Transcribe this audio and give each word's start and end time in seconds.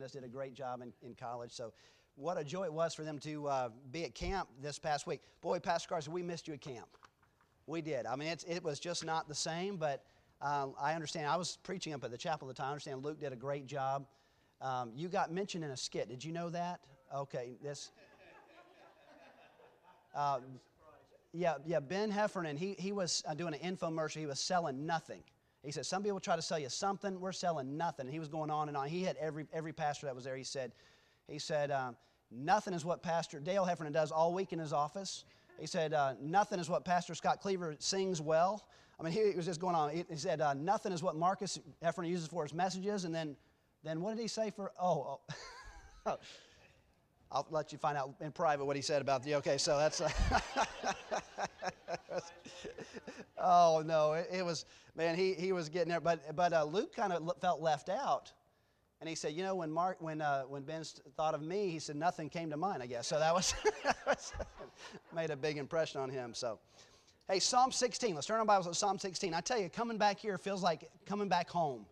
Did 0.00 0.24
a 0.24 0.28
great 0.28 0.54
job 0.54 0.82
in, 0.82 0.92
in 1.02 1.14
college. 1.14 1.52
So, 1.52 1.72
what 2.16 2.38
a 2.38 2.44
joy 2.44 2.64
it 2.64 2.72
was 2.72 2.94
for 2.94 3.02
them 3.02 3.18
to 3.20 3.48
uh, 3.48 3.68
be 3.90 4.04
at 4.04 4.14
camp 4.14 4.48
this 4.60 4.78
past 4.78 5.06
week. 5.06 5.20
Boy, 5.40 5.58
Pastor 5.58 5.88
Carson, 5.88 6.12
we 6.12 6.22
missed 6.22 6.46
you 6.46 6.54
at 6.54 6.60
camp. 6.60 6.88
We 7.66 7.80
did. 7.80 8.06
I 8.06 8.16
mean, 8.16 8.36
it 8.46 8.62
was 8.62 8.78
just 8.78 9.04
not 9.04 9.28
the 9.28 9.34
same, 9.34 9.76
but 9.76 10.04
um, 10.40 10.74
I 10.80 10.94
understand. 10.94 11.26
I 11.26 11.36
was 11.36 11.58
preaching 11.62 11.94
up 11.94 12.04
at 12.04 12.10
the 12.10 12.18
chapel 12.18 12.48
at 12.48 12.54
the 12.54 12.60
time. 12.60 12.68
I 12.68 12.72
understand 12.72 13.04
Luke 13.04 13.18
did 13.18 13.32
a 13.32 13.36
great 13.36 13.66
job. 13.66 14.06
Um, 14.60 14.92
you 14.94 15.08
got 15.08 15.32
mentioned 15.32 15.64
in 15.64 15.70
a 15.70 15.76
skit. 15.76 16.08
Did 16.08 16.22
you 16.22 16.32
know 16.32 16.50
that? 16.50 16.80
Okay, 17.14 17.56
this. 17.62 17.90
Uh, 20.16 20.38
yeah, 21.32 21.54
yeah. 21.66 21.80
Ben 21.80 22.08
Heffernan. 22.08 22.56
He 22.56 22.76
he 22.78 22.92
was 22.92 23.24
uh, 23.26 23.34
doing 23.34 23.52
an 23.52 23.76
infomercial. 23.76 24.20
He 24.20 24.26
was 24.26 24.38
selling 24.38 24.86
nothing. 24.86 25.24
He 25.64 25.72
said 25.72 25.86
some 25.86 26.02
people 26.02 26.20
try 26.20 26.36
to 26.36 26.42
sell 26.42 26.58
you 26.58 26.68
something. 26.68 27.20
We're 27.20 27.32
selling 27.32 27.76
nothing. 27.76 28.06
He 28.06 28.18
was 28.18 28.28
going 28.28 28.50
on 28.50 28.68
and 28.68 28.76
on. 28.76 28.88
He 28.88 29.02
had 29.02 29.16
every 29.16 29.46
every 29.52 29.72
pastor 29.72 30.06
that 30.06 30.14
was 30.14 30.24
there. 30.24 30.36
He 30.36 30.44
said, 30.44 30.72
he 31.28 31.38
said 31.38 31.70
um, 31.70 31.96
nothing 32.30 32.74
is 32.74 32.84
what 32.84 33.02
Pastor 33.02 33.40
Dale 33.40 33.64
Heffernan 33.64 33.92
does 33.92 34.10
all 34.10 34.34
week 34.34 34.52
in 34.52 34.58
his 34.58 34.72
office. 34.72 35.24
He 35.58 35.66
said 35.66 35.94
uh, 35.94 36.14
nothing 36.20 36.58
is 36.58 36.68
what 36.68 36.84
Pastor 36.84 37.14
Scott 37.14 37.40
Cleaver 37.40 37.76
sings 37.78 38.20
well. 38.20 38.66
I 38.98 39.02
mean, 39.02 39.12
he, 39.12 39.36
was 39.36 39.46
just 39.46 39.60
going 39.60 39.74
on. 39.74 39.90
He, 39.90 40.04
he 40.08 40.16
said 40.16 40.40
uh, 40.40 40.54
nothing 40.54 40.92
is 40.92 41.02
what 41.02 41.16
Marcus 41.16 41.58
Heffernan 41.82 42.10
uses 42.10 42.28
for 42.28 42.44
his 42.44 42.54
messages. 42.54 43.04
And 43.04 43.14
then, 43.14 43.36
then 43.82 44.00
what 44.00 44.16
did 44.16 44.22
he 44.22 44.28
say 44.28 44.50
for? 44.50 44.72
Oh, 44.80 45.20
oh. 46.06 46.18
I'll 47.32 47.46
let 47.50 47.72
you 47.72 47.78
find 47.78 47.98
out 47.98 48.14
in 48.20 48.30
private 48.30 48.64
what 48.64 48.76
he 48.76 48.82
said 48.82 49.02
about 49.02 49.24
the. 49.24 49.36
Okay, 49.36 49.58
so 49.58 49.78
that's. 49.78 50.02
Uh, 52.12 52.20
oh 53.38 53.82
no, 53.84 54.12
it, 54.12 54.28
it, 54.32 54.44
was 54.44 54.64
man. 54.94 55.16
He 55.16 55.34
he 55.34 55.52
was 55.52 55.68
getting 55.68 55.88
there, 55.88 56.00
but 56.00 56.34
but 56.36 56.52
uh, 56.52 56.64
Luke 56.64 56.94
kind 56.94 57.12
of 57.12 57.30
felt 57.40 57.60
left 57.60 57.88
out, 57.88 58.32
and 59.00 59.08
he 59.08 59.14
said, 59.14 59.32
you 59.32 59.42
know, 59.42 59.54
when 59.54 59.70
Mark 59.70 59.96
when 60.00 60.20
uh, 60.20 60.42
when 60.42 60.62
Ben 60.62 60.82
thought 61.16 61.34
of 61.34 61.42
me, 61.42 61.70
he 61.70 61.78
said 61.78 61.96
nothing 61.96 62.28
came 62.28 62.50
to 62.50 62.56
mind. 62.56 62.82
I 62.82 62.86
guess 62.86 63.06
so. 63.06 63.18
That 63.18 63.34
was 63.34 63.54
made 65.14 65.30
a 65.30 65.36
big 65.36 65.58
impression 65.58 66.00
on 66.00 66.10
him. 66.10 66.34
So. 66.34 66.58
Hey, 67.26 67.40
Psalm 67.40 67.72
16. 67.72 68.14
Let's 68.14 68.26
turn 68.26 68.38
our 68.38 68.44
Bibles 68.44 68.66
to 68.66 68.74
Psalm 68.74 68.98
16. 68.98 69.32
I 69.32 69.40
tell 69.40 69.58
you, 69.58 69.70
coming 69.70 69.96
back 69.96 70.18
here 70.18 70.36
feels 70.36 70.62
like 70.62 70.90
coming 71.06 71.26
back 71.26 71.48
home. 71.48 71.86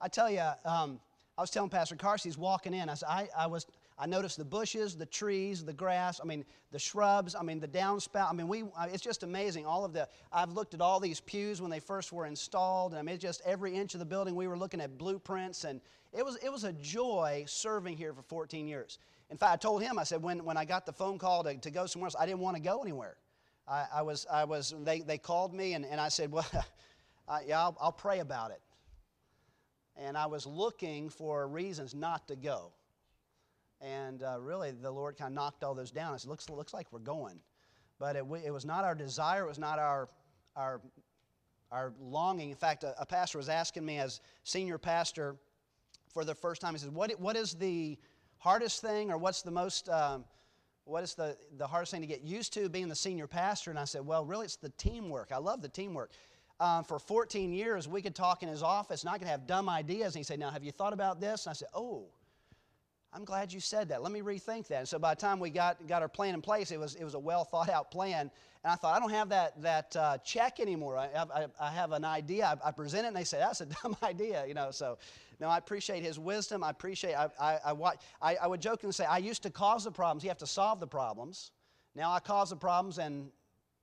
I 0.00 0.08
tell 0.08 0.28
you, 0.28 0.40
um, 0.64 0.98
I 1.38 1.42
was 1.42 1.50
telling 1.50 1.70
Pastor 1.70 1.94
Carsey, 1.94 2.24
he's 2.24 2.36
walking 2.36 2.74
in. 2.74 2.88
I, 2.88 2.94
said, 2.94 3.08
I, 3.08 3.28
I 3.36 3.46
was 3.46 3.66
I 3.96 4.06
noticed 4.06 4.38
the 4.38 4.44
bushes, 4.44 4.96
the 4.96 5.06
trees, 5.06 5.64
the 5.64 5.72
grass, 5.72 6.20
I 6.20 6.26
mean, 6.26 6.44
the 6.72 6.80
shrubs, 6.80 7.36
I 7.36 7.42
mean, 7.42 7.60
the 7.60 7.68
downspout. 7.68 8.28
I 8.28 8.32
mean, 8.32 8.48
we, 8.48 8.64
it's 8.88 9.02
just 9.02 9.22
amazing. 9.22 9.66
All 9.66 9.84
of 9.84 9.92
the, 9.92 10.08
I've 10.32 10.50
looked 10.50 10.74
at 10.74 10.80
all 10.80 10.98
these 10.98 11.20
pews 11.20 11.62
when 11.62 11.70
they 11.70 11.78
first 11.78 12.12
were 12.12 12.26
installed, 12.26 12.92
and 12.92 12.98
I 12.98 13.02
mean, 13.02 13.18
just 13.18 13.40
every 13.44 13.76
inch 13.76 13.94
of 13.94 14.00
the 14.00 14.06
building, 14.06 14.34
we 14.34 14.48
were 14.48 14.58
looking 14.58 14.80
at 14.80 14.98
blueprints, 14.98 15.62
and 15.62 15.80
it 16.12 16.24
was, 16.24 16.36
it 16.42 16.50
was 16.50 16.64
a 16.64 16.72
joy 16.72 17.44
serving 17.46 17.96
here 17.96 18.12
for 18.12 18.22
14 18.22 18.66
years. 18.66 18.98
In 19.30 19.36
fact, 19.36 19.52
I 19.52 19.56
told 19.56 19.80
him, 19.80 19.96
I 19.98 20.04
said, 20.04 20.20
when, 20.20 20.44
when 20.44 20.56
I 20.56 20.64
got 20.64 20.86
the 20.86 20.92
phone 20.92 21.16
call 21.16 21.44
to, 21.44 21.56
to 21.56 21.70
go 21.70 21.86
somewhere 21.86 22.08
else, 22.08 22.16
I 22.18 22.26
didn't 22.26 22.40
want 22.40 22.56
to 22.56 22.62
go 22.62 22.82
anywhere. 22.82 23.16
I, 23.68 23.86
I 23.94 24.02
was, 24.02 24.26
I 24.30 24.44
was, 24.44 24.74
they, 24.82 25.00
they 25.00 25.18
called 25.18 25.54
me, 25.54 25.74
and, 25.74 25.86
and 25.86 26.00
I 26.00 26.08
said, 26.08 26.32
well, 26.32 26.46
yeah, 27.46 27.60
I'll, 27.60 27.76
I'll 27.80 27.92
pray 27.92 28.18
about 28.18 28.50
it. 28.50 28.60
And 29.96 30.18
I 30.18 30.26
was 30.26 30.46
looking 30.46 31.08
for 31.08 31.46
reasons 31.46 31.94
not 31.94 32.26
to 32.26 32.34
go. 32.34 32.72
And 33.84 34.22
uh, 34.22 34.38
really, 34.40 34.70
the 34.70 34.90
Lord 34.90 35.16
kind 35.16 35.28
of 35.28 35.34
knocked 35.34 35.62
all 35.62 35.74
those 35.74 35.90
down. 35.90 36.14
It 36.14 36.26
looks, 36.26 36.48
looks 36.48 36.72
like 36.72 36.86
we're 36.90 37.00
going. 37.00 37.38
But 37.98 38.16
it, 38.16 38.24
it 38.44 38.50
was 38.50 38.64
not 38.64 38.84
our 38.84 38.94
desire, 38.94 39.44
it 39.44 39.48
was 39.48 39.58
not 39.58 39.78
our, 39.78 40.08
our, 40.56 40.80
our 41.70 41.92
longing. 42.00 42.50
In 42.50 42.56
fact, 42.56 42.82
a, 42.82 42.94
a 43.00 43.04
pastor 43.04 43.38
was 43.38 43.48
asking 43.48 43.84
me 43.84 43.98
as 43.98 44.20
senior 44.42 44.78
pastor 44.78 45.36
for 46.14 46.24
the 46.24 46.34
first 46.34 46.60
time, 46.60 46.72
he 46.72 46.78
said, 46.78 46.94
What, 46.94 47.10
what 47.20 47.36
is 47.36 47.54
the 47.54 47.98
hardest 48.38 48.80
thing, 48.80 49.10
or 49.10 49.18
what's 49.18 49.42
the 49.42 49.50
most. 49.50 49.88
Um, 49.88 50.24
what 50.86 51.02
is 51.02 51.14
the, 51.14 51.36
the 51.56 51.66
hardest 51.66 51.92
thing 51.92 52.02
to 52.02 52.06
get 52.06 52.22
used 52.22 52.52
to 52.52 52.68
being 52.68 52.88
the 52.88 52.94
senior 52.94 53.26
pastor? 53.26 53.70
And 53.70 53.78
I 53.78 53.84
said, 53.84 54.04
well, 54.04 54.22
really, 54.24 54.44
it's 54.44 54.56
the 54.56 54.68
teamwork. 54.76 55.30
I 55.32 55.38
love 55.38 55.62
the 55.62 55.68
teamwork. 55.68 56.10
Um, 56.60 56.84
for 56.84 56.98
14 56.98 57.54
years, 57.54 57.88
we 57.88 58.02
could 58.02 58.14
talk 58.14 58.42
in 58.42 58.50
his 58.50 58.62
office, 58.62 59.02
and 59.02 59.08
I 59.08 59.16
could 59.16 59.26
have 59.26 59.46
dumb 59.46 59.70
ideas. 59.70 60.14
And 60.14 60.20
he 60.20 60.24
said, 60.24 60.38
now, 60.38 60.50
have 60.50 60.62
you 60.62 60.72
thought 60.72 60.92
about 60.92 61.20
this? 61.20 61.46
And 61.46 61.52
I 61.52 61.54
said, 61.54 61.68
oh, 61.74 62.08
I'm 63.14 63.24
glad 63.24 63.52
you 63.52 63.60
said 63.60 63.88
that. 63.90 64.02
Let 64.02 64.10
me 64.10 64.22
rethink 64.22 64.66
that. 64.68 64.78
And 64.80 64.88
so 64.88 64.98
by 64.98 65.14
the 65.14 65.20
time 65.20 65.38
we 65.38 65.48
got, 65.48 65.86
got 65.86 66.02
our 66.02 66.08
plan 66.08 66.34
in 66.34 66.42
place, 66.42 66.72
it 66.72 66.80
was, 66.80 66.96
it 66.96 67.04
was 67.04 67.14
a 67.14 67.18
well 67.18 67.44
thought 67.44 67.68
out 67.68 67.92
plan. 67.92 68.28
And 68.64 68.72
I 68.72 68.74
thought, 68.74 68.96
I 68.96 68.98
don't 68.98 69.12
have 69.12 69.28
that, 69.28 69.62
that 69.62 69.94
uh, 69.94 70.18
check 70.18 70.58
anymore. 70.58 70.98
I 70.98 71.06
I, 71.14 71.46
I 71.60 71.70
have 71.70 71.92
an 71.92 72.04
idea. 72.04 72.58
I, 72.64 72.68
I, 72.68 72.72
present 72.72 73.04
it, 73.04 73.08
and 73.08 73.16
they 73.16 73.22
say, 73.22 73.38
that's 73.38 73.60
a 73.60 73.66
dumb 73.82 73.96
idea. 74.02 74.44
You 74.46 74.54
know, 74.54 74.72
so 74.72 74.98
no, 75.38 75.48
I 75.48 75.58
appreciate 75.58 76.02
his 76.02 76.18
wisdom. 76.18 76.64
I 76.64 76.70
appreciate, 76.70 77.14
I, 77.14 77.28
I, 77.38 77.72
I, 78.20 78.36
I 78.36 78.46
would 78.48 78.60
jokingly 78.60 78.92
say, 78.92 79.04
I 79.04 79.18
used 79.18 79.44
to 79.44 79.50
cause 79.50 79.84
the 79.84 79.92
problems. 79.92 80.24
You 80.24 80.30
have 80.30 80.38
to 80.38 80.46
solve 80.46 80.80
the 80.80 80.86
problems. 80.86 81.52
Now 81.94 82.12
I 82.12 82.18
cause 82.18 82.50
the 82.50 82.56
problems, 82.56 82.98
and 82.98 83.30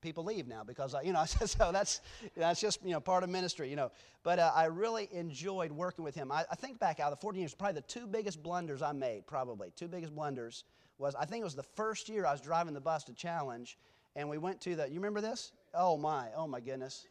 people 0.02 0.24
leave 0.24 0.48
now 0.48 0.64
because 0.64 0.94
I, 0.94 1.02
you 1.02 1.14
know 1.14 1.24
so 1.46 1.72
that's 1.72 2.02
that's 2.36 2.60
just 2.60 2.84
you 2.84 2.92
know 2.92 3.00
part 3.00 3.24
of 3.24 3.30
ministry 3.30 3.70
you 3.70 3.76
know. 3.76 3.92
But 4.24 4.40
uh, 4.40 4.52
I 4.54 4.66
really 4.66 5.10
enjoyed 5.12 5.72
working 5.72 6.04
with 6.04 6.16
him. 6.16 6.32
I, 6.32 6.46
I, 6.52 6.56
think 6.56 6.80
back 6.80 7.00
out 7.00 7.12
of 7.12 7.20
the 7.20 7.22
14 7.22 7.40
years 7.40 7.54
probably 7.54 7.76
the 7.76 7.88
two 7.88 8.08
biggest 8.08 8.44
blunders 8.44 8.82
I 8.82 8.92
made 8.92 9.26
probably 9.26 9.72
two 9.76 9.88
biggest 9.88 10.14
blunders 10.14 10.64
was 10.98 11.16
I 11.16 11.26
think 11.26 11.42
it 11.42 11.46
was 11.46 11.56
the 11.56 11.64
first 11.64 12.10
year 12.10 12.26
I 12.26 12.32
was 12.32 12.42
driving 12.42 12.74
the 12.74 12.82
bus 12.82 13.04
to 13.06 13.14
challenge 13.14 13.78
and 14.16 14.30
we 14.30 14.38
went 14.38 14.60
to 14.62 14.76
the 14.76 14.88
you 14.88 14.96
remember 14.96 15.22
this? 15.22 15.54
Oh 15.74 15.98
my 15.98 16.28
oh 16.36 16.48
my 16.48 16.60
goodness. 16.60 17.08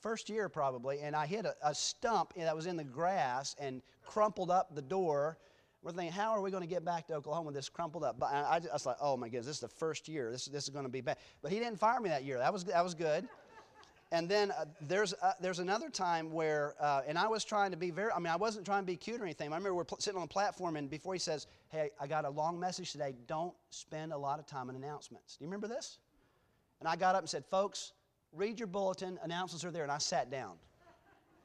First 0.00 0.28
year 0.28 0.48
probably 0.48 1.00
and 1.00 1.14
I 1.14 1.26
hit 1.26 1.44
a, 1.44 1.54
a 1.62 1.74
stump 1.74 2.32
that 2.36 2.56
was 2.56 2.66
in 2.66 2.76
the 2.76 2.84
grass 2.84 3.54
and 3.58 3.82
crumpled 4.04 4.50
up 4.50 4.74
the 4.74 4.82
door 4.82 5.38
we're 5.82 5.92
thinking, 5.92 6.12
how 6.12 6.30
are 6.30 6.40
we 6.40 6.50
going 6.50 6.62
to 6.62 6.68
get 6.68 6.84
back 6.84 7.06
to 7.06 7.14
Oklahoma 7.14 7.46
with 7.46 7.54
this 7.54 7.68
crumpled 7.68 8.02
up? 8.02 8.18
But 8.18 8.32
I, 8.32 8.56
I, 8.56 8.72
was 8.72 8.84
like, 8.84 8.96
oh 9.00 9.16
my 9.16 9.28
goodness, 9.28 9.46
this 9.46 9.56
is 9.56 9.60
the 9.60 9.68
first 9.68 10.08
year. 10.08 10.30
This, 10.32 10.46
this 10.46 10.64
is 10.64 10.70
going 10.70 10.84
to 10.84 10.90
be 10.90 11.00
bad. 11.00 11.18
But 11.40 11.52
he 11.52 11.58
didn't 11.58 11.78
fire 11.78 12.00
me 12.00 12.08
that 12.08 12.24
year. 12.24 12.38
That 12.38 12.52
was, 12.52 12.64
that 12.64 12.82
was 12.82 12.94
good. 12.94 13.28
And 14.10 14.28
then 14.28 14.50
uh, 14.52 14.64
there's, 14.80 15.12
uh, 15.14 15.32
there's 15.40 15.58
another 15.58 15.90
time 15.90 16.32
where, 16.32 16.74
uh, 16.80 17.02
and 17.06 17.18
I 17.18 17.28
was 17.28 17.44
trying 17.44 17.72
to 17.72 17.76
be 17.76 17.90
very, 17.90 18.10
I 18.10 18.18
mean, 18.18 18.28
I 18.28 18.36
wasn't 18.36 18.64
trying 18.64 18.82
to 18.82 18.86
be 18.86 18.96
cute 18.96 19.20
or 19.20 19.24
anything. 19.24 19.52
I 19.52 19.56
remember 19.56 19.74
we're 19.74 19.84
pl- 19.84 19.98
sitting 20.00 20.16
on 20.16 20.26
the 20.26 20.32
platform, 20.32 20.76
and 20.76 20.88
before 20.88 21.12
he 21.12 21.18
says, 21.18 21.46
hey, 21.68 21.90
I 22.00 22.06
got 22.06 22.24
a 22.24 22.30
long 22.30 22.58
message 22.58 22.92
today, 22.92 23.14
don't 23.26 23.52
spend 23.68 24.12
a 24.12 24.18
lot 24.18 24.38
of 24.38 24.46
time 24.46 24.70
on 24.70 24.76
announcements. 24.76 25.36
Do 25.36 25.44
you 25.44 25.48
remember 25.48 25.68
this? 25.68 25.98
And 26.80 26.88
I 26.88 26.96
got 26.96 27.16
up 27.16 27.20
and 27.20 27.28
said, 27.28 27.44
folks, 27.50 27.92
read 28.32 28.58
your 28.58 28.66
bulletin, 28.66 29.18
announcements 29.22 29.62
are 29.64 29.70
there, 29.70 29.82
and 29.82 29.92
I 29.92 29.98
sat 29.98 30.30
down. 30.30 30.56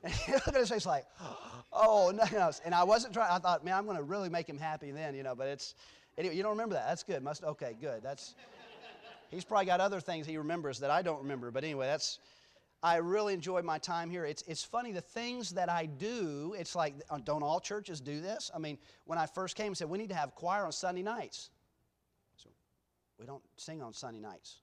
And 0.05 0.11
he 0.11 0.33
looked 0.33 0.49
at 0.49 0.55
his 0.55 0.69
face 0.69 0.85
like, 0.85 1.05
oh, 1.21 1.62
no. 2.31 2.51
And 2.65 2.73
I 2.75 2.83
wasn't 2.83 3.13
trying, 3.13 3.31
I 3.31 3.39
thought, 3.39 3.65
man, 3.65 3.75
I'm 3.75 3.85
going 3.85 3.97
to 3.97 4.03
really 4.03 4.29
make 4.29 4.47
him 4.47 4.57
happy 4.57 4.91
then, 4.91 5.15
you 5.15 5.23
know, 5.23 5.35
but 5.35 5.47
it's, 5.47 5.75
anyway, 6.17 6.35
you 6.35 6.43
don't 6.43 6.51
remember 6.51 6.75
that. 6.75 6.87
That's 6.87 7.03
good. 7.03 7.23
Must, 7.23 7.43
okay, 7.43 7.75
good. 7.79 8.03
That's, 8.03 8.35
he's 9.31 9.43
probably 9.43 9.65
got 9.65 9.79
other 9.79 9.99
things 9.99 10.27
he 10.27 10.37
remembers 10.37 10.79
that 10.79 10.91
I 10.91 11.01
don't 11.01 11.19
remember. 11.19 11.51
But 11.51 11.63
anyway, 11.63 11.87
that's, 11.87 12.19
I 12.83 12.97
really 12.97 13.33
enjoyed 13.33 13.63
my 13.63 13.77
time 13.77 14.09
here. 14.09 14.25
It's, 14.25 14.43
it's 14.43 14.63
funny, 14.63 14.91
the 14.91 15.01
things 15.01 15.51
that 15.51 15.69
I 15.69 15.85
do, 15.85 16.53
it's 16.57 16.75
like, 16.75 16.95
uh, 17.09 17.19
don't 17.23 17.41
all 17.41 17.59
churches 17.59 18.01
do 18.01 18.19
this? 18.19 18.51
I 18.53 18.59
mean, 18.59 18.77
when 19.05 19.17
I 19.17 19.25
first 19.25 19.55
came 19.55 19.67
and 19.67 19.77
said, 19.77 19.89
we 19.89 19.97
need 19.97 20.09
to 20.09 20.15
have 20.15 20.35
choir 20.35 20.65
on 20.65 20.71
Sunday 20.71 21.01
nights. 21.01 21.49
So 22.35 22.49
we 23.17 23.25
don't 23.25 23.43
sing 23.55 23.81
on 23.81 23.93
Sunday 23.93 24.19
nights. 24.19 24.57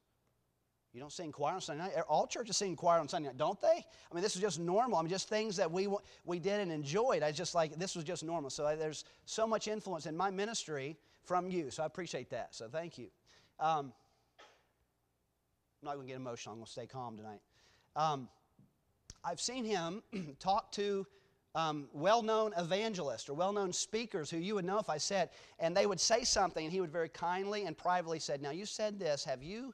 You 0.92 1.00
don't 1.00 1.12
sing 1.12 1.30
choir 1.30 1.54
on 1.54 1.60
Sunday 1.60 1.84
night. 1.84 1.94
All 2.08 2.26
churches 2.26 2.56
sing 2.56 2.74
choir 2.74 2.98
on 2.98 3.08
Sunday 3.08 3.28
night, 3.28 3.36
don't 3.36 3.60
they? 3.60 3.68
I 3.68 4.14
mean, 4.14 4.22
this 4.22 4.34
is 4.34 4.42
just 4.42 4.58
normal. 4.58 4.98
I 4.98 5.02
mean, 5.02 5.08
just 5.08 5.28
things 5.28 5.56
that 5.56 5.70
we, 5.70 5.88
we 6.24 6.40
did 6.40 6.60
and 6.60 6.72
enjoyed. 6.72 7.22
I 7.22 7.30
just 7.30 7.54
like, 7.54 7.76
this 7.78 7.94
was 7.94 8.04
just 8.04 8.24
normal. 8.24 8.50
So 8.50 8.74
there's 8.76 9.04
so 9.24 9.46
much 9.46 9.68
influence 9.68 10.06
in 10.06 10.16
my 10.16 10.30
ministry 10.30 10.96
from 11.22 11.48
you. 11.48 11.70
So 11.70 11.84
I 11.84 11.86
appreciate 11.86 12.30
that. 12.30 12.54
So 12.54 12.68
thank 12.68 12.98
you. 12.98 13.06
Um, 13.60 13.92
I'm 15.80 15.86
not 15.86 15.94
going 15.94 16.06
to 16.06 16.12
get 16.12 16.16
emotional. 16.16 16.54
I'm 16.54 16.58
going 16.58 16.66
to 16.66 16.72
stay 16.72 16.86
calm 16.86 17.16
tonight. 17.16 17.40
Um, 17.94 18.28
I've 19.24 19.40
seen 19.40 19.64
him 19.64 20.02
talk 20.40 20.72
to 20.72 21.06
um, 21.54 21.88
well 21.92 22.22
known 22.22 22.52
evangelists 22.58 23.28
or 23.28 23.34
well 23.34 23.52
known 23.52 23.72
speakers 23.72 24.30
who 24.30 24.38
you 24.38 24.56
would 24.56 24.64
know 24.64 24.78
if 24.78 24.90
I 24.90 24.98
said, 24.98 25.30
and 25.58 25.76
they 25.76 25.86
would 25.86 26.00
say 26.00 26.24
something, 26.24 26.64
and 26.64 26.72
he 26.72 26.80
would 26.80 26.92
very 26.92 27.08
kindly 27.08 27.66
and 27.66 27.76
privately 27.76 28.18
said, 28.18 28.42
Now, 28.42 28.50
you 28.50 28.66
said 28.66 28.98
this. 28.98 29.24
Have 29.24 29.42
you 29.42 29.72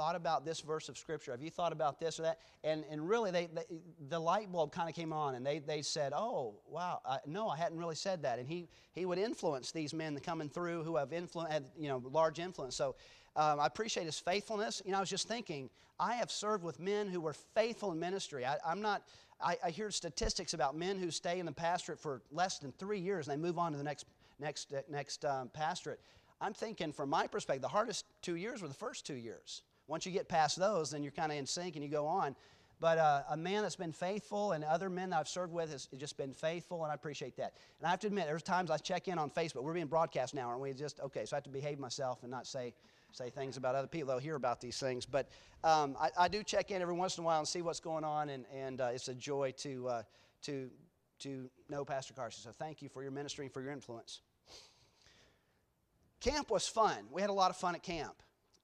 thought 0.00 0.16
about 0.16 0.46
this 0.46 0.62
verse 0.62 0.88
of 0.88 0.96
Scripture? 0.96 1.30
Have 1.32 1.42
you 1.42 1.50
thought 1.50 1.72
about 1.72 2.00
this 2.00 2.18
or 2.18 2.22
that? 2.22 2.38
And, 2.64 2.84
and 2.90 3.06
really, 3.06 3.30
they, 3.30 3.48
they 3.52 3.64
the 4.08 4.18
light 4.18 4.50
bulb 4.50 4.72
kind 4.72 4.88
of 4.88 4.94
came 4.94 5.12
on, 5.12 5.34
and 5.34 5.44
they, 5.44 5.58
they 5.58 5.82
said, 5.82 6.14
Oh, 6.16 6.54
wow, 6.66 7.02
I, 7.04 7.18
no, 7.26 7.50
I 7.50 7.58
hadn't 7.58 7.76
really 7.76 7.94
said 7.94 8.22
that. 8.22 8.38
And 8.38 8.48
he, 8.48 8.66
he 8.94 9.04
would 9.04 9.18
influence 9.18 9.72
these 9.72 9.92
men 9.92 10.18
coming 10.20 10.48
through 10.48 10.84
who 10.84 10.96
have 10.96 11.10
influ- 11.10 11.50
had 11.50 11.66
you 11.78 11.88
know, 11.88 12.02
large 12.10 12.38
influence. 12.38 12.76
So 12.76 12.94
um, 13.36 13.60
I 13.60 13.66
appreciate 13.66 14.06
his 14.06 14.18
faithfulness. 14.18 14.80
You 14.86 14.92
know, 14.92 14.96
I 14.96 15.00
was 15.00 15.10
just 15.10 15.28
thinking, 15.28 15.68
I 15.98 16.14
have 16.14 16.30
served 16.30 16.64
with 16.64 16.80
men 16.80 17.08
who 17.08 17.20
were 17.20 17.34
faithful 17.34 17.92
in 17.92 18.00
ministry. 18.00 18.46
I, 18.46 18.56
am 18.64 18.80
not, 18.80 19.02
I, 19.38 19.58
I, 19.62 19.68
hear 19.68 19.90
statistics 19.90 20.54
about 20.54 20.74
men 20.74 20.98
who 20.98 21.10
stay 21.10 21.40
in 21.40 21.44
the 21.44 21.52
pastorate 21.52 22.00
for 22.00 22.22
less 22.32 22.58
than 22.58 22.72
three 22.72 23.00
years 23.00 23.28
and 23.28 23.36
they 23.36 23.46
move 23.46 23.58
on 23.58 23.72
to 23.72 23.76
the 23.76 23.84
next, 23.84 24.06
next, 24.38 24.72
next 24.88 25.26
um, 25.26 25.50
pastorate. 25.52 26.00
I'm 26.40 26.54
thinking, 26.54 26.90
from 26.90 27.10
my 27.10 27.26
perspective, 27.26 27.60
the 27.60 27.68
hardest 27.68 28.06
two 28.22 28.36
years 28.36 28.62
were 28.62 28.68
the 28.68 28.72
first 28.72 29.06
two 29.06 29.12
years. 29.12 29.60
Once 29.90 30.06
you 30.06 30.12
get 30.12 30.28
past 30.28 30.56
those, 30.56 30.92
then 30.92 31.02
you're 31.02 31.10
kind 31.10 31.32
of 31.32 31.36
in 31.36 31.44
sync 31.44 31.74
and 31.74 31.84
you 31.84 31.90
go 31.90 32.06
on. 32.06 32.36
but 32.78 32.96
uh, 32.96 33.22
a 33.30 33.36
man 33.36 33.62
that's 33.62 33.74
been 33.74 33.92
faithful 33.92 34.52
and 34.52 34.62
other 34.62 34.88
men 34.88 35.10
that 35.10 35.18
I've 35.18 35.28
served 35.28 35.52
with 35.52 35.70
has 35.72 35.88
just 35.98 36.16
been 36.16 36.32
faithful, 36.32 36.82
and 36.84 36.92
I 36.92 36.94
appreciate 36.94 37.36
that. 37.36 37.54
And 37.80 37.88
I 37.88 37.90
have 37.90 37.98
to 38.00 38.06
admit, 38.06 38.26
there's 38.26 38.44
times 38.44 38.70
I 38.70 38.78
check 38.78 39.08
in 39.08 39.18
on 39.18 39.30
Facebook. 39.30 39.64
We're 39.64 39.74
being 39.74 39.88
broadcast 39.88 40.32
now, 40.32 40.48
aren't 40.48 40.60
we? 40.60 40.72
Just, 40.72 41.00
okay, 41.00 41.26
so 41.26 41.34
I 41.34 41.38
have 41.38 41.44
to 41.44 41.50
behave 41.50 41.80
myself 41.80 42.22
and 42.22 42.30
not 42.30 42.46
say, 42.46 42.72
say 43.10 43.30
things 43.30 43.56
about 43.56 43.74
other 43.74 43.88
people. 43.88 44.08
They'll 44.08 44.18
hear 44.18 44.36
about 44.36 44.60
these 44.60 44.78
things. 44.78 45.04
But 45.04 45.28
um, 45.64 45.96
I, 46.00 46.10
I, 46.16 46.28
do 46.28 46.44
check 46.44 46.70
in 46.70 46.80
every 46.80 46.94
once 46.94 47.18
in 47.18 47.24
a 47.24 47.26
while 47.26 47.40
and 47.40 47.48
see 47.48 47.60
what's 47.60 47.80
going 47.80 48.04
on, 48.04 48.30
and, 48.30 48.46
and 48.54 48.80
uh, 48.80 48.90
it's 48.94 49.08
a 49.08 49.14
joy 49.14 49.52
to, 49.58 49.88
uh, 49.88 50.02
to, 50.42 50.70
to 51.18 51.50
know 51.68 51.84
Pastor 51.84 52.14
Carson. 52.14 52.44
So 52.44 52.52
thank 52.52 52.80
you 52.80 52.88
for 52.88 53.02
your 53.02 53.12
ministry 53.12 53.44
and 53.44 53.52
for 53.52 53.60
your 53.60 53.72
influence. 53.72 54.20
Camp 56.20 56.48
was 56.48 56.68
fun. 56.68 57.08
We 57.10 57.20
had 57.20 57.30
a 57.30 57.34
lot 57.34 57.50
of 57.50 57.56
fun 57.56 57.74
at 57.74 57.82
camp. 57.82 58.14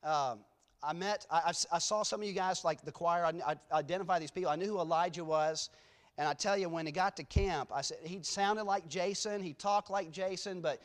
Um, 0.05 0.39
I 0.83 0.93
met, 0.93 1.27
I, 1.31 1.53
I, 1.73 1.79
saw 1.79 2.03
some 2.03 2.21
of 2.21 2.27
you 2.27 2.33
guys, 2.33 2.65
like 2.65 2.83
the 2.83 2.93
choir, 2.93 3.25
I, 3.25 3.33
I 3.47 3.57
identified 3.79 4.23
these 4.23 4.31
people. 4.31 4.51
I 4.51 4.57
knew 4.57 4.67
who 4.67 4.79
Elijah 4.79 5.25
was. 5.25 5.71
And 6.19 6.27
I 6.29 6.33
tell 6.33 6.57
you, 6.57 6.69
when 6.69 6.87
he 6.87 6.93
got 6.93 7.17
to 7.17 7.25
camp, 7.25 7.71
I 7.75 7.83
said, 7.83 7.99
he 8.03 8.21
sounded 8.23 8.65
like 8.65 8.89
Jason, 8.89 9.43
he 9.43 9.53
talked 9.53 9.91
like 9.91 10.11
Jason, 10.11 10.61
but 10.61 10.81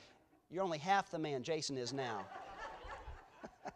you're 0.49 0.63
only 0.63 0.77
half 0.77 1.09
the 1.09 1.19
man 1.19 1.41
Jason 1.43 1.77
is 1.77 1.93
now. 1.93 2.25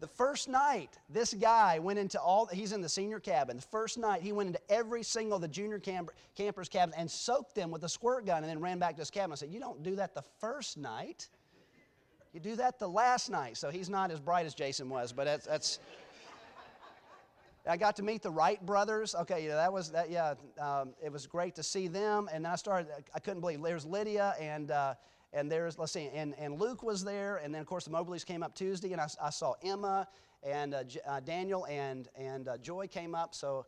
the 0.00 0.06
first 0.06 0.48
night, 0.48 0.96
this 1.08 1.34
guy 1.34 1.80
went 1.80 1.98
into 1.98 2.20
all, 2.20 2.46
he's 2.46 2.70
in 2.70 2.80
the 2.80 2.88
senior 2.88 3.18
cabin. 3.18 3.56
The 3.56 3.62
first 3.62 3.98
night, 3.98 4.22
he 4.22 4.30
went 4.30 4.46
into 4.48 4.60
every 4.70 5.02
single 5.02 5.34
of 5.36 5.42
the 5.42 5.48
junior 5.48 5.80
camp, 5.80 6.10
campers' 6.36 6.68
cabins 6.68 6.94
and 6.96 7.10
soaked 7.10 7.56
them 7.56 7.72
with 7.72 7.82
a 7.82 7.88
squirt 7.88 8.24
gun 8.24 8.44
and 8.44 8.50
then 8.50 8.60
ran 8.60 8.78
back 8.78 8.94
to 8.94 9.00
his 9.00 9.10
cabin. 9.10 9.32
I 9.32 9.34
said, 9.34 9.50
You 9.50 9.58
don't 9.58 9.82
do 9.82 9.96
that 9.96 10.14
the 10.14 10.22
first 10.38 10.76
night. 10.76 11.28
You 12.34 12.40
do 12.40 12.56
that 12.56 12.80
the 12.80 12.88
last 12.88 13.30
night. 13.30 13.56
So 13.56 13.70
he's 13.70 13.88
not 13.88 14.10
as 14.10 14.18
bright 14.18 14.44
as 14.44 14.54
Jason 14.54 14.88
was, 14.88 15.12
but 15.12 15.24
that's. 15.24 15.46
that's 15.46 15.78
I 17.66 17.76
got 17.78 17.96
to 17.96 18.02
meet 18.02 18.22
the 18.22 18.30
Wright 18.30 18.64
brothers. 18.66 19.14
Okay, 19.14 19.46
yeah, 19.46 19.54
that 19.54 19.72
was 19.72 19.92
that. 19.92 20.10
Yeah, 20.10 20.34
um, 20.60 20.94
it 21.02 21.12
was 21.12 21.28
great 21.28 21.54
to 21.54 21.62
see 21.62 21.86
them. 21.86 22.28
And 22.32 22.44
I 22.44 22.56
started. 22.56 22.88
I 23.14 23.20
couldn't 23.20 23.40
believe 23.40 23.62
there's 23.62 23.86
Lydia 23.86 24.34
and 24.40 24.72
uh, 24.72 24.94
and 25.32 25.50
there's 25.50 25.78
let's 25.78 25.92
see, 25.92 26.10
and, 26.12 26.34
and 26.36 26.60
Luke 26.60 26.82
was 26.82 27.04
there. 27.04 27.36
And 27.36 27.54
then 27.54 27.60
of 27.60 27.68
course 27.68 27.84
the 27.84 27.92
Mobleys 27.92 28.26
came 28.26 28.42
up 28.42 28.56
Tuesday, 28.56 28.90
and 28.92 29.00
I, 29.00 29.06
I 29.22 29.30
saw 29.30 29.54
Emma 29.62 30.08
and 30.42 30.74
uh, 30.74 30.84
J- 30.84 31.00
uh, 31.06 31.20
Daniel 31.20 31.66
and 31.66 32.08
and 32.16 32.48
uh, 32.48 32.58
Joy 32.58 32.88
came 32.88 33.14
up. 33.14 33.36
So 33.36 33.64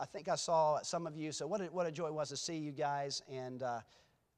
I 0.00 0.06
think 0.06 0.28
I 0.28 0.36
saw 0.36 0.80
some 0.82 1.06
of 1.06 1.18
you. 1.18 1.32
So 1.32 1.46
what 1.46 1.60
a, 1.60 1.64
what 1.66 1.86
a 1.86 1.92
joy 1.92 2.06
it 2.06 2.14
was 2.14 2.30
to 2.30 2.36
see 2.36 2.56
you 2.56 2.72
guys. 2.72 3.22
And 3.30 3.62
uh, 3.62 3.80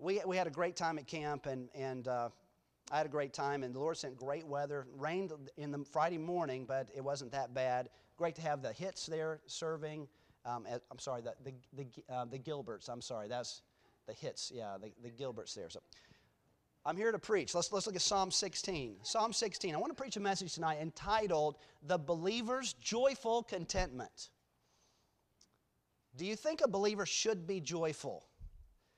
we 0.00 0.20
we 0.26 0.36
had 0.36 0.48
a 0.48 0.50
great 0.50 0.74
time 0.74 0.98
at 0.98 1.06
camp, 1.06 1.46
and 1.46 1.68
and 1.76 2.08
uh, 2.08 2.28
I 2.90 2.96
had 2.96 3.06
a 3.06 3.10
great 3.10 3.34
time, 3.34 3.62
and 3.64 3.74
the 3.74 3.78
Lord 3.78 3.96
sent 3.96 4.16
great 4.16 4.46
weather. 4.46 4.86
Rained 4.96 5.32
in 5.56 5.70
the 5.70 5.84
Friday 5.84 6.18
morning, 6.18 6.64
but 6.66 6.88
it 6.96 7.02
wasn't 7.02 7.32
that 7.32 7.52
bad. 7.52 7.90
Great 8.16 8.34
to 8.36 8.42
have 8.42 8.62
the 8.62 8.72
hits 8.72 9.06
there 9.06 9.40
serving. 9.46 10.08
Um, 10.46 10.66
I'm 10.90 10.98
sorry, 10.98 11.20
the, 11.20 11.34
the, 11.44 11.52
the, 11.74 12.14
uh, 12.14 12.24
the, 12.24 12.38
Gilberts. 12.38 12.88
I'm 12.88 13.02
sorry, 13.02 13.28
that's 13.28 13.62
the 14.06 14.14
hits. 14.14 14.50
Yeah, 14.54 14.76
the, 14.80 14.92
the 15.02 15.10
Gilberts 15.10 15.54
there. 15.54 15.68
So 15.68 15.80
I'm 16.86 16.96
here 16.96 17.12
to 17.12 17.18
preach. 17.18 17.54
Let's, 17.54 17.70
let's 17.70 17.86
look 17.86 17.96
at 17.96 18.02
Psalm 18.02 18.30
16. 18.30 18.96
Psalm 19.02 19.32
16. 19.32 19.74
I 19.74 19.78
want 19.78 19.94
to 19.94 20.00
preach 20.00 20.16
a 20.16 20.20
message 20.20 20.54
tonight 20.54 20.78
entitled 20.80 21.56
The 21.86 21.98
Believer's 21.98 22.72
Joyful 22.74 23.42
Contentment. 23.42 24.30
Do 26.16 26.24
you 26.24 26.34
think 26.34 26.62
a 26.62 26.68
believer 26.68 27.04
should 27.04 27.46
be 27.46 27.60
joyful? 27.60 28.24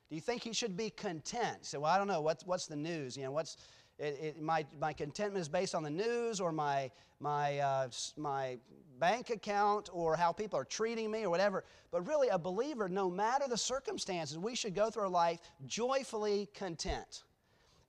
Do 0.08 0.14
you 0.14 0.20
think 0.20 0.42
he 0.42 0.52
should 0.52 0.76
be 0.76 0.90
content? 0.90 1.58
So, 1.66 1.80
well, 1.80 1.92
I 1.92 1.98
don't 1.98 2.08
know. 2.08 2.20
What's, 2.20 2.44
what's 2.46 2.66
the 2.66 2.76
news? 2.76 3.16
You 3.16 3.24
know, 3.24 3.32
what's, 3.32 3.56
it, 4.00 4.18
it, 4.20 4.42
my, 4.42 4.64
my 4.80 4.94
contentment 4.94 5.42
is 5.42 5.48
based 5.48 5.74
on 5.74 5.82
the 5.82 5.90
news 5.90 6.40
or 6.40 6.52
my, 6.52 6.90
my, 7.20 7.58
uh, 7.58 7.88
my 8.16 8.58
bank 8.98 9.28
account 9.28 9.90
or 9.92 10.16
how 10.16 10.32
people 10.32 10.58
are 10.58 10.64
treating 10.64 11.10
me 11.10 11.22
or 11.22 11.30
whatever. 11.30 11.64
But 11.90 12.06
really, 12.06 12.28
a 12.28 12.38
believer, 12.38 12.88
no 12.88 13.10
matter 13.10 13.44
the 13.46 13.58
circumstances, 13.58 14.38
we 14.38 14.54
should 14.54 14.74
go 14.74 14.88
through 14.88 15.02
our 15.02 15.08
life 15.08 15.40
joyfully 15.66 16.48
content. 16.54 17.24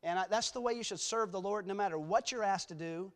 And 0.04 0.19
I, 0.19 0.25
that's 0.30 0.52
the 0.52 0.60
way 0.60 0.74
you 0.74 0.84
should 0.84 1.00
serve 1.00 1.31
the 1.31 1.40
Lord 1.40 1.66
no 1.66 1.74
matter 1.74 1.98
what 1.98 2.31
you're 2.31 2.44
asked 2.44 2.69
to 2.69 2.75
do, 2.75 3.12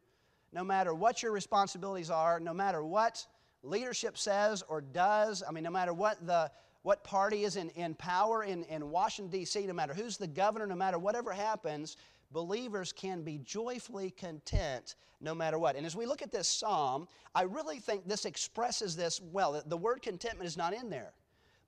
no 0.54 0.64
matter 0.64 0.94
what 0.94 1.22
your 1.22 1.34
responsibilities 1.34 2.10
are, 2.10 2.40
no 2.40 2.54
matter 2.54 2.82
what 2.82 3.26
leadership 3.62 4.18
says 4.18 4.64
or 4.70 4.80
does. 4.80 5.44
I 5.46 5.52
mean, 5.52 5.66
no 5.66 5.70
matter 5.70 5.94
what 5.94 6.26
the 6.26 6.50
what 6.84 7.04
party 7.04 7.46
is 7.46 7.56
in, 7.56 7.70
in 7.72 7.96
power 7.96 8.44
in, 8.44 8.64
in 8.66 8.92
Washington, 8.92 9.32
D.C., 9.40 9.66
no 9.66 9.74
matter 9.74 9.96
who's 9.96 10.18
the 10.18 10.28
governor, 10.28 10.68
no 10.68 10.76
matter 10.76 11.00
whatever 11.00 11.32
happens, 11.32 11.98
believers 12.32 12.92
can 12.92 13.24
be 13.24 13.40
joyfully 13.40 14.12
content 14.12 14.96
no 15.22 15.34
matter 15.34 15.58
what. 15.58 15.76
And 15.76 15.86
as 15.86 15.96
we 15.96 16.06
look 16.06 16.22
at 16.22 16.32
this 16.32 16.48
psalm, 16.48 17.08
I 17.34 17.44
really 17.44 17.80
think 17.80 18.08
this 18.08 18.26
expresses 18.26 18.96
this 18.96 19.22
well. 19.22 19.62
The 19.66 19.78
word 19.78 20.02
contentment 20.02 20.48
is 20.48 20.58
not 20.58 20.74
in 20.74 20.90
there. 20.90 21.14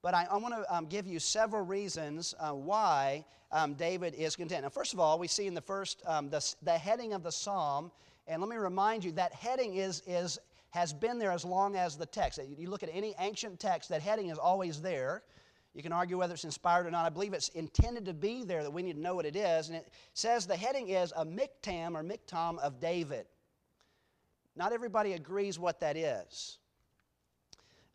But 0.01 0.13
I, 0.13 0.27
I 0.29 0.37
want 0.37 0.53
to 0.53 0.75
um, 0.75 0.85
give 0.85 1.07
you 1.07 1.19
several 1.19 1.63
reasons 1.63 2.35
uh, 2.39 2.51
why 2.51 3.25
um, 3.51 3.73
David 3.73 4.13
is 4.13 4.35
content. 4.35 4.63
Now, 4.63 4.69
first 4.69 4.93
of 4.93 4.99
all, 4.99 5.17
we 5.17 5.27
see 5.27 5.47
in 5.47 5.53
the 5.53 5.61
first, 5.61 6.01
um, 6.05 6.29
the, 6.29 6.55
the 6.61 6.77
heading 6.77 7.13
of 7.13 7.23
the 7.23 7.31
psalm, 7.31 7.91
and 8.27 8.41
let 8.41 8.49
me 8.49 8.57
remind 8.57 9.03
you 9.03 9.11
that 9.13 9.33
heading 9.33 9.75
is, 9.75 10.03
is, 10.05 10.37
has 10.69 10.93
been 10.93 11.17
there 11.17 11.31
as 11.31 11.43
long 11.45 11.75
as 11.75 11.95
the 11.97 12.05
text. 12.05 12.39
You 12.57 12.69
look 12.69 12.83
at 12.83 12.89
any 12.93 13.15
ancient 13.19 13.59
text, 13.59 13.89
that 13.89 14.01
heading 14.01 14.29
is 14.29 14.37
always 14.37 14.81
there. 14.81 15.23
You 15.77 15.83
can 15.83 15.91
argue 15.91 16.17
whether 16.17 16.33
it's 16.33 16.43
inspired 16.43 16.87
or 16.87 16.91
not. 16.91 17.05
I 17.05 17.09
believe 17.09 17.33
it's 17.33 17.49
intended 17.49 18.05
to 18.05 18.13
be 18.15 18.43
there 18.43 18.63
that 18.63 18.71
we 18.73 18.81
need 18.81 18.95
to 18.95 18.99
know 18.99 19.13
what 19.13 19.27
it 19.27 19.35
is. 19.35 19.69
And 19.69 19.77
it 19.77 19.87
says 20.15 20.47
the 20.47 20.57
heading 20.57 20.89
is 20.89 21.13
a 21.15 21.23
miktam 21.23 21.93
or 21.93 22.03
miktam 22.03 22.57
of 22.57 22.79
David. 22.79 23.27
Not 24.55 24.73
everybody 24.73 25.13
agrees 25.13 25.59
what 25.59 25.79
that 25.81 25.95
is. 25.95 26.57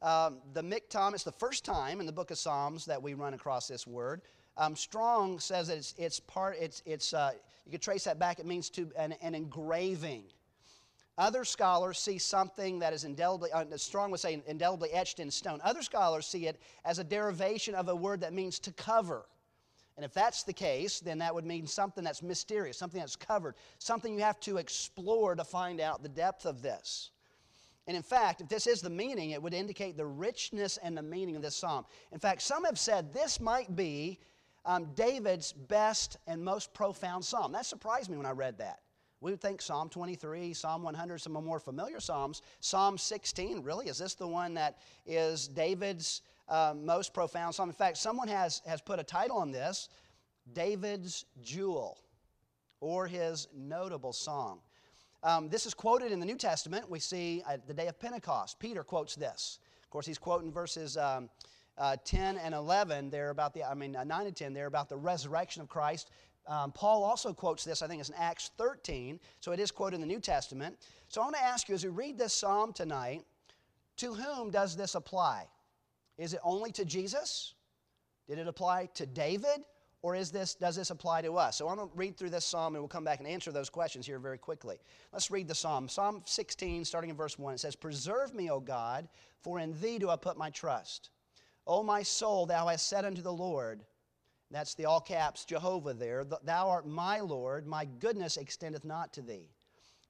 Um, 0.01 0.39
the 0.53 0.63
miktam, 0.63 1.13
it's 1.13 1.25
the 1.25 1.33
first 1.33 1.65
time 1.65 1.99
in 1.99 2.07
the 2.07 2.13
book 2.13 2.31
of 2.31 2.39
Psalms 2.39 2.85
that 2.85 3.03
we 3.03 3.15
run 3.15 3.35
across 3.35 3.67
this 3.67 3.85
word. 3.85 4.23
Um, 4.57 4.77
Strong 4.77 5.41
says 5.41 5.67
that 5.67 5.79
it's, 5.79 5.93
it's 5.99 6.21
part, 6.21 6.55
it's, 6.61 6.85
it's, 6.87 7.13
uh, 7.13 7.33
you 7.67 7.73
could 7.73 7.83
trace 7.83 8.05
that 8.05 8.17
back, 8.17 8.39
it 8.39 8.47
means 8.47 8.71
to 8.71 8.93
an, 8.97 9.17
an 9.23 9.35
engraving. 9.35 10.23
Other 11.19 11.45
scholars 11.45 11.99
see 11.99 12.19
something 12.19 12.79
that 12.79 12.93
is 12.93 13.05
indelibly, 13.05 13.53
uh, 13.53 13.65
strong 13.77 14.11
would 14.11 14.21
say 14.21 14.43
indelibly 14.47 14.91
etched 14.93 15.21
in 15.21 15.31
stone. 15.31 15.61
Other 15.63 15.83
scholars 15.83 16.27
see 16.27 16.47
it 16.47 16.61
as 16.85 16.99
a 16.99 17.05
derivation 17.05 17.75
of 17.75 17.89
a 17.89 17.95
word 17.95 18.23
that 18.23 18.33
means 18.33 18.59
to 18.61 18.73
cover. 18.73 19.27
And 19.97 20.07
if 20.07 20.15
that's 20.15 20.43
the 20.43 20.55
case, 20.55 21.01
then 21.01 21.19
that 21.19 21.35
would 21.35 21.45
mean 21.45 21.67
something 21.67 22.03
that's 22.03 22.23
mysterious, 22.23 22.79
something 22.79 23.01
that's 23.01 23.17
covered, 23.17 23.57
something 23.79 24.15
you 24.15 24.21
have 24.21 24.41
to 24.41 24.57
explore 24.57 25.35
to 25.35 25.45
find 25.45 25.81
out 25.81 26.03
the 26.03 26.09
depth 26.09 26.47
of 26.47 26.63
this. 26.63 27.11
And 27.87 27.97
in 27.97 28.03
fact, 28.03 28.41
if 28.41 28.49
this 28.49 28.67
is 28.67 28.81
the 28.81 28.91
meaning, 28.91 29.31
it 29.31 29.43
would 29.43 29.53
indicate 29.53 29.99
the 29.99 30.07
richness 30.07 30.79
and 30.79 30.97
the 30.97 31.03
meaning 31.03 31.37
of 31.37 31.43
this 31.43 31.57
psalm. 31.57 31.85
In 32.11 32.19
fact, 32.19 32.41
some 32.41 32.65
have 32.65 32.79
said 32.79 33.13
this 33.13 33.39
might 33.39 33.75
be 33.77 34.19
um, 34.65 34.87
David's 34.95 35.53
best 35.53 36.17
and 36.27 36.43
most 36.43 36.73
profound 36.73 37.25
psalm. 37.25 37.53
That 37.53 37.67
surprised 37.67 38.09
me 38.09 38.17
when 38.17 38.27
I 38.27 38.31
read 38.31 38.59
that. 38.59 38.81
We 39.23 39.31
would 39.31 39.41
think 39.41 39.63
Psalm 39.63 39.89
23, 39.89 40.53
Psalm 40.53 40.83
100, 40.83 41.19
some 41.21 41.37
of 41.37 41.45
the 41.45 41.49
more 41.49 41.61
familiar 41.61 42.01
Psalms. 42.01 42.43
Psalm 42.59 42.99
16, 42.99 43.63
really? 43.63 43.87
Is 43.87 43.99
this 43.99 44.15
the 44.15 44.27
one 44.27 44.55
that 44.55 44.79
is 45.07 45.47
David's 45.47 46.23
uh, 46.49 46.75
most 46.77 47.15
profound 47.15 47.55
psalm? 47.55 47.69
In 47.69 47.75
fact, 47.75 47.99
someone 47.99 48.27
has, 48.27 48.63
has 48.67 48.81
put 48.81 48.99
a 48.99 49.05
title 49.05 49.37
on 49.37 49.53
this 49.53 49.91
David's 50.53 51.25
Jewel, 51.41 52.01
or 52.81 53.07
his 53.07 53.47
notable 53.55 54.13
song. 54.13 54.59
Um, 55.23 55.49
this 55.49 55.67
is 55.67 55.73
quoted 55.73 56.11
in 56.11 56.19
the 56.19 56.27
New 56.27 56.37
Testament. 56.37 56.91
We 56.91 56.99
see 56.99 57.45
at 57.49 57.69
the 57.69 57.75
day 57.75 57.87
of 57.87 58.01
Pentecost. 58.01 58.59
Peter 58.59 58.83
quotes 58.83 59.15
this. 59.15 59.61
Of 59.85 59.91
course, 59.91 60.05
he's 60.05 60.19
quoting 60.19 60.51
verses. 60.51 60.97
Um, 60.97 61.31
uh, 61.79 61.97
10 62.05 62.39
and 62.39 62.55
11 62.55 63.09
there 63.09 63.31
about 63.31 63.55
the 63.55 63.65
i 63.65 63.73
mean 63.73 63.97
uh, 63.97 64.05
9 64.05 64.27
and 64.27 64.37
10 64.37 64.53
there 64.53 64.67
about 64.67 64.91
the 64.91 64.97
resurrection 64.97 65.63
of 65.63 65.71
christ 65.71 66.11
um, 66.47 66.73
Paul 66.73 67.05
also 67.05 67.33
quotes 67.33 67.65
this, 67.65 67.83
I 67.83 67.87
think 67.87 68.01
it's 68.01 68.09
in 68.09 68.17
Acts 68.17 68.51
13, 68.59 69.21
so 69.41 69.53
it 69.53 69.61
is 69.61 69.71
quoted 69.71 69.97
in 69.97 70.01
the 70.01 70.07
New 70.07 70.21
Testament. 70.21 70.77
So 71.09 71.21
I 71.21 71.25
want 71.25 71.37
to 71.37 71.43
ask 71.43 71.69
you 71.69 71.75
as 71.75 71.85
we 71.85 71.91
read 71.91 72.19
this 72.19 72.33
psalm 72.33 72.73
tonight, 72.73 73.25
to 73.99 74.15
whom 74.15 74.51
does 74.51 74.77
this 74.77 74.95
apply? 74.95 75.47
Is 76.19 76.35
it 76.35 76.41
only 76.43 76.73
to 76.73 76.85
Jesus? 76.85 77.55
Did 78.29 78.39
it 78.39 78.49
apply 78.49 78.87
to 78.95 79.07
David? 79.07 79.65
Or 80.03 80.17
is 80.17 80.33
this, 80.33 80.57
does 80.57 80.75
this 80.75 80.91
apply 80.91 81.23
to 81.23 81.37
us? 81.37 81.57
So 81.57 81.69
I'm 81.69 81.77
going 81.77 81.89
to 81.89 81.97
read 81.97 82.17
through 82.17 82.31
this 82.31 82.45
psalm 82.45 82.75
and 82.75 82.83
we'll 82.83 82.89
come 82.89 83.05
back 83.05 83.21
and 83.21 83.29
answer 83.29 83.53
those 83.53 83.71
questions 83.71 84.05
here 84.05 84.19
very 84.19 84.39
quickly. 84.39 84.79
Let's 85.13 85.31
read 85.31 85.47
the 85.47 85.55
psalm. 85.55 85.89
Psalm 85.89 86.23
16, 86.25 86.85
starting 86.85 87.11
in 87.11 87.17
verse 87.17 87.39
1, 87.39 87.55
it 87.55 87.61
says, 87.61 87.77
Preserve 87.77 88.35
me, 88.35 88.51
O 88.51 88.59
God, 88.59 89.09
for 89.43 89.61
in 89.61 89.81
thee 89.81 89.99
do 89.99 90.11
I 90.11 90.17
put 90.17 90.37
my 90.37 90.51
trust. 90.51 91.11
O 91.69 91.85
my 91.85 92.03
soul, 92.03 92.47
thou 92.47 92.67
hast 92.67 92.89
said 92.89 93.05
unto 93.05 93.23
the 93.23 93.33
Lord, 93.33 93.85
that's 94.53 94.75
the 94.75 94.85
all 94.85 95.01
caps 95.01 95.45
Jehovah 95.45 95.95
there. 95.95 96.25
Thou 96.25 96.69
art 96.69 96.87
my 96.87 97.21
Lord, 97.21 97.67
my 97.67 97.85
goodness 97.85 98.37
extendeth 98.37 98.85
not 98.85 99.13
to 99.15 99.23
thee. 99.23 99.51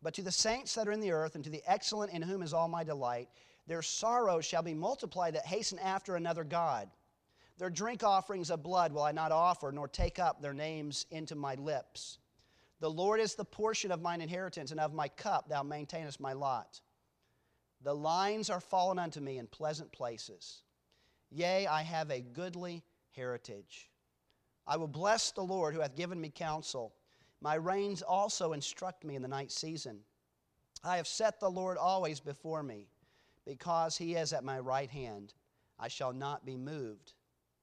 But 0.02 0.14
to 0.14 0.22
the 0.22 0.32
saints 0.32 0.75
that 0.75 0.88
are 0.88 0.92
in 0.92 1.00
the 1.00 1.12
earth, 1.12 1.37
and 1.37 1.44
to 1.44 1.50
the 1.50 1.62
excellent 1.64 2.12
in 2.12 2.22
whom 2.22 2.42
is 2.42 2.52
all 2.52 2.66
my 2.66 2.82
delight, 2.82 3.28
their 3.68 3.82
sorrows 3.82 4.44
shall 4.44 4.62
be 4.62 4.75
multiplied 4.75 5.37
that 5.37 5.46
hasten 5.46 5.78
after 5.78 6.16
another 6.16 6.42
God. 6.42 6.90
Their 7.58 7.70
drink 7.70 8.02
offerings 8.02 8.50
of 8.50 8.64
blood 8.64 8.92
will 8.92 9.02
I 9.02 9.12
not 9.12 9.30
offer, 9.30 9.70
nor 9.70 9.87
take 9.87 10.18
up 10.18 10.42
their 10.42 10.54
names 10.54 11.06
into 11.12 11.37
my 11.37 11.54
lips. 11.54 12.18
The 12.80 12.90
Lord 12.90 13.20
is 13.20 13.37
the 13.37 13.44
portion 13.44 13.92
of 13.92 14.02
mine 14.02 14.20
inheritance, 14.20 14.72
and 14.72 14.80
of 14.80 14.92
my 14.92 15.06
cup 15.06 15.49
thou 15.49 15.62
maintainest 15.62 16.18
my 16.18 16.32
lot. 16.32 16.80
The 17.84 17.94
lines 17.94 18.50
are 18.50 18.61
fallen 18.61 18.99
unto 18.99 19.20
me 19.20 19.38
in 19.38 19.46
pleasant 19.46 19.92
places. 19.92 20.62
Yea, 21.30 21.68
I 21.68 21.82
have 21.82 22.11
a 22.11 22.20
goodly 22.20 22.82
heritage. 23.12 23.91
I 24.66 24.76
will 24.76 24.88
bless 24.88 25.31
the 25.31 25.42
Lord 25.42 25.75
who 25.75 25.81
hath 25.81 25.97
given 25.97 26.21
me 26.21 26.31
counsel. 26.31 26.95
My 27.40 27.54
reins 27.54 28.02
also 28.02 28.52
instruct 28.52 29.04
me 29.04 29.16
in 29.16 29.23
the 29.23 29.28
night 29.28 29.50
season. 29.50 30.00
I 30.85 30.97
have 30.97 31.07
set 31.07 31.40
the 31.40 31.50
Lord 31.50 31.78
always 31.78 32.21
before 32.21 32.62
me, 32.62 32.88
because 33.45 33.97
he 33.97 34.14
is 34.14 34.33
at 34.33 34.45
my 34.45 34.59
right 34.59 34.90
hand. 34.90 35.35
I 35.78 35.88
shall 35.88 36.12
not 36.12 36.45
be 36.45 36.57
moved. 36.57 37.14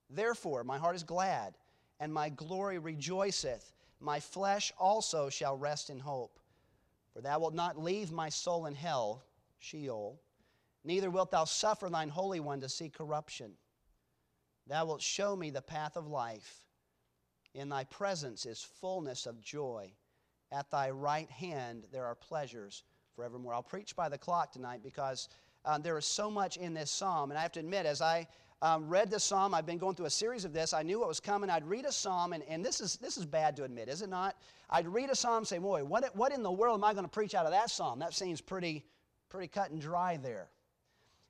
Therefore, 0.10 0.64
my 0.64 0.78
heart 0.78 0.96
is 0.96 1.04
glad, 1.04 1.58
and 2.00 2.14
my 2.14 2.30
glory 2.30 2.80
rejoiceth. 2.80 3.74
My 4.00 4.20
flesh 4.20 4.72
also 4.78 5.30
shall 5.30 5.56
rest 5.56 5.90
in 5.90 6.00
hope. 6.00 6.40
For 7.14 7.22
thou 7.22 7.40
wilt 7.40 7.54
not 7.54 7.82
leave 7.82 8.12
my 8.12 8.30
soul 8.30 8.66
in 8.66 8.76
hell, 8.76 9.24
Sheol, 9.60 10.22
neither 10.84 11.10
wilt 11.10 11.32
thou 11.32 11.44
suffer 11.44 11.90
thine 11.90 12.10
Holy 12.10 12.40
One 12.40 12.62
to 12.62 12.70
see 12.70 12.90
corruption. 12.90 13.54
Thou 14.68 14.86
wilt 14.86 15.02
show 15.02 15.36
me 15.36 15.50
the 15.50 15.62
path 15.62 15.98
of 15.98 16.08
life. 16.08 16.66
In 17.60 17.68
thy 17.68 17.84
presence 17.84 18.46
is 18.46 18.66
fullness 18.80 19.26
of 19.26 19.42
joy. 19.42 19.92
At 20.50 20.72
thy 20.72 20.92
right 20.92 21.30
hand 21.30 21.84
there 21.92 22.06
are 22.06 22.16
pleasures 22.16 22.84
forevermore. 23.18 23.54
I'll 23.54 23.62
preach 23.62 23.98
by 23.98 24.08
the 24.08 24.18
clock 24.18 24.54
tonight 24.54 24.80
because 24.82 25.28
um, 25.66 25.82
there 25.82 25.98
is 25.98 26.06
so 26.06 26.32
much 26.32 26.56
in 26.56 26.74
this 26.74 26.90
psalm. 26.90 27.32
And 27.32 27.38
I 27.38 27.42
have 27.42 27.52
to 27.52 27.60
admit, 27.60 27.86
as 27.86 28.02
I 28.02 28.30
um, 28.62 28.88
read 28.88 29.12
this 29.12 29.26
psalm, 29.26 29.54
I've 29.54 29.66
been 29.66 29.78
going 29.78 29.94
through 29.96 30.06
a 30.06 30.10
series 30.10 30.46
of 30.46 30.54
this. 30.54 30.72
I 30.72 30.84
knew 30.84 31.00
what 31.00 31.10
was 31.10 31.20
coming. 31.20 31.50
I'd 31.50 31.68
read 31.68 31.84
a 31.84 31.92
psalm, 31.92 32.32
and, 32.32 32.44
and 32.48 32.64
this, 32.64 32.80
is, 32.80 32.96
this 32.96 33.18
is 33.18 33.26
bad 33.26 33.58
to 33.58 33.66
admit, 33.66 33.90
is 33.90 34.02
it 34.02 34.10
not? 34.10 34.38
I'd 34.70 34.88
read 34.88 35.10
a 35.10 35.16
psalm 35.16 35.40
and 35.40 35.48
say, 35.48 35.58
boy, 35.58 35.84
what, 35.84 36.16
what 36.16 36.32
in 36.32 36.44
the 36.44 36.52
world 36.52 36.80
am 36.80 36.86
I 36.86 36.94
going 36.94 37.04
to 37.04 37.12
preach 37.12 37.36
out 37.36 37.46
of 37.46 37.52
that 37.52 37.70
psalm? 37.70 38.00
That 38.00 38.14
seems 38.14 38.40
pretty, 38.40 38.86
pretty 39.28 39.50
cut 39.50 39.72
and 39.72 39.82
dry 39.82 40.16
there. 40.16 40.48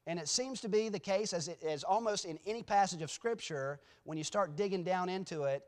And 0.05 0.19
it 0.19 0.29
seems 0.29 0.61
to 0.61 0.69
be 0.69 0.89
the 0.89 0.99
case, 0.99 1.33
as, 1.33 1.47
it, 1.47 1.63
as 1.63 1.83
almost 1.83 2.25
in 2.25 2.37
any 2.45 2.61
passage 2.61 3.01
of 3.01 3.09
Scripture, 3.09 3.79
when 4.03 4.19
you 4.19 4.23
start 4.23 4.55
digging 4.55 4.83
down 4.83 5.09
into 5.09 5.45
it, 5.45 5.63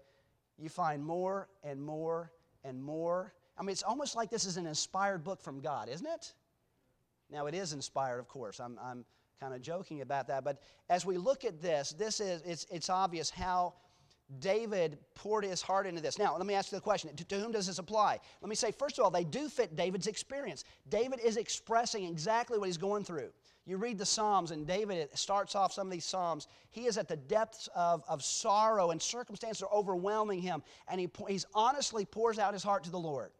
you 0.61 0.69
find 0.69 1.03
more 1.03 1.47
and 1.63 1.81
more 1.81 2.31
and 2.63 2.81
more. 2.81 3.33
I 3.57 3.63
mean, 3.63 3.71
it's 3.71 3.83
almost 3.83 4.15
like 4.15 4.29
this 4.29 4.45
is 4.45 4.57
an 4.57 4.65
inspired 4.65 5.23
book 5.23 5.41
from 5.41 5.59
God, 5.61 5.89
isn't 5.89 6.07
it? 6.07 6.33
Now, 7.29 7.47
it 7.47 7.55
is 7.55 7.73
inspired, 7.73 8.19
of 8.19 8.27
course. 8.27 8.59
I'm, 8.59 8.77
I'm 8.81 9.05
kind 9.39 9.53
of 9.53 9.61
joking 9.61 10.01
about 10.01 10.27
that. 10.27 10.43
But 10.43 10.61
as 10.89 11.05
we 11.05 11.17
look 11.17 11.45
at 11.45 11.61
this, 11.61 11.93
this 11.93 12.19
is, 12.19 12.41
it's, 12.43 12.65
it's 12.69 12.89
obvious 12.89 13.29
how 13.29 13.73
David 14.39 14.97
poured 15.15 15.43
his 15.43 15.61
heart 15.61 15.87
into 15.87 16.01
this. 16.01 16.17
Now, 16.17 16.37
let 16.37 16.45
me 16.45 16.53
ask 16.53 16.71
you 16.71 16.77
the 16.77 16.81
question 16.81 17.13
to, 17.15 17.25
to, 17.25 17.39
whom 17.39 17.51
does 17.51 17.67
this 17.67 17.79
apply? 17.79 18.19
Let 18.41 18.49
me 18.49 18.55
say, 18.55 18.71
first 18.71 18.97
of 18.97 19.03
all, 19.03 19.11
they 19.11 19.23
do 19.23 19.49
fit 19.49 19.75
David's 19.75 20.07
experience. 20.07 20.63
David 20.89 21.19
is 21.19 21.37
expressing 21.37 22.05
exactly 22.05 22.57
what 22.57 22.67
he's 22.67 22.77
going 22.77 23.03
through. 23.03 23.31
You 23.65 23.77
read 23.77 23.99
the 23.99 24.05
Psalms, 24.05 24.51
and 24.51 24.65
David 24.65 25.09
starts 25.13 25.55
off 25.55 25.71
some 25.71 25.87
of 25.87 25.91
these 25.91 26.05
Psalms. 26.05 26.47
He 26.71 26.87
is 26.87 26.97
at 26.97 27.07
the 27.07 27.15
depths 27.15 27.69
of, 27.75 28.03
of 28.07 28.23
sorrow, 28.23 28.89
and 28.89 29.01
circumstances 29.01 29.61
are 29.61 29.71
overwhelming 29.71 30.41
him, 30.41 30.63
and 30.87 30.99
he 30.99 31.09
he's 31.27 31.45
honestly 31.53 32.05
pours 32.05 32.39
out 32.39 32.53
his 32.53 32.63
heart 32.63 32.83
to 32.85 32.91
the 32.91 32.99
Lord. 32.99 33.31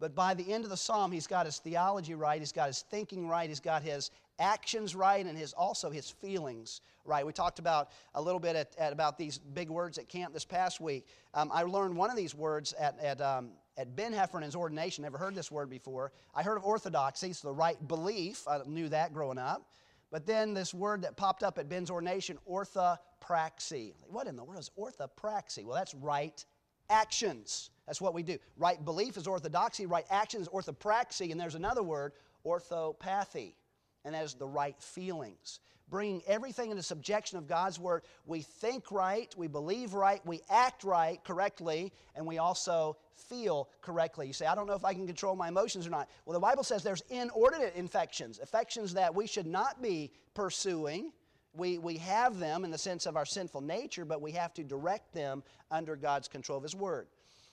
But 0.00 0.14
by 0.14 0.34
the 0.34 0.52
end 0.52 0.64
of 0.64 0.70
the 0.70 0.76
psalm, 0.76 1.12
he's 1.12 1.28
got 1.28 1.46
his 1.46 1.58
theology 1.58 2.14
right, 2.14 2.40
he's 2.40 2.52
got 2.52 2.66
his 2.66 2.82
thinking 2.90 3.28
right, 3.28 3.48
he's 3.48 3.60
got 3.60 3.82
his 3.82 4.10
actions 4.40 4.96
right, 4.96 5.24
and 5.24 5.38
his 5.38 5.52
also 5.52 5.88
his 5.88 6.10
feelings 6.10 6.80
right. 7.04 7.24
We 7.24 7.32
talked 7.32 7.60
about 7.60 7.90
a 8.14 8.20
little 8.20 8.40
bit 8.40 8.56
at, 8.56 8.74
at 8.76 8.92
about 8.92 9.16
these 9.16 9.38
big 9.38 9.70
words 9.70 9.98
at 9.98 10.08
camp 10.08 10.34
this 10.34 10.44
past 10.44 10.80
week. 10.80 11.06
Um, 11.32 11.50
I 11.54 11.62
learned 11.62 11.96
one 11.96 12.10
of 12.10 12.16
these 12.16 12.34
words 12.34 12.72
at, 12.72 12.98
at, 12.98 13.20
um, 13.20 13.52
at 13.76 13.96
Ben 13.96 14.12
Heffernan's 14.12 14.56
ordination. 14.56 15.02
Never 15.02 15.18
heard 15.18 15.34
this 15.34 15.50
word 15.50 15.68
before. 15.68 16.12
I 16.34 16.42
heard 16.42 16.56
of 16.56 16.64
orthodoxy, 16.64 17.28
it's 17.28 17.40
the 17.40 17.52
right 17.52 17.76
belief. 17.88 18.46
I 18.48 18.60
knew 18.66 18.88
that 18.90 19.12
growing 19.12 19.38
up. 19.38 19.68
But 20.10 20.26
then 20.26 20.54
this 20.54 20.72
word 20.72 21.02
that 21.02 21.16
popped 21.16 21.42
up 21.42 21.58
at 21.58 21.68
Ben's 21.68 21.90
ordination, 21.90 22.38
orthopraxy. 22.48 23.94
What 24.06 24.26
in 24.26 24.36
the 24.36 24.44
world 24.44 24.60
is 24.60 24.70
orthopraxy? 24.78 25.64
Well, 25.64 25.74
that's 25.74 25.94
right 25.94 26.44
actions. 26.88 27.70
That's 27.86 28.00
what 28.00 28.14
we 28.14 28.22
do. 28.22 28.38
Right 28.56 28.82
belief 28.84 29.16
is 29.16 29.26
orthodoxy, 29.26 29.86
right 29.86 30.06
action 30.10 30.40
is 30.40 30.48
orthopraxy, 30.48 31.32
and 31.32 31.40
there's 31.40 31.54
another 31.56 31.82
word, 31.82 32.12
orthopathy, 32.46 33.56
and 34.04 34.14
that 34.14 34.24
is 34.24 34.34
the 34.34 34.46
right 34.46 34.80
feelings. 34.80 35.60
Bringing 35.90 36.22
everything 36.26 36.70
into 36.70 36.82
subjection 36.82 37.38
of 37.38 37.46
God's 37.46 37.78
Word, 37.78 38.02
we 38.26 38.40
think 38.40 38.90
right, 38.90 39.32
we 39.36 39.46
believe 39.46 39.94
right, 39.94 40.24
we 40.24 40.40
act 40.48 40.82
right 40.82 41.22
correctly, 41.24 41.92
and 42.16 42.26
we 42.26 42.38
also 42.38 42.96
feel 43.14 43.68
correctly. 43.82 44.26
You 44.26 44.32
say, 44.32 44.46
I 44.46 44.54
don't 44.54 44.66
know 44.66 44.74
if 44.74 44.84
I 44.84 44.94
can 44.94 45.06
control 45.06 45.36
my 45.36 45.48
emotions 45.48 45.86
or 45.86 45.90
not. 45.90 46.08
Well, 46.24 46.34
the 46.34 46.40
Bible 46.40 46.64
says 46.64 46.82
there's 46.82 47.04
inordinate 47.10 47.74
infections, 47.74 48.40
affections 48.42 48.94
that 48.94 49.14
we 49.14 49.26
should 49.26 49.46
not 49.46 49.82
be 49.82 50.10
pursuing 50.32 51.12
we, 51.56 51.78
we 51.78 51.96
have 51.98 52.38
them 52.38 52.64
in 52.64 52.70
the 52.70 52.78
sense 52.78 53.06
of 53.06 53.16
our 53.16 53.24
sinful 53.24 53.60
nature, 53.60 54.04
but 54.04 54.20
we 54.20 54.32
have 54.32 54.52
to 54.54 54.64
direct 54.64 55.12
them 55.12 55.42
under 55.70 55.96
God's 55.96 56.28
control 56.28 56.58
of 56.58 56.64
His 56.64 56.74
Word. 56.74 57.06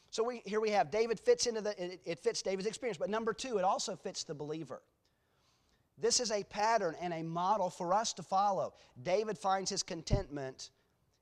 So 0.09 0.23
we, 0.23 0.41
here 0.45 0.59
we 0.59 0.71
have 0.71 0.91
David 0.91 1.19
fits 1.19 1.45
into 1.45 1.61
the, 1.61 1.81
it, 1.81 2.01
it 2.03 2.19
fits 2.19 2.41
David's 2.41 2.67
experience. 2.67 2.97
But 2.97 3.09
number 3.09 3.33
two, 3.33 3.57
it 3.57 3.63
also 3.63 3.95
fits 3.95 4.23
the 4.23 4.33
believer. 4.33 4.81
This 6.01 6.20
is 6.20 6.31
a 6.31 6.43
pattern 6.43 6.96
and 7.00 7.13
a 7.13 7.22
model 7.22 7.70
for 7.70 7.93
us 7.93 8.12
to 8.13 8.24
follow. 8.24 8.74
David 9.03 9.38
finds 9.38 9.70
his 9.70 9.84
contentment 9.84 10.72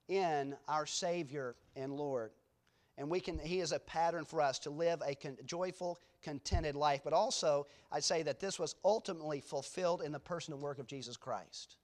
in 0.08 0.56
our 0.68 0.86
Savior 0.86 1.56
and 1.76 1.94
Lord. 1.94 2.32
And 2.98 3.10
we 3.10 3.20
can, 3.20 3.40
he 3.40 3.60
is 3.60 3.72
a 3.72 3.80
pattern 3.80 4.26
for 4.26 4.42
us 4.42 4.60
to 4.60 4.70
live 4.70 5.02
a 5.06 5.16
con, 5.16 5.38
joyful, 5.46 6.00
contented 6.22 6.76
life. 6.76 7.02
But 7.04 7.14
also, 7.14 7.68
I 7.92 8.00
say 8.00 8.24
that 8.24 8.40
this 8.40 8.58
was 8.58 8.76
ultimately 8.84 9.42
fulfilled 9.42 10.02
in 10.02 10.12
the 10.12 10.20
person 10.20 10.54
and 10.54 10.62
work 10.62 10.80
of 10.80 10.88
Jesus 10.88 11.18
Christ. 11.18 11.78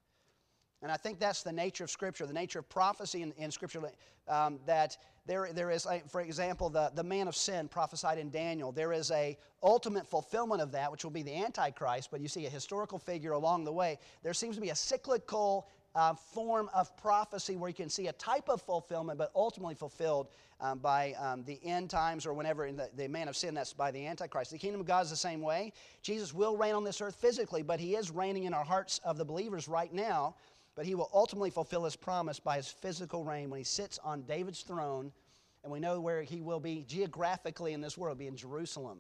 And 0.85 0.91
I 0.91 0.97
think 0.97 1.19
that's 1.19 1.41
the 1.41 1.51
nature 1.51 1.83
of 1.83 1.89
Scripture, 1.89 2.27
the 2.27 2.33
nature 2.33 2.59
of 2.59 2.69
prophecy 2.69 3.23
in, 3.23 3.33
in 3.39 3.49
Scripture, 3.49 3.81
um, 4.27 4.59
that 4.67 4.95
there, 5.25 5.49
there 5.51 5.71
is, 5.71 5.87
for 6.11 6.21
example, 6.21 6.69
the, 6.69 6.91
the 6.93 7.03
man 7.03 7.27
of 7.27 7.35
sin 7.35 7.67
prophesied 7.67 8.19
in 8.19 8.29
Daniel. 8.29 8.71
There 8.71 8.93
is 8.93 9.09
a 9.09 9.35
ultimate 9.63 10.05
fulfillment 10.05 10.61
of 10.61 10.71
that, 10.73 10.91
which 10.91 11.03
will 11.03 11.09
be 11.09 11.23
the 11.23 11.35
Antichrist, 11.43 12.11
but 12.11 12.21
you 12.21 12.27
see 12.27 12.45
a 12.45 12.51
historical 12.51 12.99
figure 12.99 13.31
along 13.31 13.63
the 13.63 13.71
way. 13.71 13.97
There 14.21 14.35
seems 14.35 14.57
to 14.57 14.61
be 14.61 14.69
a 14.69 14.75
cyclical 14.75 15.67
uh, 15.95 16.13
form 16.13 16.69
of 16.71 16.95
prophecy 16.97 17.55
where 17.55 17.69
you 17.69 17.73
can 17.73 17.89
see 17.89 18.07
a 18.07 18.13
type 18.13 18.47
of 18.47 18.61
fulfillment, 18.61 19.17
but 19.17 19.31
ultimately 19.35 19.73
fulfilled 19.73 20.27
um, 20.61 20.77
by 20.77 21.13
um, 21.13 21.43
the 21.45 21.59
end 21.63 21.89
times 21.89 22.27
or 22.27 22.33
whenever 22.33 22.67
in 22.67 22.75
the, 22.75 22.91
the 22.95 23.07
man 23.07 23.27
of 23.27 23.35
sin, 23.35 23.55
that's 23.55 23.73
by 23.73 23.89
the 23.89 24.05
Antichrist. 24.05 24.51
The 24.51 24.57
kingdom 24.59 24.81
of 24.81 24.87
God 24.87 25.03
is 25.05 25.09
the 25.09 25.15
same 25.15 25.41
way. 25.41 25.73
Jesus 26.03 26.31
will 26.31 26.55
reign 26.55 26.75
on 26.75 26.83
this 26.83 27.01
earth 27.01 27.15
physically, 27.15 27.63
but 27.63 27.79
he 27.79 27.95
is 27.95 28.11
reigning 28.11 28.43
in 28.43 28.53
our 28.53 28.63
hearts 28.63 28.99
of 29.03 29.17
the 29.17 29.25
believers 29.25 29.67
right 29.67 29.91
now 29.91 30.35
but 30.75 30.85
he 30.85 30.93
will 30.93 31.09
ultimately 31.13 31.49
fulfill 31.49 31.85
his 31.85 31.95
promise 31.95 32.39
by 32.39 32.57
his 32.57 32.67
physical 32.67 33.23
reign 33.23 33.49
when 33.49 33.59
he 33.59 33.63
sits 33.63 33.97
on 34.03 34.23
David's 34.23 34.61
throne. 34.61 35.11
And 35.63 35.71
we 35.71 35.79
know 35.79 35.99
where 35.99 36.21
he 36.21 36.41
will 36.41 36.59
be 36.59 36.83
geographically 36.87 37.73
in 37.73 37.81
this 37.81 37.97
world, 37.97 38.19
be 38.19 38.27
in 38.27 38.35
Jerusalem. 38.35 38.99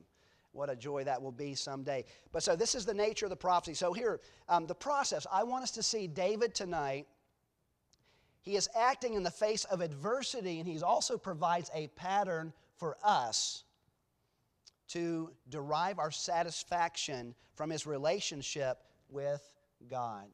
What 0.53 0.69
a 0.69 0.75
joy 0.75 1.03
that 1.03 1.21
will 1.21 1.33
be 1.33 1.53
someday. 1.53 2.05
But 2.31 2.41
so 2.41 2.55
this 2.55 2.75
is 2.75 2.85
the 2.85 2.93
nature 2.93 3.25
of 3.25 3.29
the 3.29 3.35
prophecy. 3.35 3.73
So 3.73 3.91
here, 3.91 4.21
um, 4.47 4.65
the 4.65 4.73
process. 4.73 5.27
I 5.31 5.43
want 5.43 5.63
us 5.63 5.71
to 5.71 5.83
see 5.83 6.07
David 6.07 6.55
tonight. 6.55 7.07
He 8.41 8.55
is 8.55 8.69
acting 8.73 9.15
in 9.15 9.23
the 9.23 9.31
face 9.31 9.65
of 9.65 9.81
adversity, 9.81 10.59
and 10.59 10.67
he 10.67 10.81
also 10.81 11.17
provides 11.17 11.69
a 11.73 11.87
pattern 11.87 12.53
for 12.77 12.95
us 13.03 13.63
to 14.89 15.31
derive 15.49 15.99
our 15.99 16.11
satisfaction 16.11 17.35
from 17.55 17.69
his 17.69 17.85
relationship 17.85 18.77
with 19.09 19.41
God 19.89 20.25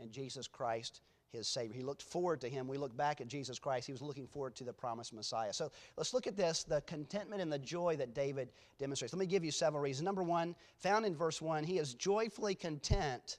and 0.00 0.12
Jesus 0.12 0.46
Christ, 0.46 1.00
his 1.32 1.46
Savior. 1.46 1.74
He 1.76 1.82
looked 1.82 2.02
forward 2.02 2.40
to 2.40 2.48
him. 2.48 2.66
We 2.68 2.78
look 2.78 2.96
back 2.96 3.20
at 3.20 3.28
Jesus 3.28 3.58
Christ. 3.58 3.86
He 3.86 3.92
was 3.92 4.02
looking 4.02 4.26
forward 4.26 4.56
to 4.56 4.64
the 4.64 4.72
promised 4.72 5.12
Messiah. 5.12 5.52
So 5.52 5.70
let's 5.96 6.14
look 6.14 6.26
at 6.26 6.36
this 6.36 6.64
the 6.64 6.80
contentment 6.82 7.42
and 7.42 7.52
the 7.52 7.58
joy 7.58 7.96
that 7.96 8.14
David 8.14 8.50
demonstrates. 8.78 9.12
Let 9.12 9.20
me 9.20 9.26
give 9.26 9.44
you 9.44 9.50
several 9.50 9.82
reasons. 9.82 10.04
Number 10.04 10.22
one, 10.22 10.54
found 10.78 11.04
in 11.04 11.14
verse 11.14 11.42
1, 11.42 11.64
he 11.64 11.78
is 11.78 11.94
joyfully 11.94 12.54
content 12.54 13.38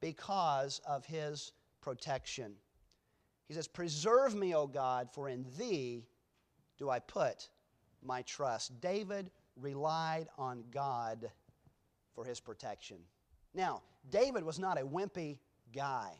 because 0.00 0.80
of 0.86 1.04
his 1.04 1.52
protection. 1.80 2.54
He 3.48 3.54
says, 3.54 3.66
Preserve 3.66 4.34
me, 4.34 4.54
O 4.54 4.66
God, 4.66 5.08
for 5.12 5.28
in 5.28 5.44
thee 5.58 6.04
do 6.78 6.88
I 6.88 6.98
put 6.98 7.48
my 8.02 8.22
trust. 8.22 8.80
David 8.80 9.30
relied 9.56 10.28
on 10.38 10.64
God 10.70 11.30
for 12.14 12.24
his 12.24 12.40
protection. 12.40 12.98
Now, 13.54 13.82
David 14.10 14.44
was 14.44 14.58
not 14.58 14.80
a 14.80 14.84
wimpy 14.84 15.38
guy. 15.72 16.10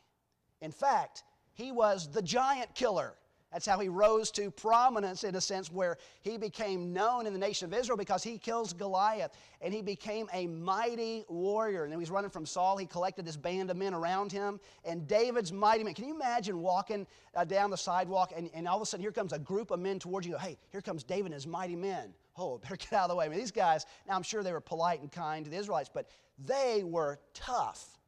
In 0.61 0.73
fact, 0.73 1.25
he 1.52 1.73
was 1.73 2.11
the 2.11 2.23
giant 2.23 2.75
killer. 2.75 3.14
That's 3.52 3.66
how 3.66 3.80
he 3.80 3.88
rose 3.88 4.30
to 4.33 4.49
prominence 4.49 5.25
in 5.25 5.35
a 5.35 5.40
sense 5.40 5.73
where 5.73 5.99
he 6.23 6.38
became 6.38 6.92
known 6.92 7.26
in 7.26 7.33
the 7.33 7.38
nation 7.38 7.66
of 7.66 7.76
Israel 7.76 7.97
because 7.97 8.23
he 8.23 8.38
kills 8.38 8.73
Goliath 8.73 9.33
and 9.61 9.75
he 9.75 9.83
became 9.83 10.28
a 10.33 10.47
mighty 10.47 11.25
warrior. 11.28 11.83
And 11.83 11.92
he 11.92 11.99
was 11.99 12.12
running 12.12 12.30
from 12.30 12.47
Saul. 12.47 12.76
He 12.76 12.87
collected 12.87 13.25
this 13.25 13.37
band 13.37 13.69
of 13.71 13.76
men 13.76 13.92
around 13.92 14.30
him. 14.30 14.61
And 14.85 15.09
David's 15.09 15.52
mighty 15.52 15.83
men. 15.83 15.95
Can 15.95 16.07
you 16.07 16.14
imagine 16.14 16.62
walking 16.62 17.09
uh, 17.35 17.45
down 17.45 17.71
the 17.71 17.76
sidewalk 17.76 18.33
and, 18.37 18.50
and 18.54 18.69
all 18.69 18.76
of 18.76 18.83
a 18.83 18.87
sudden 18.87 19.02
here 19.02 19.11
comes 19.11 19.33
a 19.33 19.38
group 19.40 19.73
of 19.73 19.80
men 19.80 19.99
towards 19.99 20.28
you? 20.28 20.38
Hey, 20.38 20.57
here 20.71 20.80
comes 20.80 21.02
David 21.02 21.26
and 21.26 21.35
his 21.35 21.49
mighty 21.49 21.76
men. 21.76 22.14
Oh, 22.37 22.59
better 22.62 22.76
get 22.76 22.92
out 22.92 23.04
of 23.04 23.11
the 23.11 23.16
way. 23.16 23.25
I 23.25 23.28
mean, 23.28 23.38
these 23.38 23.50
guys, 23.50 23.85
now 24.07 24.14
I'm 24.14 24.23
sure 24.23 24.45
they 24.45 24.52
were 24.52 24.61
polite 24.61 25.00
and 25.00 25.11
kind 25.11 25.45
to 25.45 25.50
the 25.50 25.57
Israelites, 25.57 25.90
but 25.92 26.09
they 26.47 26.85
were 26.85 27.19
tough. 27.35 27.99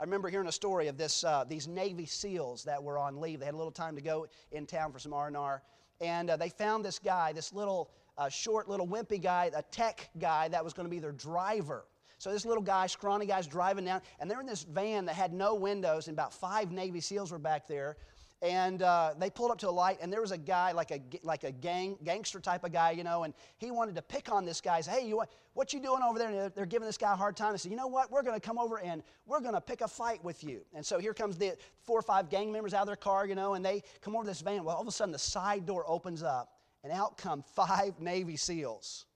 I 0.00 0.02
remember 0.02 0.28
hearing 0.28 0.48
a 0.48 0.52
story 0.52 0.88
of 0.88 0.96
this, 0.96 1.22
uh, 1.22 1.44
these 1.48 1.68
Navy 1.68 2.04
SEALs 2.04 2.64
that 2.64 2.82
were 2.82 2.98
on 2.98 3.20
leave. 3.20 3.38
They 3.38 3.46
had 3.46 3.54
a 3.54 3.56
little 3.56 3.72
time 3.72 3.94
to 3.94 4.02
go 4.02 4.26
in 4.50 4.66
town 4.66 4.90
for 4.90 4.98
some 4.98 5.12
R&R. 5.12 5.62
And 6.00 6.30
uh, 6.30 6.36
they 6.36 6.48
found 6.48 6.84
this 6.84 6.98
guy, 6.98 7.32
this 7.32 7.52
little 7.52 7.90
uh, 8.18 8.28
short, 8.28 8.68
little 8.68 8.88
wimpy 8.88 9.22
guy, 9.22 9.50
a 9.54 9.62
tech 9.62 10.10
guy 10.18 10.48
that 10.48 10.64
was 10.64 10.72
going 10.72 10.86
to 10.86 10.90
be 10.90 10.98
their 10.98 11.12
driver. 11.12 11.84
So 12.18 12.32
this 12.32 12.44
little 12.44 12.62
guy, 12.62 12.86
scrawny 12.88 13.26
guy's 13.26 13.46
driving 13.46 13.84
down, 13.84 14.00
and 14.18 14.28
they're 14.28 14.40
in 14.40 14.46
this 14.46 14.64
van 14.64 15.04
that 15.04 15.14
had 15.14 15.32
no 15.32 15.54
windows, 15.54 16.08
and 16.08 16.14
about 16.14 16.32
five 16.32 16.72
Navy 16.72 17.00
SEALs 17.00 17.30
were 17.30 17.38
back 17.38 17.68
there 17.68 17.96
and 18.44 18.82
uh, 18.82 19.14
they 19.18 19.30
pulled 19.30 19.50
up 19.50 19.58
to 19.58 19.68
a 19.68 19.70
light 19.70 19.98
and 20.02 20.12
there 20.12 20.20
was 20.20 20.30
a 20.30 20.38
guy 20.38 20.72
like 20.72 20.90
a 20.90 21.00
like 21.22 21.44
a 21.44 21.50
gang 21.50 21.96
gangster 22.04 22.38
type 22.38 22.62
of 22.62 22.72
guy 22.72 22.90
you 22.90 23.02
know 23.02 23.24
and 23.24 23.32
he 23.56 23.70
wanted 23.70 23.94
to 23.94 24.02
pick 24.02 24.30
on 24.30 24.44
this 24.44 24.60
guy 24.60 24.82
say 24.82 25.00
hey 25.00 25.06
you 25.08 25.22
what 25.54 25.72
you 25.72 25.80
doing 25.80 26.02
over 26.02 26.18
there? 26.18 26.28
And 26.28 26.52
they're 26.54 26.66
giving 26.66 26.84
this 26.84 26.98
guy 26.98 27.12
a 27.12 27.16
hard 27.16 27.36
time. 27.36 27.52
They 27.52 27.58
said 27.58 27.70
you 27.70 27.76
know 27.76 27.86
what? 27.86 28.10
We're 28.10 28.22
going 28.22 28.38
to 28.38 28.44
come 28.44 28.58
over 28.58 28.80
and 28.80 29.02
we're 29.24 29.40
going 29.40 29.54
to 29.54 29.60
pick 29.60 29.80
a 29.80 29.88
fight 29.88 30.22
with 30.22 30.42
you. 30.44 30.62
And 30.74 30.84
so 30.84 30.98
here 30.98 31.14
comes 31.14 31.38
the 31.38 31.56
four 31.84 31.98
or 31.98 32.02
five 32.02 32.28
gang 32.28 32.52
members 32.52 32.74
out 32.74 32.82
of 32.82 32.88
their 32.88 32.96
car 32.96 33.26
you 33.26 33.34
know 33.34 33.54
and 33.54 33.64
they 33.64 33.82
come 34.02 34.14
over 34.14 34.24
to 34.24 34.30
this 34.30 34.40
van. 34.40 34.64
Well 34.64 34.76
all 34.76 34.82
of 34.82 34.88
a 34.88 34.92
sudden 34.92 35.12
the 35.12 35.18
side 35.18 35.64
door 35.64 35.84
opens 35.86 36.22
up 36.22 36.50
and 36.82 36.92
out 36.92 37.16
come 37.16 37.42
five 37.54 37.98
navy 38.00 38.36
seals. 38.36 39.06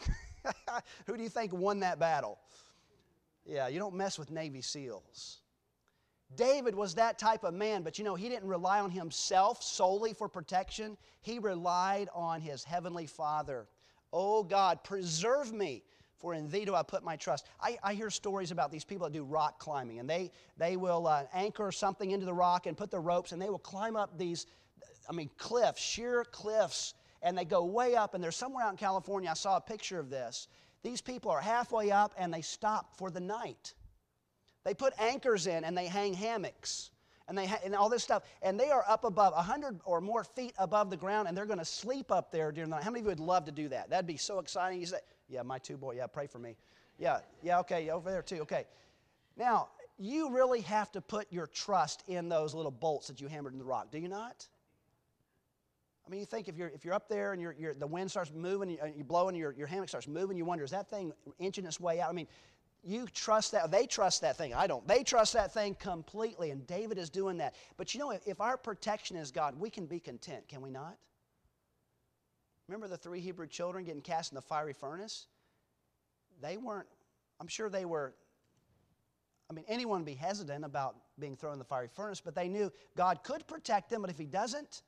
Who 1.06 1.16
do 1.16 1.22
you 1.22 1.28
think 1.28 1.52
won 1.52 1.80
that 1.80 2.00
battle? 2.00 2.38
Yeah 3.46 3.68
you 3.68 3.78
don't 3.78 3.94
mess 3.94 4.18
with 4.18 4.30
navy 4.30 4.62
seals 4.62 5.41
David 6.36 6.74
was 6.74 6.94
that 6.94 7.18
type 7.18 7.44
of 7.44 7.54
man, 7.54 7.82
but 7.82 7.98
you 7.98 8.04
know, 8.04 8.14
he 8.14 8.28
didn't 8.28 8.48
rely 8.48 8.80
on 8.80 8.90
himself 8.90 9.62
solely 9.62 10.14
for 10.14 10.28
protection. 10.28 10.96
He 11.20 11.38
relied 11.38 12.08
on 12.14 12.40
his 12.40 12.64
heavenly 12.64 13.06
Father. 13.06 13.66
Oh 14.12 14.42
God, 14.42 14.84
preserve 14.84 15.52
me, 15.52 15.82
for 16.18 16.34
in 16.34 16.50
thee 16.50 16.64
do 16.64 16.74
I 16.74 16.82
put 16.82 17.02
my 17.02 17.16
trust. 17.16 17.46
I, 17.60 17.78
I 17.82 17.94
hear 17.94 18.10
stories 18.10 18.50
about 18.50 18.70
these 18.70 18.84
people 18.84 19.06
that 19.06 19.12
do 19.12 19.24
rock 19.24 19.58
climbing, 19.58 19.98
and 19.98 20.08
they, 20.08 20.30
they 20.58 20.76
will 20.76 21.06
uh, 21.06 21.24
anchor 21.32 21.72
something 21.72 22.10
into 22.10 22.26
the 22.26 22.34
rock 22.34 22.66
and 22.66 22.76
put 22.76 22.90
the 22.90 23.00
ropes, 23.00 23.32
and 23.32 23.40
they 23.40 23.50
will 23.50 23.58
climb 23.58 23.96
up 23.96 24.18
these, 24.18 24.46
I 25.08 25.12
mean, 25.12 25.30
cliffs, 25.38 25.80
sheer 25.82 26.24
cliffs, 26.24 26.94
and 27.22 27.36
they 27.36 27.44
go 27.44 27.64
way 27.64 27.94
up. 27.94 28.14
And 28.14 28.22
there's 28.22 28.36
somewhere 28.36 28.64
out 28.64 28.72
in 28.72 28.76
California, 28.76 29.30
I 29.30 29.34
saw 29.34 29.56
a 29.56 29.60
picture 29.60 29.98
of 29.98 30.10
this. 30.10 30.48
These 30.82 31.00
people 31.00 31.30
are 31.30 31.40
halfway 31.40 31.90
up 31.90 32.12
and 32.18 32.34
they 32.34 32.42
stop 32.42 32.96
for 32.96 33.10
the 33.10 33.20
night. 33.20 33.74
They 34.64 34.74
put 34.74 34.92
anchors 34.98 35.46
in 35.46 35.64
and 35.64 35.76
they 35.76 35.86
hang 35.86 36.14
hammocks 36.14 36.90
and, 37.28 37.36
they 37.36 37.46
ha- 37.46 37.60
and 37.64 37.74
all 37.74 37.88
this 37.88 38.02
stuff. 38.02 38.22
And 38.42 38.58
they 38.58 38.70
are 38.70 38.84
up 38.88 39.04
above 39.04 39.34
100 39.34 39.80
or 39.84 40.00
more 40.00 40.24
feet 40.24 40.54
above 40.58 40.90
the 40.90 40.96
ground 40.96 41.28
and 41.28 41.36
they're 41.36 41.46
going 41.46 41.58
to 41.58 41.64
sleep 41.64 42.12
up 42.12 42.30
there 42.30 42.52
during 42.52 42.70
the 42.70 42.76
night. 42.76 42.84
How 42.84 42.90
many 42.90 43.00
of 43.00 43.06
you 43.06 43.10
would 43.10 43.20
love 43.20 43.44
to 43.46 43.52
do 43.52 43.68
that? 43.68 43.90
That'd 43.90 44.06
be 44.06 44.16
so 44.16 44.38
exciting. 44.38 44.80
You 44.80 44.86
say, 44.86 44.98
Yeah, 45.28 45.42
my 45.42 45.58
two 45.58 45.76
boy, 45.76 45.96
yeah, 45.96 46.06
pray 46.06 46.26
for 46.26 46.38
me. 46.38 46.56
Yeah, 46.98 47.18
yeah, 47.42 47.58
okay, 47.60 47.90
over 47.90 48.10
there 48.10 48.22
too, 48.22 48.42
okay. 48.42 48.64
Now, 49.36 49.68
you 49.98 50.30
really 50.30 50.60
have 50.62 50.92
to 50.92 51.00
put 51.00 51.32
your 51.32 51.46
trust 51.46 52.02
in 52.06 52.28
those 52.28 52.54
little 52.54 52.70
bolts 52.70 53.08
that 53.08 53.20
you 53.20 53.28
hammered 53.28 53.52
in 53.52 53.58
the 53.58 53.64
rock, 53.64 53.90
do 53.90 53.98
you 53.98 54.08
not? 54.08 54.46
I 56.06 56.10
mean, 56.10 56.20
you 56.20 56.26
think 56.26 56.48
if 56.48 56.56
you're, 56.56 56.68
if 56.68 56.84
you're 56.84 56.94
up 56.94 57.08
there 57.08 57.32
and 57.32 57.40
you're, 57.40 57.54
you're, 57.58 57.74
the 57.74 57.86
wind 57.86 58.10
starts 58.10 58.32
moving, 58.34 58.70
you, 58.70 58.78
you 58.96 59.04
blow 59.04 59.28
and 59.28 59.36
your, 59.36 59.52
your 59.52 59.66
hammock 59.66 59.88
starts 59.88 60.08
moving, 60.08 60.36
you 60.36 60.44
wonder, 60.44 60.64
is 60.64 60.72
that 60.72 60.90
thing 60.90 61.12
inching 61.38 61.64
its 61.64 61.78
way 61.78 62.00
out? 62.00 62.10
I 62.10 62.12
mean, 62.12 62.26
you 62.82 63.06
trust 63.14 63.52
that. 63.52 63.70
They 63.70 63.86
trust 63.86 64.22
that 64.22 64.36
thing. 64.36 64.54
I 64.54 64.66
don't. 64.66 64.86
They 64.86 65.04
trust 65.04 65.34
that 65.34 65.54
thing 65.54 65.74
completely, 65.76 66.50
and 66.50 66.66
David 66.66 66.98
is 66.98 67.10
doing 67.10 67.38
that. 67.38 67.54
But 67.76 67.94
you 67.94 68.00
know, 68.00 68.10
if 68.10 68.40
our 68.40 68.56
protection 68.56 69.16
is 69.16 69.30
God, 69.30 69.58
we 69.58 69.70
can 69.70 69.86
be 69.86 70.00
content, 70.00 70.48
can 70.48 70.60
we 70.60 70.70
not? 70.70 70.96
Remember 72.68 72.88
the 72.88 72.96
three 72.96 73.20
Hebrew 73.20 73.46
children 73.46 73.84
getting 73.84 74.02
cast 74.02 74.32
in 74.32 74.36
the 74.36 74.42
fiery 74.42 74.72
furnace? 74.72 75.26
They 76.40 76.56
weren't, 76.56 76.88
I'm 77.40 77.46
sure 77.46 77.68
they 77.68 77.84
were, 77.84 78.14
I 79.50 79.54
mean, 79.54 79.64
anyone 79.68 80.00
would 80.00 80.06
be 80.06 80.14
hesitant 80.14 80.64
about 80.64 80.96
being 81.18 81.36
thrown 81.36 81.52
in 81.52 81.58
the 81.58 81.64
fiery 81.64 81.88
furnace, 81.92 82.20
but 82.20 82.34
they 82.34 82.48
knew 82.48 82.72
God 82.96 83.22
could 83.22 83.46
protect 83.46 83.90
them, 83.90 84.00
but 84.00 84.10
if 84.10 84.18
He 84.18 84.26
doesn't, 84.26 84.82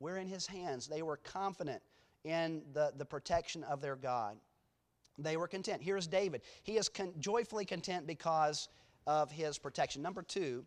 we're 0.00 0.18
in 0.18 0.26
His 0.26 0.46
hands. 0.46 0.86
They 0.86 1.02
were 1.02 1.16
confident 1.18 1.82
in 2.24 2.62
the, 2.74 2.92
the 2.96 3.04
protection 3.04 3.64
of 3.64 3.80
their 3.80 3.96
God. 3.96 4.36
They 5.18 5.36
were 5.36 5.48
content. 5.48 5.82
Here's 5.82 6.06
David. 6.06 6.42
He 6.62 6.76
is 6.76 6.88
con- 6.88 7.12
joyfully 7.18 7.64
content 7.64 8.06
because 8.06 8.68
of 9.06 9.30
his 9.30 9.58
protection. 9.58 10.00
Number 10.02 10.22
two, 10.22 10.64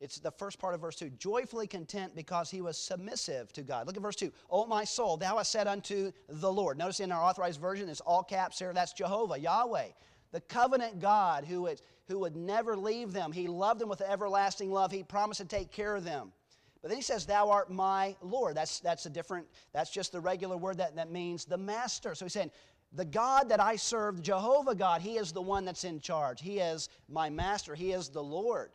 it's 0.00 0.18
the 0.18 0.30
first 0.30 0.58
part 0.58 0.74
of 0.74 0.80
verse 0.80 0.96
2. 0.96 1.10
Joyfully 1.10 1.66
content 1.66 2.16
because 2.16 2.50
he 2.50 2.62
was 2.62 2.78
submissive 2.78 3.52
to 3.52 3.62
God. 3.62 3.86
Look 3.86 3.96
at 3.96 4.02
verse 4.02 4.16
2. 4.16 4.32
O 4.50 4.66
my 4.66 4.82
soul, 4.82 5.18
thou 5.18 5.36
hast 5.36 5.52
said 5.52 5.66
unto 5.66 6.10
the 6.28 6.50
Lord. 6.50 6.78
Notice 6.78 7.00
in 7.00 7.12
our 7.12 7.22
authorized 7.22 7.60
version, 7.60 7.88
it's 7.88 8.00
all 8.00 8.22
caps 8.22 8.58
here. 8.58 8.72
That's 8.72 8.94
Jehovah, 8.94 9.38
Yahweh, 9.38 9.88
the 10.32 10.40
covenant 10.40 11.00
God 11.00 11.44
who 11.44 11.62
would, 11.62 11.82
who 12.08 12.18
would 12.20 12.34
never 12.34 12.78
leave 12.78 13.12
them. 13.12 13.30
He 13.30 13.46
loved 13.46 13.78
them 13.78 13.90
with 13.90 14.00
everlasting 14.00 14.72
love. 14.72 14.90
He 14.90 15.02
promised 15.02 15.42
to 15.42 15.46
take 15.46 15.70
care 15.70 15.94
of 15.94 16.04
them. 16.04 16.32
But 16.82 16.88
then 16.88 16.96
he 16.96 17.02
says, 17.02 17.26
Thou 17.26 17.50
art 17.50 17.70
my 17.70 18.16
Lord. 18.22 18.56
That's, 18.56 18.80
that's 18.80 19.06
a 19.06 19.10
different, 19.10 19.46
that's 19.72 19.90
just 19.90 20.12
the 20.12 20.20
regular 20.20 20.56
word 20.56 20.78
that, 20.78 20.96
that 20.96 21.10
means 21.10 21.44
the 21.44 21.58
master. 21.58 22.14
So 22.14 22.24
he's 22.24 22.32
saying, 22.32 22.50
the 22.92 23.04
God 23.04 23.50
that 23.50 23.60
I 23.60 23.76
serve, 23.76 24.20
Jehovah 24.20 24.74
God, 24.74 25.00
He 25.00 25.16
is 25.16 25.32
the 25.32 25.42
one 25.42 25.64
that's 25.64 25.84
in 25.84 26.00
charge. 26.00 26.40
He 26.40 26.58
is 26.58 26.88
my 27.08 27.30
master. 27.30 27.74
He 27.74 27.92
is 27.92 28.08
the 28.08 28.22
Lord. 28.22 28.70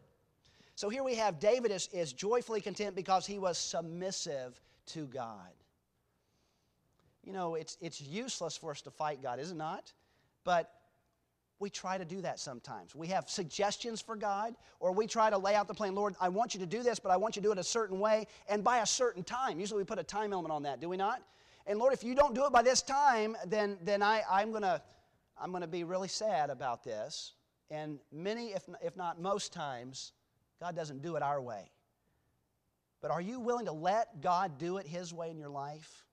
So 0.76 0.90
here 0.90 1.04
we 1.04 1.16
have 1.16 1.40
David 1.40 1.72
is, 1.72 1.90
is 1.94 2.14
joyfully 2.14 2.62
content 2.62 2.96
because 2.96 3.26
he 3.26 3.40
was 3.40 3.58
submissive 3.58 4.60
to 4.88 5.08
God. 5.08 5.52
You 7.24 7.34
know, 7.34 7.56
it's, 7.56 7.78
it's 7.82 8.02
useless 8.02 8.58
for 8.58 8.72
us 8.72 8.82
to 8.82 8.92
fight 8.92 9.24
God, 9.24 9.40
is 9.40 9.52
it 9.52 9.58
not? 9.58 9.92
But 10.44 10.70
we 11.60 11.70
try 11.70 11.98
to 11.98 12.06
do 12.06 12.22
that 12.22 12.40
sometimes. 12.40 12.96
We 12.96 13.08
have 13.08 13.30
suggestions 13.30 14.02
for 14.02 14.16
God, 14.16 14.56
or 14.80 14.92
we 14.92 15.08
try 15.08 15.30
to 15.30 15.38
lay 15.38 15.56
out 15.56 15.68
the 15.68 15.74
plan. 15.74 15.96
Lord, 15.96 16.16
I 16.20 16.30
want 16.30 16.54
you 16.54 16.60
to 16.60 16.66
do 16.66 16.84
this, 16.84 17.00
but 17.00 17.12
I 17.12 17.18
want 17.18 17.36
you 17.36 17.42
to 17.42 17.48
do 17.48 17.52
it 17.52 17.58
a 17.58 17.64
certain 17.64 18.00
way 18.00 18.28
and 18.50 18.64
by 18.64 18.80
a 18.80 18.86
certain 18.86 19.24
time. 19.24 19.60
Usually 19.60 19.80
we 19.80 19.86
put 19.86 20.00
a 20.00 20.04
time 20.04 20.34
element 20.34 20.52
on 20.52 20.64
that, 20.64 20.82
do 20.82 20.90
we 20.90 20.98
not? 20.98 21.22
And 21.66 21.80
Lord, 21.80 21.94
if 21.94 22.04
you 22.04 22.14
don't 22.14 22.36
do 22.36 22.46
it 22.46 22.52
by 22.52 22.62
this 22.62 22.82
time, 22.82 23.36
then, 23.48 23.78
then 23.82 24.04
I, 24.04 24.22
I'm 24.30 24.52
going 24.52 24.64
to 24.64 24.82
I'm 25.38 25.54
to 25.54 25.68
be 25.68 25.84
really 25.84 26.08
sad 26.08 26.50
about 26.50 26.84
this. 26.84 27.34
And 27.70 28.00
many, 28.12 28.50
if, 28.50 28.64
if 28.82 28.96
not 28.96 29.20
most 29.20 29.52
times, 29.52 30.14
God 30.62 30.76
doesn't 30.76 31.02
do 31.02 31.16
it 31.16 31.24
our 31.24 31.42
way. 31.42 31.72
But 33.02 33.12
are 33.12 33.22
you 33.22 33.40
willing 33.40 33.66
to 33.66 33.72
let 33.72 34.22
God 34.22 34.58
do 34.58 34.78
it 34.78 34.88
His 34.88 35.14
way 35.14 35.30
in 35.30 35.38
your 35.38 35.50
life? 35.50 36.06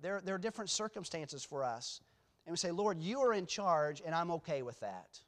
There, 0.00 0.20
there 0.22 0.34
are 0.34 0.38
different 0.38 0.70
circumstances 0.70 1.44
for 1.44 1.64
us 1.64 2.00
and 2.48 2.54
we 2.54 2.56
say, 2.56 2.70
Lord, 2.70 3.02
you 3.02 3.20
are 3.20 3.34
in 3.34 3.44
charge, 3.44 4.00
and 4.02 4.14
I'm 4.14 4.30
okay 4.30 4.62
with 4.62 4.80
that. 4.80 5.20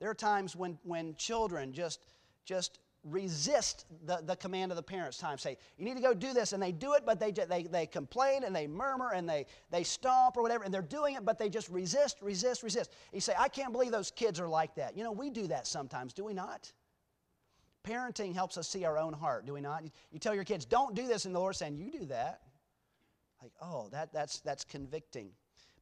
There 0.00 0.08
are 0.08 0.14
times 0.14 0.56
when, 0.56 0.78
when 0.84 1.14
children 1.16 1.74
just, 1.74 2.00
just 2.46 2.78
resist 3.04 3.84
the, 4.06 4.22
the 4.24 4.36
command 4.36 4.72
of 4.72 4.76
the 4.76 4.82
parents 4.82 5.18
time. 5.18 5.36
Say 5.36 5.58
you 5.76 5.84
need 5.84 5.96
to 5.96 6.00
go 6.00 6.14
do 6.14 6.32
this 6.32 6.54
and 6.54 6.62
they 6.62 6.72
do 6.72 6.94
it 6.94 7.02
but 7.04 7.20
they, 7.20 7.30
they, 7.30 7.64
they 7.64 7.86
complain 7.86 8.44
and 8.44 8.56
they 8.56 8.66
murmur 8.66 9.12
and 9.12 9.28
they, 9.28 9.44
they 9.70 9.84
stomp 9.84 10.38
or 10.38 10.42
whatever 10.42 10.64
and 10.64 10.72
they're 10.72 10.80
doing 10.80 11.16
it 11.16 11.26
but 11.26 11.38
they 11.38 11.50
just 11.50 11.68
resist 11.68 12.22
resist 12.22 12.62
resist. 12.62 12.90
And 13.12 13.16
you 13.16 13.20
say 13.20 13.34
i 13.38 13.48
can't 13.48 13.72
believe 13.72 13.90
those 13.90 14.10
kids 14.10 14.40
are 14.40 14.48
like 14.48 14.74
that. 14.76 14.96
You 14.96 15.04
know 15.04 15.12
we 15.12 15.28
do 15.28 15.46
that 15.48 15.66
sometimes 15.66 16.14
do 16.14 16.24
we 16.24 16.32
not? 16.32 16.72
Parenting 17.86 18.34
helps 18.34 18.56
us 18.56 18.66
see 18.66 18.86
our 18.86 18.96
own 18.96 19.12
heart 19.12 19.44
do 19.44 19.52
we 19.52 19.60
not? 19.60 19.82
You 20.10 20.18
tell 20.18 20.34
your 20.34 20.44
kids 20.44 20.64
don't 20.64 20.94
do 20.94 21.06
this 21.06 21.26
and 21.26 21.34
the 21.34 21.40
lord's 21.40 21.58
saying 21.58 21.76
you 21.76 21.90
do 21.90 22.06
that. 22.06 22.40
Like 23.42 23.52
oh 23.60 23.88
that, 23.92 24.10
that's, 24.14 24.40
that's 24.40 24.64
convicting 24.64 25.32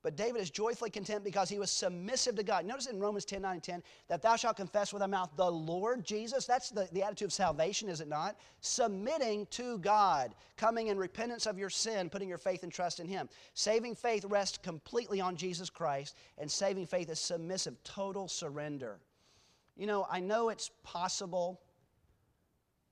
but 0.02 0.16
David 0.16 0.40
is 0.40 0.50
joyfully 0.50 0.90
content 0.90 1.24
because 1.24 1.48
he 1.48 1.58
was 1.58 1.70
submissive 1.70 2.36
to 2.36 2.44
God. 2.44 2.64
Notice 2.64 2.86
in 2.86 3.00
Romans 3.00 3.24
10 3.24 3.42
9 3.42 3.54
and 3.54 3.62
10 3.62 3.82
that 4.08 4.22
thou 4.22 4.36
shalt 4.36 4.56
confess 4.56 4.92
with 4.92 5.00
thy 5.00 5.06
mouth 5.06 5.30
the 5.36 5.50
Lord 5.50 6.04
Jesus. 6.04 6.46
That's 6.46 6.70
the, 6.70 6.88
the 6.92 7.02
attitude 7.02 7.26
of 7.26 7.32
salvation, 7.32 7.88
is 7.88 8.00
it 8.00 8.08
not? 8.08 8.36
Submitting 8.60 9.46
to 9.50 9.78
God, 9.78 10.34
coming 10.56 10.86
in 10.86 10.98
repentance 10.98 11.46
of 11.46 11.58
your 11.58 11.70
sin, 11.70 12.10
putting 12.10 12.28
your 12.28 12.38
faith 12.38 12.62
and 12.62 12.72
trust 12.72 13.00
in 13.00 13.08
Him. 13.08 13.28
Saving 13.54 13.94
faith 13.96 14.24
rests 14.28 14.58
completely 14.58 15.20
on 15.20 15.36
Jesus 15.36 15.68
Christ, 15.68 16.16
and 16.38 16.50
saving 16.50 16.86
faith 16.86 17.10
is 17.10 17.18
submissive, 17.18 17.82
total 17.82 18.28
surrender. 18.28 19.00
You 19.76 19.86
know, 19.86 20.06
I 20.10 20.20
know 20.20 20.48
it's 20.48 20.70
possible, 20.84 21.60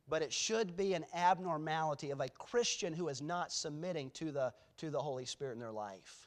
but 0.09 0.23
it 0.23 0.33
should 0.33 0.77
be 0.77 0.95
an 0.95 1.05
abnormality 1.14 2.11
of 2.11 2.21
a 2.21 2.29
Christian 2.29 2.92
who 2.92 3.09
is 3.09 3.23
not 3.23 3.53
submitting 3.53 4.11
to 4.11 4.33
the, 4.33 4.53
to 4.79 4.90
the 4.90 5.01
Holy 5.01 5.25
Spirit 5.25 5.55
in 5.55 5.61
their 5.61 5.73
life. 5.73 6.26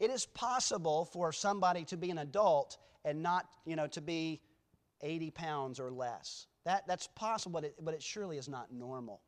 It 0.00 0.10
is 0.10 0.26
possible 0.26 1.04
for 1.04 1.32
somebody 1.32 1.84
to 1.84 1.96
be 1.96 2.10
an 2.10 2.18
adult 2.18 2.78
and 3.04 3.22
not, 3.22 3.46
you 3.64 3.76
know, 3.76 3.86
to 3.88 4.00
be 4.00 4.40
80 5.02 5.30
pounds 5.30 5.80
or 5.80 5.90
less. 5.90 6.46
That, 6.64 6.86
that's 6.86 7.06
possible, 7.08 7.60
but 7.60 7.64
it, 7.64 7.74
but 7.80 7.94
it 7.94 8.02
surely 8.02 8.38
is 8.38 8.48
not 8.48 8.72
normal. 8.72 9.20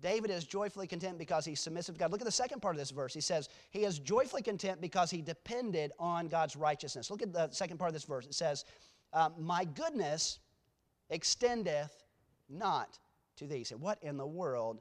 David 0.00 0.30
is 0.30 0.44
joyfully 0.44 0.86
content 0.86 1.18
because 1.18 1.44
he's 1.44 1.60
submissive 1.60 1.96
to 1.96 1.98
God. 1.98 2.10
Look 2.10 2.22
at 2.22 2.26
the 2.26 2.32
second 2.32 2.62
part 2.62 2.74
of 2.74 2.78
this 2.78 2.90
verse. 2.90 3.12
He 3.12 3.20
says, 3.20 3.48
He 3.70 3.80
is 3.80 3.98
joyfully 3.98 4.42
content 4.42 4.80
because 4.80 5.10
he 5.10 5.20
depended 5.20 5.92
on 5.98 6.28
God's 6.28 6.56
righteousness. 6.56 7.10
Look 7.10 7.22
at 7.22 7.32
the 7.32 7.50
second 7.50 7.78
part 7.78 7.90
of 7.90 7.94
this 7.94 8.04
verse. 8.04 8.24
It 8.24 8.34
says, 8.34 8.64
um, 9.12 9.34
My 9.38 9.64
goodness 9.64 10.38
extendeth 11.10 12.04
not 12.48 12.98
to 13.36 13.46
thee. 13.46 13.58
He 13.58 13.64
said, 13.64 13.80
what 13.80 14.02
in 14.02 14.16
the 14.16 14.26
world 14.26 14.80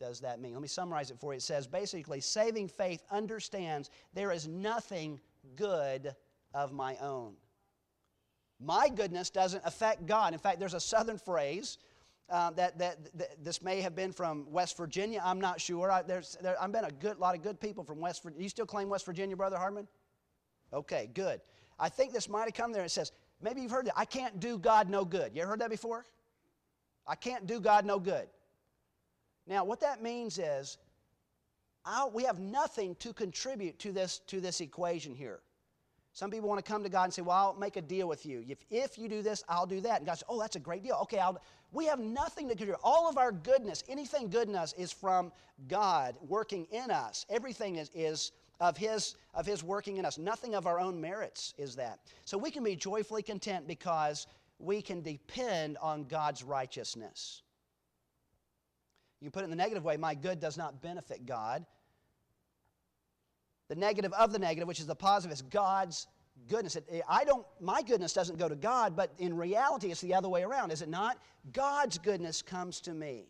does 0.00 0.20
that 0.20 0.40
mean? 0.40 0.54
Let 0.54 0.62
me 0.62 0.68
summarize 0.68 1.10
it 1.10 1.18
for 1.20 1.32
you. 1.32 1.36
It 1.36 1.42
says 1.42 1.66
basically, 1.66 2.20
saving 2.20 2.68
faith 2.68 3.02
understands 3.10 3.90
there 4.14 4.32
is 4.32 4.48
nothing 4.48 5.20
good 5.54 6.14
of 6.54 6.72
my 6.72 6.96
own. 6.96 7.34
My 8.58 8.88
goodness 8.88 9.30
doesn't 9.30 9.62
affect 9.64 10.06
God. 10.06 10.32
In 10.32 10.38
fact, 10.38 10.58
there's 10.58 10.74
a 10.74 10.80
southern 10.80 11.18
phrase 11.18 11.78
uh, 12.28 12.50
that, 12.52 12.78
that, 12.78 13.18
that, 13.18 13.44
this 13.44 13.62
may 13.62 13.80
have 13.80 13.94
been 13.94 14.12
from 14.12 14.50
West 14.50 14.76
Virginia. 14.76 15.20
I'm 15.24 15.40
not 15.40 15.60
sure. 15.60 15.90
I, 15.90 16.02
there's, 16.02 16.36
there, 16.42 16.60
I've 16.60 16.72
been 16.72 16.84
a 16.84 16.90
good 16.90 17.18
lot 17.18 17.34
of 17.34 17.42
good 17.42 17.60
people 17.60 17.84
from 17.84 18.00
West 18.00 18.22
Virginia. 18.22 18.42
You 18.42 18.48
still 18.48 18.66
claim 18.66 18.88
West 18.88 19.06
Virginia, 19.06 19.36
Brother 19.36 19.56
Hardman? 19.56 19.88
Okay, 20.72 21.10
good. 21.14 21.40
I 21.78 21.88
think 21.88 22.12
this 22.12 22.28
might 22.28 22.44
have 22.44 22.54
come 22.54 22.72
there. 22.72 22.84
It 22.84 22.90
says, 22.90 23.12
maybe 23.42 23.60
you've 23.62 23.70
heard 23.70 23.86
that. 23.86 23.94
I 23.96 24.04
can't 24.04 24.38
do 24.40 24.58
God 24.58 24.88
no 24.88 25.04
good. 25.04 25.32
You 25.34 25.42
ever 25.42 25.50
heard 25.50 25.60
that 25.60 25.70
before? 25.70 26.04
I 27.06 27.16
can't 27.16 27.46
do 27.46 27.60
God 27.60 27.84
no 27.84 27.98
good. 27.98 28.28
Now, 29.46 29.64
what 29.64 29.80
that 29.80 30.02
means 30.02 30.38
is 30.38 30.78
I'll, 31.84 32.10
we 32.10 32.24
have 32.24 32.38
nothing 32.38 32.94
to 32.96 33.12
contribute 33.12 33.78
to 33.80 33.92
this, 33.92 34.18
to 34.26 34.40
this 34.40 34.60
equation 34.60 35.14
here. 35.14 35.40
Some 36.12 36.30
people 36.30 36.48
want 36.48 36.64
to 36.64 36.70
come 36.70 36.82
to 36.82 36.88
God 36.88 37.04
and 37.04 37.14
say, 37.14 37.22
Well, 37.22 37.36
I'll 37.36 37.54
make 37.54 37.76
a 37.76 37.82
deal 37.82 38.08
with 38.08 38.26
you. 38.26 38.44
If, 38.48 38.58
if 38.68 38.98
you 38.98 39.08
do 39.08 39.22
this, 39.22 39.44
I'll 39.48 39.66
do 39.66 39.80
that. 39.82 39.98
And 39.98 40.06
God 40.06 40.14
says, 40.14 40.24
Oh, 40.28 40.40
that's 40.40 40.56
a 40.56 40.60
great 40.60 40.82
deal. 40.82 40.98
Okay, 41.02 41.18
I'll, 41.18 41.40
we 41.72 41.86
have 41.86 42.00
nothing 42.00 42.48
to 42.48 42.54
contribute. 42.54 42.78
All 42.82 43.08
of 43.08 43.16
our 43.16 43.30
goodness, 43.30 43.84
anything 43.88 44.28
good 44.28 44.48
in 44.48 44.56
us, 44.56 44.72
is 44.72 44.92
from 44.92 45.32
God 45.68 46.16
working 46.26 46.66
in 46.72 46.90
us. 46.90 47.26
Everything 47.30 47.76
is, 47.76 47.90
is 47.94 48.32
of 48.60 48.76
his, 48.76 49.14
of 49.34 49.46
his 49.46 49.62
working 49.62 49.98
in 49.98 50.04
us. 50.04 50.18
Nothing 50.18 50.54
of 50.54 50.66
our 50.66 50.80
own 50.80 51.00
merits 51.00 51.54
is 51.56 51.76
that. 51.76 52.00
So 52.24 52.36
we 52.36 52.50
can 52.50 52.64
be 52.64 52.74
joyfully 52.74 53.22
content 53.22 53.68
because 53.68 54.26
we 54.58 54.82
can 54.82 55.02
depend 55.02 55.78
on 55.78 56.04
God's 56.04 56.42
righteousness. 56.42 57.42
You 59.20 59.30
put 59.30 59.42
it 59.42 59.44
in 59.44 59.50
the 59.50 59.56
negative 59.56 59.84
way 59.84 59.96
my 59.96 60.14
good 60.14 60.40
does 60.40 60.56
not 60.56 60.80
benefit 60.82 61.26
God. 61.26 61.64
The 63.68 63.74
negative 63.76 64.12
of 64.14 64.32
the 64.32 64.38
negative, 64.38 64.66
which 64.66 64.80
is 64.80 64.86
the 64.86 64.96
positive, 64.96 65.32
is 65.32 65.42
God's 65.42 66.06
goodness. 66.48 66.76
I 67.08 67.24
don't, 67.24 67.46
my 67.60 67.82
goodness 67.82 68.12
doesn't 68.12 68.38
go 68.38 68.48
to 68.48 68.56
God, 68.56 68.96
but 68.96 69.12
in 69.18 69.36
reality, 69.36 69.90
it's 69.90 70.00
the 70.00 70.14
other 70.14 70.28
way 70.28 70.42
around, 70.42 70.72
is 70.72 70.82
it 70.82 70.88
not? 70.88 71.18
God's 71.52 71.98
goodness 71.98 72.42
comes 72.42 72.80
to 72.80 72.92
me. 72.92 73.26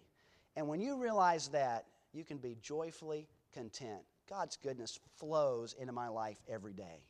And 0.57 0.69
when 0.69 0.81
you 0.81 0.97
realize 0.97 1.49
that, 1.49 1.87
you 2.13 2.25
can 2.25 2.39
be 2.39 2.57
joyfully 2.63 3.29
content. 3.53 4.03
God's 4.29 4.57
goodness 4.57 4.99
flows 5.17 5.75
into 5.79 5.93
my 5.93 6.09
life 6.09 6.39
every 6.49 6.73
day. 6.73 7.05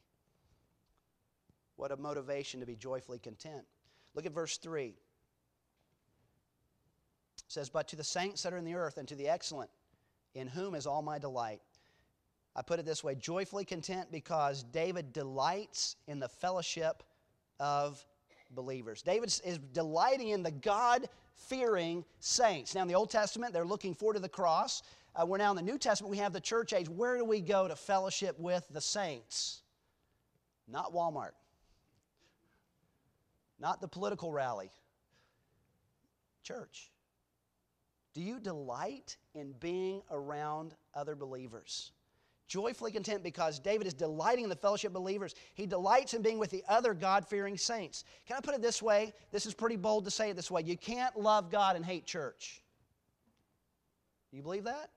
What 1.77 1.93
a 1.93 1.97
motivation 1.97 2.61
to 2.61 2.67
be 2.67 2.77
joyfully 2.77 3.19
content. 3.19 3.65
Look 4.15 4.27
at 4.27 4.33
verse 4.33 4.57
3. 4.57 4.95
Says, 7.51 7.69
But 7.69 7.89
to 7.89 7.97
the 7.97 8.05
saints 8.05 8.45
that 8.45 8.53
are 8.53 8.59
in 8.59 8.65
the 8.65 8.77
earth 8.77 8.97
and 8.97 9.09
to 9.09 9.17
the 9.17 9.29
excellent, 9.29 9.71
in 10.35 10.47
whom 10.47 10.77
is 10.77 10.87
all 10.87 11.03
my 11.03 11.19
delight. 11.19 11.61
I 12.55 12.63
put 12.63 12.79
it 12.79 12.87
this 12.87 13.03
way 13.03 13.17
joyfully 13.17 13.65
content 13.65 14.13
because 14.13 14.63
David 14.63 15.13
delights 15.13 15.97
in 16.07 16.21
the 16.21 16.29
fellowship 16.29 17.03
of 17.59 18.05
believers. 18.53 19.03
David 19.03 19.35
is 19.45 19.59
delighting 19.73 20.29
in 20.29 20.45
the 20.45 20.53
God 20.53 21.09
fearing 21.35 22.05
saints. 22.21 22.77
Now, 22.77 22.83
in 22.83 22.89
the 22.89 22.95
Old 22.95 23.11
Testament, 23.11 23.53
they're 23.53 23.65
looking 23.65 23.95
forward 23.95 24.15
to 24.15 24.21
the 24.21 24.29
cross. 24.29 24.83
Uh, 25.17 25.27
we're 25.27 25.39
now 25.39 25.51
in 25.51 25.57
the 25.57 25.63
New 25.63 25.79
Testament, 25.79 26.11
we 26.13 26.19
have 26.19 26.33
the 26.33 26.41
church 26.41 26.73
age. 26.73 26.89
Where 26.89 27.17
do 27.17 27.25
we 27.25 27.41
go 27.41 27.67
to 27.67 27.75
fellowship 27.75 28.39
with 28.39 28.65
the 28.71 28.81
saints? 28.81 29.63
Not 30.69 30.93
Walmart, 30.93 31.33
not 33.59 33.81
the 33.81 33.89
political 33.89 34.31
rally. 34.31 34.71
Church. 36.45 36.90
Do 38.15 38.21
you 38.21 38.41
delight 38.41 39.17
in 39.35 39.53
being 39.61 40.03
around 40.11 40.75
other 40.95 41.15
believers? 41.15 41.93
joyfully 42.51 42.91
content 42.91 43.23
because 43.23 43.61
David 43.61 43.87
is 43.87 43.95
delighting 43.95 44.43
in 44.43 44.51
the 44.51 44.57
fellowship 44.57 44.89
of 44.89 44.95
believers. 44.95 45.37
He 45.55 45.67
delights 45.67 46.15
in 46.15 46.21
being 46.21 46.39
with 46.39 46.51
the 46.51 46.65
other 46.69 46.95
God 46.95 47.25
fearing 47.25 47.57
saints. 47.57 48.05
Can 48.27 48.37
I 48.37 48.41
put 48.41 48.57
it 48.57 48.61
this 48.61 48.83
way? 48.83 49.13
This 49.31 49.47
is 49.47 49.55
pretty 49.55 49.77
bold 49.77 50.05
to 50.07 50.11
say 50.11 50.31
it 50.31 50.37
this 50.37 50.51
way. 50.51 50.63
You 50.63 50.77
can't 50.77 51.17
love 51.17 51.51
God 51.53 51.77
and 51.77 51.85
hate 51.85 52.07
church. 52.07 52.61
Do 54.33 54.37
you 54.37 54.43
believe 54.43 54.65
that? 54.65 54.91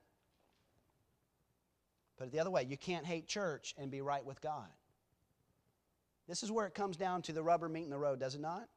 Put 2.18 2.28
it 2.28 2.32
the 2.32 2.40
other 2.40 2.50
way. 2.50 2.66
You 2.68 2.76
can't 2.76 3.06
hate 3.06 3.28
church 3.28 3.76
and 3.78 3.92
be 3.92 4.02
right 4.02 4.26
with 4.26 4.42
God. 4.42 4.68
This 6.28 6.42
is 6.42 6.52
where 6.52 6.66
it 6.66 6.74
comes 6.74 6.98
down 6.98 7.22
to 7.24 7.34
the 7.34 7.44
rubber 7.44 7.70
meeting 7.70 7.92
the 7.92 8.00
road, 8.00 8.20
does 8.20 8.34
it 8.34 8.42
not? 8.42 8.68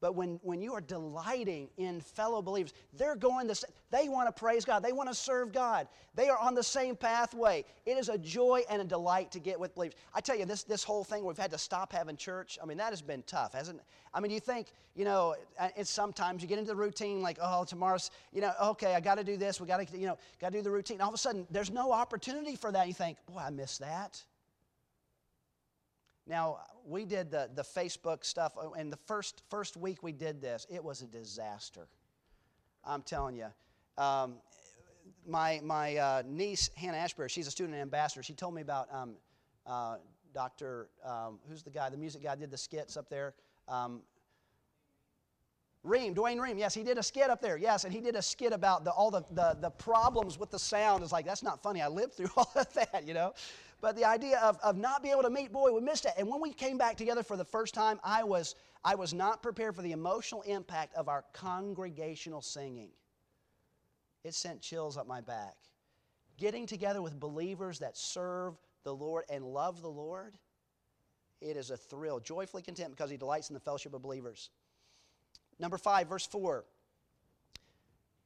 But 0.00 0.14
when, 0.14 0.38
when 0.42 0.62
you 0.62 0.74
are 0.74 0.80
delighting 0.80 1.68
in 1.76 2.00
fellow 2.00 2.40
believers, 2.40 2.72
they're 2.96 3.16
going 3.16 3.48
the 3.48 3.60
they 3.90 4.08
want 4.08 4.28
to 4.28 4.38
praise 4.38 4.64
God. 4.64 4.82
They 4.82 4.92
want 4.92 5.08
to 5.08 5.14
serve 5.14 5.52
God. 5.52 5.88
They 6.14 6.28
are 6.28 6.38
on 6.38 6.54
the 6.54 6.62
same 6.62 6.94
pathway. 6.94 7.64
It 7.86 7.96
is 7.96 8.08
a 8.08 8.18
joy 8.18 8.62
and 8.70 8.82
a 8.82 8.84
delight 8.84 9.32
to 9.32 9.40
get 9.40 9.58
with 9.58 9.74
believers. 9.74 9.96
I 10.14 10.20
tell 10.20 10.36
you, 10.36 10.44
this, 10.44 10.62
this 10.62 10.84
whole 10.84 11.04
thing, 11.04 11.24
we've 11.24 11.38
had 11.38 11.50
to 11.52 11.58
stop 11.58 11.92
having 11.92 12.16
church. 12.16 12.58
I 12.62 12.66
mean, 12.66 12.78
that 12.78 12.90
has 12.90 13.02
been 13.02 13.22
tough, 13.26 13.54
hasn't 13.54 13.78
it? 13.78 13.84
I 14.12 14.20
mean, 14.20 14.30
you 14.30 14.40
think, 14.40 14.68
you 14.94 15.04
know, 15.04 15.34
uh, 15.58 15.68
it's 15.76 15.90
sometimes 15.90 16.42
you 16.42 16.48
get 16.48 16.58
into 16.58 16.70
the 16.70 16.76
routine 16.76 17.22
like, 17.22 17.38
oh, 17.40 17.64
tomorrow's, 17.64 18.10
you 18.32 18.40
know, 18.40 18.52
okay, 18.62 18.94
I 18.94 19.00
got 19.00 19.16
to 19.16 19.24
do 19.24 19.36
this. 19.36 19.60
We 19.60 19.66
got 19.66 19.86
to, 19.86 19.98
you 19.98 20.06
know, 20.06 20.18
got 20.40 20.52
to 20.52 20.58
do 20.58 20.62
the 20.62 20.70
routine. 20.70 21.00
All 21.00 21.08
of 21.08 21.14
a 21.14 21.18
sudden, 21.18 21.46
there's 21.50 21.70
no 21.70 21.92
opportunity 21.92 22.56
for 22.56 22.70
that. 22.72 22.86
You 22.86 22.94
think, 22.94 23.16
boy, 23.26 23.40
I 23.40 23.50
miss 23.50 23.78
that. 23.78 24.22
Now, 26.28 26.58
we 26.86 27.06
did 27.06 27.30
the, 27.30 27.48
the 27.54 27.62
Facebook 27.62 28.24
stuff, 28.24 28.52
and 28.76 28.92
the 28.92 28.98
first, 29.06 29.42
first 29.48 29.76
week 29.76 30.02
we 30.02 30.12
did 30.12 30.42
this, 30.42 30.66
it 30.70 30.84
was 30.84 31.00
a 31.00 31.06
disaster. 31.06 31.88
I'm 32.84 33.02
telling 33.02 33.34
you. 33.34 33.46
Um, 33.96 34.36
my 35.26 35.60
my 35.64 35.96
uh, 35.96 36.22
niece, 36.26 36.70
Hannah 36.76 36.98
Ashbury, 36.98 37.28
she's 37.28 37.46
a 37.46 37.50
student 37.50 37.76
ambassador. 37.76 38.22
She 38.22 38.34
told 38.34 38.54
me 38.54 38.62
about 38.62 38.88
um, 38.92 39.14
uh, 39.66 39.96
Dr. 40.34 40.88
Um, 41.04 41.38
who's 41.48 41.62
the 41.62 41.70
guy, 41.70 41.88
the 41.88 41.96
music 41.96 42.22
guy, 42.22 42.34
did 42.36 42.50
the 42.50 42.58
skits 42.58 42.96
up 42.96 43.08
there. 43.08 43.34
Ream, 45.88 46.14
Dwayne 46.14 46.40
Ream, 46.40 46.58
yes, 46.58 46.74
he 46.74 46.82
did 46.82 46.98
a 46.98 47.02
skit 47.02 47.30
up 47.30 47.40
there, 47.40 47.56
yes, 47.56 47.84
and 47.84 47.92
he 47.92 48.00
did 48.00 48.14
a 48.14 48.22
skit 48.22 48.52
about 48.52 48.84
the, 48.84 48.90
all 48.90 49.10
the, 49.10 49.22
the, 49.32 49.56
the 49.60 49.70
problems 49.70 50.38
with 50.38 50.50
the 50.50 50.58
sound. 50.58 51.02
It's 51.02 51.12
like, 51.12 51.24
that's 51.24 51.42
not 51.42 51.62
funny. 51.62 51.80
I 51.80 51.88
lived 51.88 52.14
through 52.14 52.30
all 52.36 52.50
of 52.54 52.72
that, 52.74 53.04
you 53.06 53.14
know. 53.14 53.32
But 53.80 53.96
the 53.96 54.04
idea 54.04 54.38
of, 54.40 54.58
of 54.62 54.76
not 54.76 55.02
being 55.02 55.12
able 55.12 55.22
to 55.22 55.30
meet, 55.30 55.52
boy, 55.52 55.72
we 55.72 55.80
missed 55.80 56.04
it. 56.04 56.12
And 56.18 56.28
when 56.28 56.40
we 56.40 56.52
came 56.52 56.78
back 56.78 56.96
together 56.96 57.22
for 57.22 57.36
the 57.36 57.44
first 57.44 57.74
time, 57.74 58.00
I 58.02 58.24
was, 58.24 58.56
I 58.84 58.94
was 58.94 59.14
not 59.14 59.42
prepared 59.42 59.76
for 59.76 59.82
the 59.82 59.92
emotional 59.92 60.42
impact 60.42 60.94
of 60.94 61.08
our 61.08 61.24
congregational 61.32 62.42
singing. 62.42 62.90
It 64.24 64.34
sent 64.34 64.60
chills 64.60 64.96
up 64.96 65.06
my 65.06 65.20
back. 65.20 65.56
Getting 66.38 66.66
together 66.66 67.02
with 67.02 67.18
believers 67.18 67.78
that 67.78 67.96
serve 67.96 68.56
the 68.84 68.94
Lord 68.94 69.24
and 69.30 69.44
love 69.44 69.80
the 69.80 69.88
Lord, 69.88 70.36
it 71.40 71.56
is 71.56 71.70
a 71.70 71.76
thrill. 71.76 72.18
Joyfully 72.18 72.62
content 72.62 72.90
because 72.90 73.10
he 73.10 73.16
delights 73.16 73.48
in 73.48 73.54
the 73.54 73.60
fellowship 73.60 73.94
of 73.94 74.02
believers. 74.02 74.50
Number 75.58 75.78
five, 75.78 76.08
verse 76.08 76.26
4. 76.26 76.64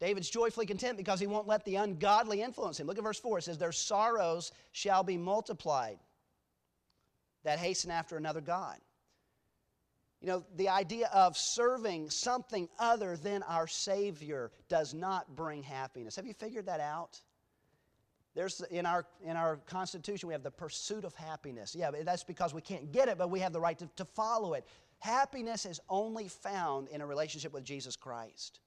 David's 0.01 0.29
joyfully 0.29 0.67
content 0.67 0.97
because 0.97 1.21
he 1.21 1.29
won't 1.29 1.47
let 1.47 1.65
the 1.65 1.77
ungodly 1.77 2.43
influence 2.43 2.81
him. 2.81 2.87
Look 2.87 2.99
at 2.99 3.05
verse 3.05 3.21
4. 3.21 3.39
It 3.39 3.43
says, 3.43 3.59
Their 3.59 3.73
sorrows 3.73 4.51
shall 4.73 5.05
be 5.05 5.17
multiplied 5.17 5.99
that 7.45 7.59
hasten 7.59 7.91
after 7.91 8.17
another 8.17 8.41
God. 8.41 8.79
You 10.21 10.29
know, 10.29 10.45
the 10.57 10.69
idea 10.69 11.09
of 11.13 11.37
serving 11.37 12.11
something 12.11 12.69
other 12.79 13.17
than 13.17 13.43
our 13.43 13.67
Savior 13.67 14.53
does 14.69 14.95
not 14.95 15.35
bring 15.35 15.65
happiness. 15.65 16.15
Have 16.17 16.27
you 16.27 16.35
figured 16.35 16.67
that 16.67 16.79
out? 16.79 17.21
There's 18.35 18.61
in 18.71 18.87
our 18.87 19.05
in 19.23 19.37
our 19.37 19.57
Constitution 19.67 20.29
we 20.29 20.33
have 20.33 20.43
the 20.43 20.51
pursuit 20.51 21.05
of 21.05 21.15
happiness. 21.15 21.75
Yeah, 21.77 21.91
that's 22.03 22.25
because 22.25 22.55
we 22.55 22.61
can't 22.61 22.93
get 22.93 23.09
it, 23.09 23.19
but 23.19 23.31
we 23.31 23.41
have 23.41 23.53
the 23.53 23.61
right 23.61 23.79
to, 23.79 23.89
to 23.97 24.05
follow 24.05 24.55
it. 24.55 24.67
Happiness 25.03 25.67
is 25.67 25.81
only 25.89 26.29
found 26.29 26.87
in 26.87 27.01
a 27.01 27.07
relationship 27.07 27.53
with 27.53 27.65
Jesus 27.65 27.97
Christ. 27.97 28.61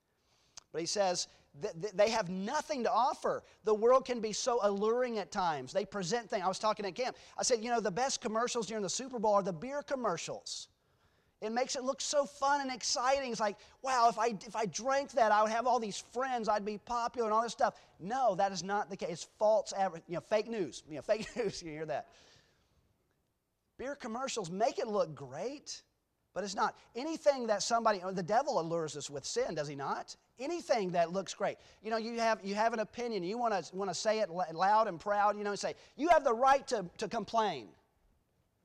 But 0.74 0.82
he 0.82 0.86
says 0.86 1.30
they 1.94 2.10
have 2.10 2.28
nothing 2.28 2.84
to 2.84 2.92
offer. 2.92 3.42
The 3.64 3.74
world 3.74 4.04
can 4.04 4.20
be 4.20 4.34
so 4.34 4.60
alluring 4.62 5.18
at 5.18 5.32
times. 5.32 5.72
They 5.72 5.86
present 5.86 6.30
things. 6.30 6.44
I 6.44 6.50
was 6.50 6.60
talking 6.60 6.86
at 6.86 6.94
camp. 6.94 7.16
I 7.38 7.44
said, 7.44 7.64
you 7.64 7.70
know, 7.70 7.80
the 7.80 7.90
best 7.90 8.20
commercials 8.20 8.68
during 8.68 8.84
the 8.84 8.90
Super 8.90 9.18
Bowl 9.18 9.36
are 9.36 9.44
the 9.44 9.54
beer 9.54 9.82
commercials. 9.82 10.68
It 11.40 11.54
makes 11.54 11.78
it 11.78 11.86
look 11.86 12.02
so 12.02 12.26
fun 12.26 12.60
and 12.60 12.70
exciting. 12.70 13.32
It's 13.32 13.40
like, 13.40 13.56
wow, 13.82 14.10
if 14.10 14.20
I, 14.20 14.36
if 14.46 14.58
I 14.58 14.66
drank 14.66 15.12
that, 15.14 15.32
I 15.32 15.42
would 15.42 15.52
have 15.54 15.66
all 15.66 15.80
these 15.80 16.04
friends. 16.12 16.50
I'd 16.50 16.66
be 16.66 16.80
popular 16.80 17.30
and 17.30 17.34
all 17.34 17.44
this 17.44 17.54
stuff. 17.54 17.76
No, 17.98 18.36
that 18.36 18.52
is 18.52 18.62
not 18.62 18.90
the 18.90 18.98
case. 18.98 19.10
It's 19.10 19.28
false, 19.40 19.74
you 20.10 20.16
know, 20.16 20.20
fake 20.20 20.50
news. 20.50 20.84
You 20.90 20.98
know, 20.98 21.02
fake 21.02 21.30
news. 21.38 21.64
You 21.64 21.72
hear 21.72 21.86
that? 21.86 22.10
Beer 23.78 23.96
commercials 23.96 24.52
make 24.52 24.80
it 24.80 24.88
look 24.90 25.16
great. 25.16 25.82
But 26.36 26.44
it's 26.44 26.54
not. 26.54 26.76
Anything 26.96 27.48
that 27.48 27.64
somebody, 27.64 28.02
the 28.12 28.22
devil 28.22 28.60
allures 28.60 28.98
us 28.98 29.10
with 29.10 29.26
sin, 29.26 29.56
does 29.56 29.70
he 29.70 29.76
not? 29.76 30.16
Anything 30.38 30.92
that 30.92 31.14
looks 31.14 31.34
great. 31.34 31.56
You 31.82 31.90
know, 31.90 31.98
you 31.98 32.20
have, 32.20 32.42
you 32.44 32.56
have 32.56 32.74
an 32.74 32.80
opinion, 32.80 33.24
you 33.24 33.38
want 33.38 33.54
to, 33.54 33.76
want 33.76 33.90
to 33.90 33.96
say 33.96 34.20
it 34.20 34.30
loud 34.30 34.90
and 34.90 35.00
proud, 35.00 35.38
you 35.38 35.46
know, 35.46 35.52
and 35.52 35.60
say, 35.60 35.76
you 35.96 36.10
have 36.10 36.26
the 36.26 36.34
right 36.34 36.68
to, 36.68 36.86
to 36.98 37.08
complain. 37.08 37.70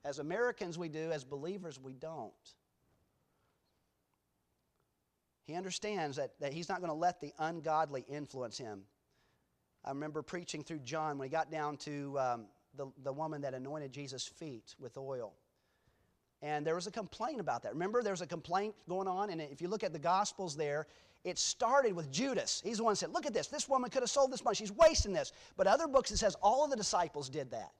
As 0.03 0.19
Americans, 0.19 0.77
we 0.77 0.89
do, 0.89 1.11
as 1.11 1.23
believers, 1.23 1.79
we 1.79 1.93
don't. 1.93 2.33
He 5.45 5.55
understands 5.55 6.17
that, 6.17 6.31
that 6.41 6.51
he's 6.51 6.67
not 6.67 6.79
going 6.79 6.91
to 6.91 6.93
let 6.93 7.21
the 7.21 7.31
ungodly 7.39 8.03
influence 8.09 8.57
him. 8.57 8.81
I 9.85 9.89
remember 9.89 10.21
preaching 10.21 10.61
through 10.61 10.79
John 10.79 11.17
when 11.17 11.29
he 11.29 11.31
got 11.31 11.49
down 11.49 11.77
to 11.77 12.19
um, 12.19 12.45
the, 12.75 12.87
the 13.01 13.13
woman 13.13 13.41
that 13.41 13.53
anointed 13.53 13.93
Jesus' 13.93 14.27
feet 14.27 14.75
with 14.77 14.97
oil. 14.97 15.33
And 16.41 16.65
there 16.65 16.75
was 16.75 16.87
a 16.87 16.91
complaint 16.91 17.39
about 17.39 17.63
that. 17.63 17.73
Remember, 17.73 18.01
there 18.01 18.13
was 18.13 18.21
a 18.21 18.27
complaint 18.27 18.73
going 18.89 19.07
on, 19.07 19.29
and 19.29 19.39
if 19.39 19.61
you 19.61 19.67
look 19.67 19.83
at 19.83 19.93
the 19.93 19.99
Gospels 19.99 20.55
there, 20.55 20.87
it 21.23 21.37
started 21.37 21.93
with 21.93 22.11
Judas. 22.11 22.61
He's 22.65 22.77
the 22.77 22.83
one 22.83 22.91
who 22.91 22.95
said, 22.95 23.13
Look 23.13 23.27
at 23.27 23.33
this. 23.33 23.47
This 23.47 23.69
woman 23.69 23.91
could 23.91 24.01
have 24.01 24.09
sold 24.09 24.31
this 24.31 24.43
money. 24.43 24.55
She's 24.55 24.71
wasting 24.71 25.13
this. 25.13 25.33
But 25.55 25.67
other 25.67 25.87
books, 25.87 26.09
it 26.09 26.17
says 26.17 26.35
all 26.41 26.63
of 26.63 26.71
the 26.71 26.75
disciples 26.77 27.29
did 27.29 27.51
that. 27.51 27.71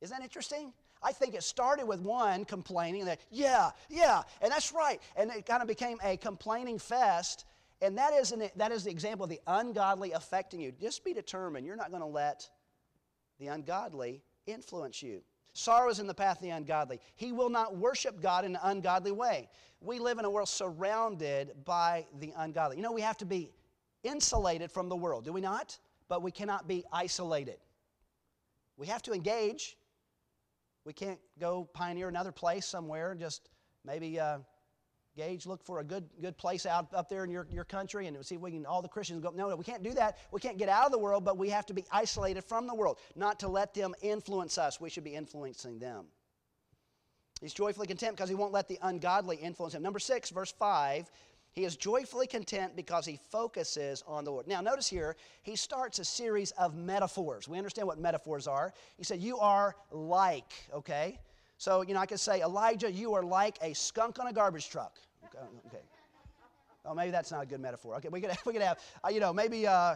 Isn't 0.00 0.16
that 0.16 0.22
interesting? 0.22 0.72
I 1.02 1.12
think 1.12 1.34
it 1.34 1.42
started 1.42 1.86
with 1.86 2.00
one 2.00 2.44
complaining 2.44 3.06
that, 3.06 3.18
yeah, 3.30 3.70
yeah, 3.88 4.22
and 4.40 4.52
that's 4.52 4.72
right. 4.72 5.00
And 5.16 5.30
it 5.32 5.46
kind 5.46 5.60
of 5.60 5.66
became 5.66 5.98
a 6.04 6.16
complaining 6.16 6.78
fest. 6.78 7.44
And 7.80 7.98
that 7.98 8.12
is, 8.12 8.30
an, 8.30 8.48
that 8.54 8.70
is 8.70 8.84
the 8.84 8.90
example 8.90 9.24
of 9.24 9.30
the 9.30 9.40
ungodly 9.48 10.12
affecting 10.12 10.60
you. 10.60 10.70
Just 10.70 11.04
be 11.04 11.12
determined. 11.12 11.66
You're 11.66 11.76
not 11.76 11.90
going 11.90 12.02
to 12.02 12.06
let 12.06 12.48
the 13.40 13.48
ungodly 13.48 14.22
influence 14.46 15.02
you. 15.02 15.22
Sorrow 15.54 15.90
is 15.90 15.98
in 15.98 16.06
the 16.06 16.14
path 16.14 16.36
of 16.38 16.42
the 16.42 16.50
ungodly. 16.50 17.00
He 17.14 17.32
will 17.32 17.50
not 17.50 17.76
worship 17.76 18.20
God 18.20 18.44
in 18.44 18.56
an 18.56 18.60
ungodly 18.62 19.12
way. 19.12 19.48
We 19.80 19.98
live 19.98 20.18
in 20.18 20.24
a 20.24 20.30
world 20.30 20.48
surrounded 20.48 21.52
by 21.64 22.06
the 22.20 22.32
ungodly. 22.36 22.76
You 22.76 22.82
know, 22.82 22.92
we 22.92 23.02
have 23.02 23.18
to 23.18 23.26
be 23.26 23.50
insulated 24.02 24.70
from 24.70 24.88
the 24.88 24.96
world, 24.96 25.24
do 25.24 25.32
we 25.32 25.40
not? 25.40 25.78
But 26.08 26.22
we 26.22 26.30
cannot 26.30 26.66
be 26.66 26.84
isolated. 26.92 27.58
We 28.76 28.86
have 28.86 29.02
to 29.02 29.12
engage. 29.12 29.76
We 30.84 30.92
can't 30.92 31.20
go 31.38 31.68
pioneer 31.72 32.08
another 32.08 32.32
place 32.32 32.66
somewhere 32.66 33.14
just 33.14 33.50
maybe 33.84 34.18
uh, 34.18 34.38
Gage, 35.16 35.46
look 35.46 35.62
for 35.62 35.80
a 35.80 35.84
good, 35.84 36.08
good 36.22 36.38
place 36.38 36.64
out 36.64 36.92
up 36.94 37.10
there 37.10 37.24
in 37.24 37.30
your, 37.30 37.46
your 37.50 37.64
country 37.64 38.06
and 38.06 38.24
see 38.24 38.36
if 38.36 38.40
we 38.40 38.50
can, 38.50 38.64
all 38.64 38.80
the 38.80 38.88
Christians 38.88 39.22
go. 39.22 39.30
No, 39.30 39.50
no, 39.50 39.56
we 39.56 39.64
can't 39.64 39.82
do 39.82 39.92
that. 39.94 40.16
We 40.30 40.40
can't 40.40 40.56
get 40.56 40.70
out 40.70 40.86
of 40.86 40.92
the 40.92 40.98
world, 40.98 41.24
but 41.24 41.36
we 41.36 41.50
have 41.50 41.66
to 41.66 41.74
be 41.74 41.84
isolated 41.92 42.44
from 42.44 42.66
the 42.66 42.74
world, 42.74 42.98
not 43.14 43.40
to 43.40 43.48
let 43.48 43.74
them 43.74 43.94
influence 44.00 44.56
us. 44.56 44.80
We 44.80 44.88
should 44.88 45.04
be 45.04 45.14
influencing 45.14 45.78
them. 45.78 46.06
He's 47.42 47.52
joyfully 47.52 47.86
content 47.86 48.16
because 48.16 48.28
he 48.28 48.34
won't 48.34 48.52
let 48.52 48.68
the 48.68 48.78
ungodly 48.82 49.36
influence 49.36 49.74
him. 49.74 49.82
Number 49.82 49.98
six, 49.98 50.30
verse 50.30 50.52
5, 50.52 51.10
he 51.52 51.64
is 51.64 51.76
joyfully 51.76 52.26
content 52.26 52.74
because 52.74 53.04
he 53.04 53.18
focuses 53.30 54.02
on 54.06 54.24
the 54.24 54.30
Lord. 54.30 54.46
Now, 54.46 54.62
notice 54.62 54.88
here, 54.88 55.16
he 55.42 55.56
starts 55.56 55.98
a 55.98 56.04
series 56.04 56.52
of 56.52 56.74
metaphors. 56.74 57.48
We 57.48 57.58
understand 57.58 57.86
what 57.86 57.98
metaphors 57.98 58.46
are. 58.46 58.72
He 58.96 59.04
said, 59.04 59.20
You 59.20 59.38
are 59.38 59.76
like, 59.90 60.52
okay? 60.72 61.18
So, 61.62 61.82
you 61.82 61.94
know, 61.94 62.00
I 62.00 62.06
could 62.06 62.18
say, 62.18 62.40
Elijah, 62.40 62.90
you 62.90 63.14
are 63.14 63.22
like 63.22 63.56
a 63.62 63.72
skunk 63.72 64.18
on 64.18 64.26
a 64.26 64.32
garbage 64.32 64.68
truck. 64.68 64.98
Okay. 65.68 65.78
Oh, 66.84 66.92
maybe 66.92 67.12
that's 67.12 67.30
not 67.30 67.44
a 67.44 67.46
good 67.46 67.60
metaphor. 67.60 67.94
Okay, 67.98 68.08
we 68.08 68.20
could, 68.20 68.32
we 68.46 68.52
could 68.52 68.62
have, 68.62 68.80
uh, 69.04 69.10
you 69.10 69.20
know, 69.20 69.32
maybe, 69.32 69.64
uh, 69.64 69.94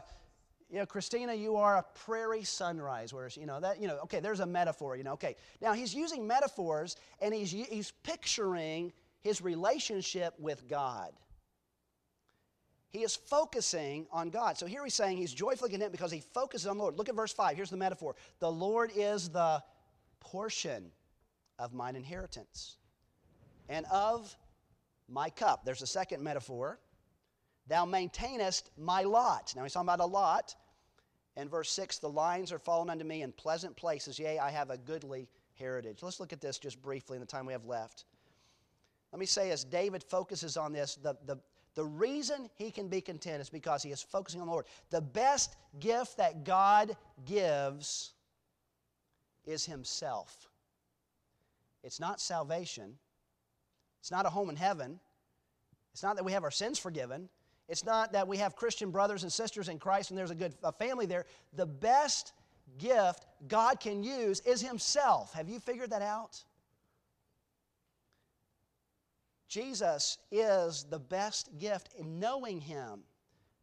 you 0.70 0.79
know, 0.79 0.87
Christina, 0.87 1.35
you 1.35 1.57
are 1.57 1.79
a 1.79 1.85
prairie 2.05 2.44
sunrise. 2.44 3.12
Whereas, 3.12 3.37
you 3.37 3.46
know, 3.46 3.59
that, 3.59 3.83
you 3.83 3.88
know, 3.88 3.98
okay, 4.05 4.20
there's 4.20 4.38
a 4.38 4.46
metaphor, 4.46 4.94
you 4.94 5.02
know, 5.02 5.14
okay. 5.14 5.35
Now, 5.61 5.72
he's 5.72 5.92
using 5.92 6.24
metaphors 6.24 6.94
and 7.20 7.35
he's, 7.35 7.50
he's 7.50 7.90
picturing 8.05 8.92
his 9.22 9.42
relationship 9.42 10.35
with 10.38 10.68
God. 10.68 11.11
He 12.90 13.00
is 13.00 13.16
focusing 13.16 14.07
on 14.12 14.31
God. 14.31 14.57
So 14.57 14.66
here 14.66 14.85
he's 14.85 14.94
saying 14.94 15.16
he's 15.16 15.35
joyfully 15.35 15.70
content 15.70 15.90
because 15.90 16.12
he 16.12 16.20
focuses 16.20 16.68
on 16.68 16.76
the 16.76 16.85
Lord. 16.85 16.96
Look 16.96 17.09
at 17.09 17.16
verse 17.16 17.33
5. 17.33 17.57
Here's 17.57 17.70
the 17.70 17.76
metaphor 17.76 18.14
The 18.38 18.52
Lord 18.52 18.92
is 18.94 19.31
the 19.31 19.64
portion 20.20 20.92
of 21.59 21.73
mine 21.73 21.97
inheritance 21.97 22.77
and 23.69 23.87
of 23.87 24.37
my 25.09 25.31
cup. 25.31 25.64
There's 25.64 25.83
a 25.83 25.87
second 25.87 26.23
metaphor. 26.23 26.79
Thou 27.69 27.85
maintainest 27.85 28.71
my 28.79 29.03
lot. 29.03 29.53
Now 29.57 29.62
he's 29.62 29.73
talking 29.73 29.88
about 29.88 30.01
a 30.01 30.07
lot. 30.07 30.55
In 31.37 31.49
verse 31.49 31.71
6, 31.71 31.99
the 31.99 32.09
lines 32.09 32.51
are 32.53 32.59
fallen 32.59 32.88
unto 32.88 33.05
me 33.05 33.23
in 33.23 33.33
pleasant 33.33 33.77
places. 33.77 34.19
Yea, 34.19 34.38
I 34.38 34.51
have 34.51 34.71
a 34.71 34.79
goodly 34.79 35.29
heritage. 35.55 36.03
Let's 36.03 36.21
look 36.21 36.33
at 36.33 36.40
this 36.40 36.59
just 36.59 36.81
briefly 36.81 37.16
in 37.16 37.21
the 37.21 37.27
time 37.27 37.47
we 37.47 37.53
have 37.53 37.66
left. 37.66 38.05
Let 39.12 39.21
me 39.21 39.27
say, 39.27 39.51
as 39.51 39.64
David 39.64 40.03
focuses 40.03 40.57
on 40.57 40.73
this, 40.73 40.97
the, 40.97 41.16
the, 41.27 41.38
the 41.75 41.85
reason 41.85 42.49
he 42.55 42.71
can 42.71 42.88
be 42.88 43.01
content 43.01 43.40
is 43.40 43.51
because 43.51 43.83
he 43.83 43.90
is 43.90 44.03
focusing 44.03 44.40
on 44.40 44.47
the 44.47 44.53
Lord. 44.53 44.66
The 44.90 45.01
best 45.01 45.57
gift 45.79 46.16
that 46.16 46.45
God 46.45 46.97
gives 47.25 48.12
is 49.45 49.64
himself. 49.64 50.49
It's 51.87 52.01
not 52.01 52.20
salvation. 52.20 52.99
It's 54.01 54.11
not 54.11 54.27
a 54.27 54.29
home 54.29 54.51
in 54.51 54.57
heaven. 54.57 54.99
It's 55.92 56.03
not 56.03 56.16
that 56.16 56.25
we 56.25 56.33
have 56.33 56.44
our 56.44 56.51
sins 56.51 56.79
forgiven. 56.79 57.29
It's 57.68 57.85
not 57.85 58.12
that 58.12 58.29
we 58.29 58.37
have 58.38 58.57
Christian 58.57 58.90
brothers 58.90 59.22
and 59.22 59.33
sisters 59.33 59.68
in 59.68 59.79
Christ 59.79 60.11
and 60.11 60.18
there's 60.18 60.33
a 60.33 60.35
good 60.35 60.55
family 60.79 61.07
there. 61.07 61.27
The 61.55 61.66
best 61.66 62.33
gift 62.77 63.25
God 63.49 63.81
can 63.81 64.03
use 64.03 64.40
is 64.40 64.61
Himself. 64.61 65.33
Have 65.35 65.49
you 65.49 65.61
figured 65.61 65.90
that 65.90 66.03
out? 66.03 66.42
Jesus 69.49 70.18
is 70.33 70.87
the 70.90 70.99
best 70.99 71.57
gift 71.59 71.94
in 71.96 72.18
knowing 72.18 72.61
Him 72.61 73.05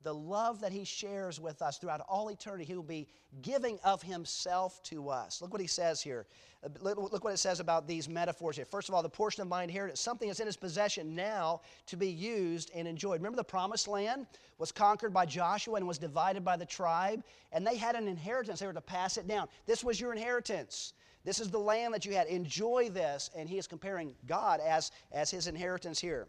the 0.03 0.13
love 0.13 0.61
that 0.61 0.71
he 0.71 0.83
shares 0.83 1.39
with 1.39 1.61
us 1.61 1.77
throughout 1.77 2.01
all 2.09 2.29
eternity. 2.29 2.65
He 2.65 2.75
will 2.75 2.83
be 2.83 3.07
giving 3.41 3.79
of 3.83 4.03
himself 4.03 4.83
to 4.83 5.09
us. 5.09 5.41
Look 5.41 5.51
what 5.51 5.61
he 5.61 5.67
says 5.67 6.01
here. 6.01 6.27
Uh, 6.63 6.69
look 6.81 7.23
what 7.23 7.33
it 7.33 7.37
says 7.37 7.59
about 7.59 7.87
these 7.87 8.07
metaphors 8.09 8.55
here. 8.55 8.65
First 8.65 8.89
of 8.89 8.95
all, 8.95 9.01
the 9.01 9.09
portion 9.09 9.41
of 9.41 9.47
my 9.47 9.63
inheritance, 9.63 9.99
something 9.99 10.27
that's 10.27 10.39
in 10.39 10.45
his 10.45 10.57
possession 10.57 11.15
now 11.15 11.61
to 11.87 11.97
be 11.97 12.09
used 12.09 12.71
and 12.75 12.87
enjoyed. 12.87 13.19
Remember, 13.19 13.37
the 13.37 13.43
promised 13.43 13.87
land 13.87 14.27
was 14.57 14.71
conquered 14.71 15.13
by 15.13 15.25
Joshua 15.25 15.75
and 15.75 15.87
was 15.87 15.97
divided 15.97 16.43
by 16.43 16.57
the 16.57 16.65
tribe, 16.65 17.23
and 17.51 17.65
they 17.65 17.77
had 17.77 17.95
an 17.95 18.07
inheritance. 18.07 18.59
They 18.59 18.67
were 18.67 18.73
to 18.73 18.81
pass 18.81 19.17
it 19.17 19.27
down. 19.27 19.47
This 19.65 19.83
was 19.83 19.99
your 19.99 20.13
inheritance. 20.13 20.93
This 21.23 21.39
is 21.39 21.49
the 21.49 21.59
land 21.59 21.93
that 21.93 22.05
you 22.05 22.13
had. 22.13 22.27
Enjoy 22.27 22.89
this. 22.89 23.29
And 23.35 23.47
he 23.47 23.57
is 23.57 23.67
comparing 23.67 24.13
God 24.25 24.59
as, 24.59 24.91
as 25.11 25.31
his 25.31 25.47
inheritance 25.47 25.99
here. 25.99 26.27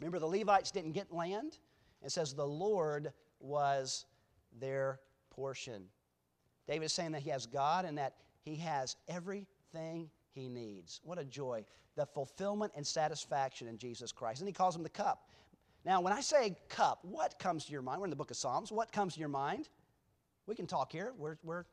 Remember, 0.00 0.18
the 0.18 0.26
Levites 0.26 0.70
didn't 0.70 0.92
get 0.92 1.12
land. 1.12 1.58
It 2.06 2.12
says, 2.12 2.32
The 2.32 2.46
Lord 2.46 3.12
was 3.40 4.06
their 4.58 5.00
portion. 5.30 5.84
David 6.68 6.86
is 6.86 6.92
saying 6.92 7.12
that 7.12 7.22
he 7.22 7.30
has 7.30 7.46
God 7.46 7.84
and 7.84 7.98
that 7.98 8.14
he 8.42 8.56
has 8.56 8.96
everything 9.08 10.08
he 10.32 10.48
needs. 10.48 11.00
What 11.02 11.18
a 11.18 11.24
joy. 11.24 11.64
The 11.96 12.06
fulfillment 12.06 12.72
and 12.76 12.86
satisfaction 12.86 13.68
in 13.68 13.76
Jesus 13.76 14.12
Christ. 14.12 14.40
And 14.40 14.48
he 14.48 14.52
calls 14.52 14.76
him 14.76 14.82
the 14.82 14.88
cup. 14.88 15.28
Now, 15.84 16.00
when 16.00 16.12
I 16.12 16.20
say 16.20 16.56
cup, 16.68 17.00
what 17.02 17.38
comes 17.38 17.64
to 17.66 17.72
your 17.72 17.82
mind? 17.82 18.00
We're 18.00 18.06
in 18.06 18.10
the 18.10 18.16
book 18.16 18.30
of 18.30 18.36
Psalms. 18.36 18.72
What 18.72 18.92
comes 18.92 19.14
to 19.14 19.20
your 19.20 19.28
mind? 19.28 19.68
We 20.46 20.54
can 20.54 20.66
talk 20.66 20.92
here. 20.92 21.12
We're, 21.18 21.38
we're 21.42 21.64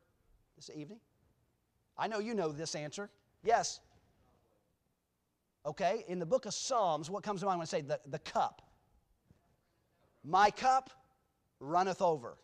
this 0.56 0.70
evening. 0.76 1.00
I 1.98 2.08
know 2.08 2.20
you 2.20 2.34
know 2.34 2.52
this 2.52 2.76
answer. 2.76 3.10
Yes. 3.44 3.80
Okay, 5.66 6.04
in 6.08 6.20
the 6.20 6.26
book 6.26 6.46
of 6.46 6.54
Psalms, 6.54 7.10
what 7.10 7.24
comes 7.24 7.40
to 7.42 7.46
mind 7.46 7.60
when 7.60 7.66
I 7.66 7.68
say 7.68 7.82
the, 7.82 8.00
the 8.08 8.20
cup? 8.20 8.62
My 10.24 10.52
cup 10.52 10.90
runneth 11.60 12.02
over. 12.02 12.38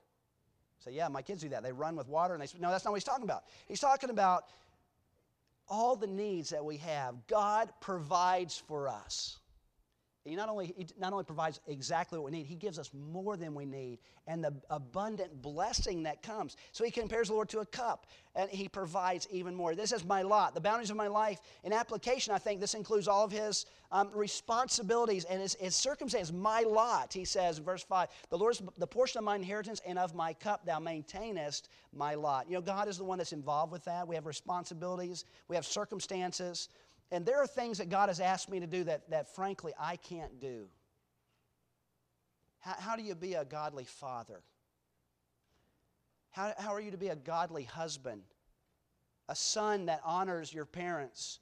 Say, 0.80 0.92
yeah, 0.92 1.08
my 1.10 1.22
kids 1.22 1.42
do 1.42 1.50
that. 1.50 1.63
They 1.63 1.74
run 1.74 1.96
with 1.96 2.08
water 2.08 2.34
and 2.34 2.42
they 2.42 2.48
no, 2.60 2.72
that's 2.72 2.86
not 2.86 2.92
what 2.92 2.98
he's 2.98 3.04
talking 3.04 3.26
about. 3.26 3.44
He's 3.68 3.80
talking 3.80 4.10
about 4.10 4.46
all 5.68 5.96
the 5.96 6.08
needs 6.08 6.50
that 6.50 6.63
we 6.63 6.78
have. 6.78 7.28
God 7.28 7.70
provides 7.82 8.58
for 8.68 8.88
us. 8.88 9.39
He 10.26 10.36
not 10.36 10.50
only, 10.50 10.74
he 10.78 10.86
not 11.00 11.13
only 11.13 11.24
provides 11.24 11.60
exactly 11.68 12.20
what 12.20 12.32
we 12.32 12.38
need, 12.38 12.46
He 12.46 12.56
gives 12.56 12.78
us 12.78 12.92
more 12.94 13.38
than 13.38 13.56
we 13.56 13.65
need 13.65 14.00
and 14.28 14.44
the 14.44 14.54
abundant 14.70 15.42
blessing 15.42 16.04
that 16.04 16.22
comes. 16.22 16.58
So 16.72 16.84
He 16.84 16.92
compares 16.92 17.30
the 17.30 17.34
Lord 17.34 17.50
to 17.50 17.60
a 17.60 17.65
cup 17.65 18.06
and 18.36 18.50
He 18.50 18.68
provides 18.68 19.28
even 19.32 19.56
more. 19.56 19.76
This 19.76 19.92
is 19.92 20.04
my 20.04 20.22
lot, 20.22 20.54
the 20.54 20.62
boundaries 20.62 20.92
of 20.92 20.98
my 20.98 21.08
life. 21.08 21.39
In 21.63 21.72
application, 21.72 22.34
I 22.34 22.38
think 22.38 22.60
this 22.60 22.74
includes 22.74 23.08
all 23.08 23.24
of 23.24 23.32
His 23.32 23.65
um, 23.91 24.10
responsibilities 24.13 25.25
and 25.25 25.41
His, 25.41 25.56
his 25.60 25.75
circumstances. 25.75 26.32
My 26.34 26.62
lot, 26.62 27.13
He 27.13 27.25
says 27.25 27.58
in 27.58 27.63
verse 27.63 27.84
5, 27.84 28.08
the 28.30 28.38
Lord's 28.38 28.62
the 28.78 28.88
portion 28.88 29.19
of 29.19 29.23
my 29.23 29.36
inheritance 29.36 29.82
and 29.86 29.97
of 29.97 30.15
my 30.15 30.34
cup, 30.34 30.65
thou 30.65 30.80
maintainest 30.80 31.69
my 31.93 32.15
lot. 32.15 32.47
You 32.47 32.56
know, 32.56 32.62
God 32.62 32.88
is 32.88 32.97
the 32.97 33.04
one 33.04 33.17
that's 33.17 33.34
involved 33.34 33.71
with 33.71 33.84
that. 33.86 34.08
We 34.08 34.15
have 34.15 34.25
responsibilities, 34.25 35.25
we 35.47 35.56
have 35.56 35.65
circumstances. 35.65 36.69
And 37.12 37.25
there 37.25 37.41
are 37.41 37.47
things 37.47 37.80
that 37.80 37.89
God 37.89 38.10
has 38.10 38.19
asked 38.19 38.49
me 38.49 38.60
to 38.60 38.67
do 38.67 38.84
that, 38.84 39.10
that 39.10 39.34
frankly, 39.34 39.73
I 39.80 39.95
can't 39.95 40.39
do. 40.39 40.67
How, 42.60 42.75
how 42.78 42.95
do 42.95 43.02
you 43.02 43.15
be 43.15 43.34
a 43.34 43.45
godly 43.45 43.86
father? 43.86 44.41
How, 46.32 46.54
how 46.58 46.73
are 46.73 46.80
you 46.80 46.91
to 46.91 46.97
be 46.97 47.08
a 47.08 47.15
godly 47.15 47.63
husband? 47.63 48.21
A 49.28 49.36
son 49.36 49.88
that 49.88 50.02
honors 50.04 50.54
your 50.54 50.65
parents? 50.65 51.39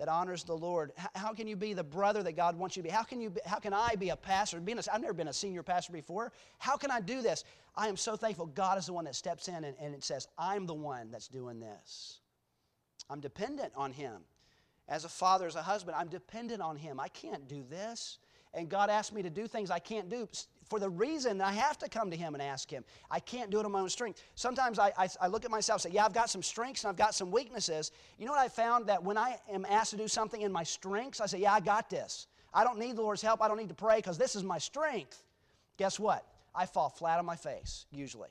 That 0.00 0.08
honors 0.08 0.44
the 0.44 0.56
Lord? 0.56 0.92
How, 1.14 1.34
can 1.34 1.46
you 1.46 1.56
be 1.56 1.74
the 1.74 1.84
brother 1.84 2.22
that 2.22 2.32
God 2.32 2.56
wants 2.56 2.74
you 2.74 2.82
to 2.82 2.88
be? 2.88 2.92
How 2.92 3.02
can, 3.02 3.20
you 3.20 3.28
be, 3.28 3.40
how 3.44 3.58
can 3.58 3.74
I 3.74 3.94
be 3.96 4.08
a 4.08 4.16
pastor? 4.16 4.58
Being 4.58 4.78
a, 4.78 4.82
I've 4.92 5.02
never 5.02 5.12
been 5.12 5.28
a 5.28 5.32
senior 5.32 5.62
pastor 5.62 5.92
before. 5.92 6.32
How 6.58 6.78
can 6.78 6.90
I 6.90 7.02
do 7.02 7.20
this? 7.20 7.44
I 7.76 7.86
am 7.86 7.98
so 7.98 8.16
thankful 8.16 8.46
God 8.46 8.78
is 8.78 8.86
the 8.86 8.94
one 8.94 9.04
that 9.04 9.14
steps 9.14 9.46
in 9.46 9.62
and, 9.62 9.76
and 9.78 9.94
it 9.94 10.02
says, 10.02 10.26
I'm 10.38 10.64
the 10.64 10.74
one 10.74 11.10
that's 11.10 11.28
doing 11.28 11.60
this. 11.60 12.20
I'm 13.10 13.20
dependent 13.20 13.74
on 13.76 13.92
Him. 13.92 14.22
As 14.88 15.04
a 15.04 15.08
father, 15.10 15.46
as 15.46 15.54
a 15.54 15.62
husband, 15.62 15.96
I'm 16.00 16.08
dependent 16.08 16.62
on 16.62 16.76
Him. 16.76 16.98
I 16.98 17.08
can't 17.08 17.46
do 17.46 17.62
this. 17.68 18.18
And 18.54 18.70
God 18.70 18.88
asked 18.88 19.12
me 19.12 19.22
to 19.22 19.30
do 19.30 19.46
things 19.46 19.70
I 19.70 19.80
can't 19.80 20.08
do 20.08 20.26
for 20.70 20.78
the 20.78 20.88
reason 20.88 21.38
that 21.38 21.48
I 21.48 21.52
have 21.52 21.76
to 21.78 21.88
come 21.88 22.10
to 22.10 22.16
Him 22.16 22.34
and 22.34 22.42
ask 22.42 22.70
Him. 22.70 22.84
I 23.10 23.18
can't 23.18 23.50
do 23.50 23.58
it 23.58 23.66
on 23.66 23.72
my 23.72 23.80
own 23.80 23.88
strength. 23.90 24.22
Sometimes 24.36 24.78
I, 24.78 24.92
I, 24.96 25.08
I, 25.20 25.26
look 25.26 25.44
at 25.44 25.50
myself 25.50 25.84
and 25.84 25.92
say, 25.92 25.96
Yeah, 25.96 26.06
I've 26.06 26.14
got 26.14 26.30
some 26.30 26.42
strengths 26.42 26.84
and 26.84 26.90
I've 26.90 26.96
got 26.96 27.14
some 27.14 27.30
weaknesses. 27.30 27.90
You 28.18 28.24
know 28.24 28.32
what 28.32 28.40
I 28.40 28.48
found? 28.48 28.86
That 28.86 29.02
when 29.02 29.18
I 29.18 29.36
am 29.52 29.66
asked 29.68 29.90
to 29.90 29.96
do 29.96 30.08
something 30.08 30.40
in 30.40 30.52
my 30.52 30.62
strengths, 30.62 31.20
I 31.20 31.26
say, 31.26 31.40
Yeah, 31.40 31.52
I 31.52 31.60
got 31.60 31.90
this. 31.90 32.28
I 32.54 32.64
don't 32.64 32.78
need 32.78 32.96
the 32.96 33.02
Lord's 33.02 33.20
help. 33.20 33.42
I 33.42 33.48
don't 33.48 33.58
need 33.58 33.68
to 33.68 33.74
pray 33.74 33.96
because 33.96 34.16
this 34.16 34.36
is 34.36 34.44
my 34.44 34.58
strength. 34.58 35.22
Guess 35.76 35.98
what? 35.98 36.24
I 36.54 36.66
fall 36.66 36.88
flat 36.88 37.18
on 37.18 37.26
my 37.26 37.36
face, 37.36 37.86
usually. 37.90 38.30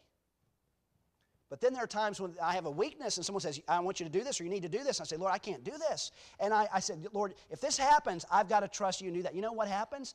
But 1.49 1.61
then 1.61 1.73
there 1.73 1.83
are 1.83 1.87
times 1.87 2.21
when 2.21 2.35
I 2.41 2.53
have 2.53 2.67
a 2.67 2.71
weakness 2.71 3.17
and 3.17 3.25
someone 3.25 3.41
says, 3.41 3.59
I 3.67 3.79
want 3.79 3.99
you 3.99 4.05
to 4.05 4.11
do 4.11 4.23
this 4.23 4.39
or 4.39 4.43
you 4.43 4.51
need 4.51 4.61
to 4.61 4.69
do 4.69 4.83
this. 4.83 4.99
And 4.99 5.05
I 5.05 5.07
say, 5.07 5.17
Lord, 5.17 5.33
I 5.33 5.39
can't 5.39 5.63
do 5.63 5.71
this. 5.89 6.11
And 6.39 6.53
I, 6.53 6.67
I 6.71 6.79
said, 6.79 7.07
Lord, 7.11 7.33
if 7.49 7.59
this 7.59 7.75
happens, 7.75 8.23
I've 8.31 8.47
got 8.47 8.59
to 8.59 8.67
trust 8.67 9.01
you 9.01 9.07
and 9.07 9.15
do 9.15 9.23
that. 9.23 9.33
You 9.33 9.41
know 9.41 9.53
what 9.53 9.67
happens? 9.67 10.13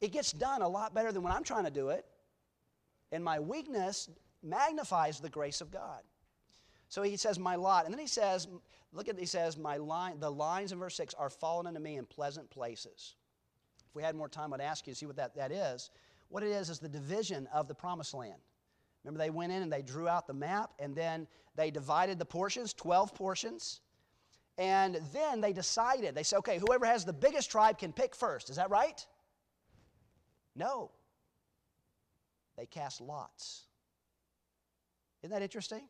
It 0.00 0.12
gets 0.12 0.32
done 0.32 0.62
a 0.62 0.68
lot 0.68 0.94
better 0.94 1.12
than 1.12 1.22
when 1.22 1.32
I'm 1.32 1.44
trying 1.44 1.64
to 1.64 1.70
do 1.70 1.90
it. 1.90 2.06
And 3.12 3.24
my 3.24 3.40
weakness 3.40 4.08
magnifies 4.42 5.20
the 5.20 5.28
grace 5.28 5.60
of 5.60 5.70
God. 5.70 6.00
So 6.88 7.02
he 7.02 7.16
says, 7.16 7.38
My 7.38 7.56
lot. 7.56 7.84
And 7.84 7.94
then 7.94 8.00
he 8.00 8.06
says, 8.06 8.48
look 8.92 9.08
at 9.08 9.18
he 9.18 9.26
says, 9.26 9.56
My 9.56 9.76
line, 9.76 10.18
the 10.20 10.30
lines 10.30 10.72
in 10.72 10.78
verse 10.78 10.96
6 10.96 11.14
are 11.14 11.30
fallen 11.30 11.66
unto 11.66 11.80
me 11.80 11.96
in 11.96 12.04
pleasant 12.04 12.50
places. 12.50 13.14
If 13.88 13.94
we 13.94 14.02
had 14.02 14.14
more 14.14 14.28
time, 14.28 14.52
I'd 14.52 14.60
ask 14.60 14.86
you 14.86 14.92
to 14.92 14.98
see 14.98 15.06
what 15.06 15.16
that, 15.16 15.34
that 15.36 15.52
is. 15.52 15.90
What 16.28 16.42
it 16.42 16.50
is 16.50 16.70
is 16.70 16.78
the 16.78 16.88
division 16.88 17.48
of 17.52 17.66
the 17.66 17.74
promised 17.74 18.14
land. 18.14 18.40
Remember, 19.04 19.18
they 19.18 19.30
went 19.30 19.52
in 19.52 19.62
and 19.62 19.72
they 19.72 19.82
drew 19.82 20.08
out 20.08 20.26
the 20.26 20.34
map, 20.34 20.72
and 20.78 20.94
then 20.94 21.26
they 21.56 21.70
divided 21.70 22.18
the 22.18 22.24
portions, 22.24 22.72
12 22.74 23.14
portions. 23.14 23.80
And 24.58 25.00
then 25.12 25.40
they 25.40 25.52
decided, 25.52 26.14
they 26.14 26.22
said, 26.22 26.38
okay, 26.38 26.58
whoever 26.58 26.84
has 26.86 27.04
the 27.04 27.12
biggest 27.12 27.50
tribe 27.50 27.78
can 27.78 27.92
pick 27.92 28.14
first. 28.14 28.50
Is 28.50 28.56
that 28.56 28.70
right? 28.70 29.04
No. 30.54 30.90
They 32.56 32.66
cast 32.66 33.00
lots. 33.00 33.64
Isn't 35.22 35.32
that 35.32 35.42
interesting? 35.42 35.82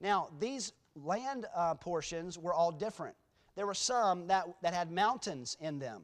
Now, 0.00 0.28
these 0.38 0.72
land 0.96 1.46
uh, 1.54 1.74
portions 1.74 2.38
were 2.38 2.52
all 2.52 2.72
different. 2.72 3.14
There 3.54 3.66
were 3.66 3.74
some 3.74 4.26
that, 4.28 4.46
that 4.62 4.74
had 4.74 4.90
mountains 4.90 5.56
in 5.60 5.78
them. 5.78 6.02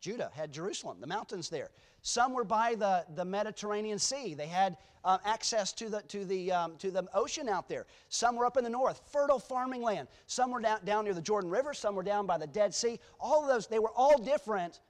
Judah 0.00 0.30
had 0.34 0.52
Jerusalem, 0.52 0.98
the 1.00 1.06
mountains 1.06 1.50
there. 1.50 1.70
Some 2.02 2.32
were 2.32 2.44
by 2.44 2.74
the, 2.74 3.04
the 3.14 3.24
Mediterranean 3.24 3.98
Sea. 3.98 4.34
They 4.34 4.46
had 4.46 4.78
uh, 5.04 5.18
access 5.24 5.72
to 5.74 5.90
the, 5.90 6.02
to, 6.02 6.24
the, 6.24 6.52
um, 6.52 6.76
to 6.78 6.90
the 6.90 7.04
ocean 7.12 7.48
out 7.48 7.68
there. 7.68 7.86
Some 8.08 8.36
were 8.36 8.46
up 8.46 8.56
in 8.56 8.64
the 8.64 8.70
north, 8.70 9.02
fertile 9.12 9.38
farming 9.38 9.82
land. 9.82 10.08
Some 10.26 10.50
were 10.50 10.60
down, 10.60 10.78
down 10.84 11.04
near 11.04 11.12
the 11.12 11.20
Jordan 11.20 11.50
River. 11.50 11.74
Some 11.74 11.94
were 11.94 12.02
down 12.02 12.26
by 12.26 12.38
the 12.38 12.46
Dead 12.46 12.74
Sea. 12.74 12.98
All 13.18 13.42
of 13.42 13.48
those, 13.48 13.66
they 13.66 13.78
were 13.78 13.92
all 13.94 14.18
different, 14.18 14.80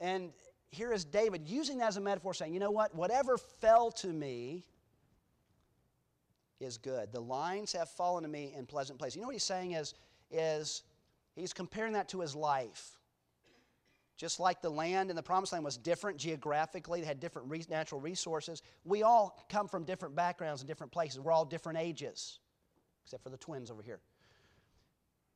and 0.00 0.32
here 0.70 0.92
is 0.92 1.04
David 1.04 1.48
using 1.48 1.78
that 1.78 1.88
as 1.88 1.96
a 1.96 2.00
metaphor, 2.00 2.34
saying, 2.34 2.52
you 2.52 2.60
know 2.60 2.70
what? 2.70 2.94
Whatever 2.94 3.38
fell 3.38 3.90
to 3.92 4.08
me 4.08 4.64
is 6.60 6.76
good. 6.76 7.12
The 7.12 7.20
lines 7.20 7.72
have 7.72 7.88
fallen 7.88 8.22
to 8.22 8.28
me 8.28 8.52
in 8.56 8.66
pleasant 8.66 8.98
places. 8.98 9.16
You 9.16 9.22
know 9.22 9.28
what 9.28 9.34
he's 9.34 9.44
saying 9.44 9.72
is, 9.72 9.94
is 10.30 10.82
he's 11.36 11.52
comparing 11.52 11.92
that 11.94 12.08
to 12.10 12.20
his 12.20 12.34
life. 12.34 12.98
Just 14.16 14.40
like 14.40 14.60
the 14.60 14.70
land 14.70 15.10
in 15.10 15.16
the 15.16 15.22
promised 15.22 15.52
land 15.52 15.64
was 15.64 15.76
different 15.76 16.18
geographically, 16.18 17.00
they 17.00 17.06
had 17.06 17.20
different 17.20 17.48
re- 17.48 17.64
natural 17.70 18.00
resources. 18.00 18.62
We 18.84 19.04
all 19.04 19.46
come 19.48 19.68
from 19.68 19.84
different 19.84 20.16
backgrounds 20.16 20.60
and 20.60 20.68
different 20.68 20.92
places. 20.92 21.20
We're 21.20 21.30
all 21.30 21.44
different 21.44 21.78
ages, 21.78 22.40
except 23.04 23.22
for 23.22 23.30
the 23.30 23.36
twins 23.36 23.70
over 23.70 23.80
here. 23.80 24.00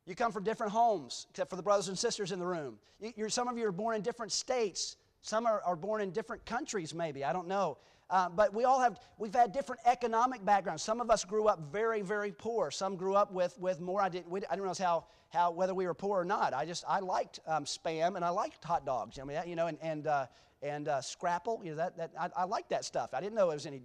You 0.07 0.15
come 0.15 0.33
from 0.33 0.43
different 0.43 0.73
homes, 0.73 1.27
except 1.31 1.51
for 1.51 1.57
the 1.57 1.63
brothers 1.63 1.89
and 1.89 1.99
sisters 1.99 2.33
in 2.33 2.39
the 2.39 2.47
room. 2.47 2.79
You, 3.01 3.29
some 3.29 3.49
of 3.49 3.57
you 3.57 3.67
are 3.67 3.73
born 3.73 3.95
in 3.95 4.03
different 4.03 4.33
states. 4.33 4.97
Some 5.21 5.47
are, 5.47 5.63
are 5.65 5.77
born 5.77 6.01
in 6.01 6.11
different 6.11 6.45
countries, 6.45 6.93
maybe. 6.93 7.25
I 7.25 7.33
don't 7.33 7.47
know. 7.47 7.79
Uh, 8.11 8.29
but 8.29 8.53
we 8.53 8.65
all 8.65 8.81
have, 8.81 9.01
we've 9.17 9.35
had 9.35 9.53
different 9.53 9.81
economic 9.87 10.45
backgrounds. 10.45 10.83
Some 10.83 11.01
of 11.01 11.11
us 11.11 11.25
grew 11.25 11.47
up 11.47 11.73
very, 11.73 12.03
very 12.03 12.31
poor. 12.31 12.71
Some 12.71 12.97
grew 12.97 13.15
up 13.15 13.33
with, 13.33 13.59
with 13.59 13.81
more. 13.81 14.03
I 14.03 14.11
didn't, 14.11 14.29
we, 14.29 14.41
I 14.41 14.51
didn't 14.51 14.61
realize 14.61 14.79
how, 14.79 15.05
how, 15.31 15.51
whether 15.51 15.73
we 15.73 15.87
were 15.87 15.95
poor 15.95 16.21
or 16.21 16.25
not. 16.25 16.53
I 16.53 16.67
just, 16.67 16.85
I 16.87 16.99
liked 16.99 17.41
um, 17.47 17.65
spam 17.65 18.17
and 18.17 18.25
I 18.25 18.29
liked 18.29 18.63
hot 18.63 18.85
dogs. 18.85 19.19
I 19.19 19.25
mean, 19.25 19.39
you 19.47 19.57
know, 19.57 19.69
and, 19.69 19.79
and, 19.81 20.07
uh, 20.07 20.27
and 20.63 20.89
uh, 20.89 21.01
scrapple, 21.01 21.63
you 21.65 21.71
know, 21.71 21.77
that, 21.77 21.97
that, 21.97 22.11
I, 22.21 22.29
I 22.37 22.45
liked 22.45 22.69
that 22.71 22.85
stuff. 22.85 23.11
I 23.15 23.21
didn't 23.21 23.35
know 23.35 23.51
it 23.51 23.55
was 23.55 23.67
any, 23.67 23.81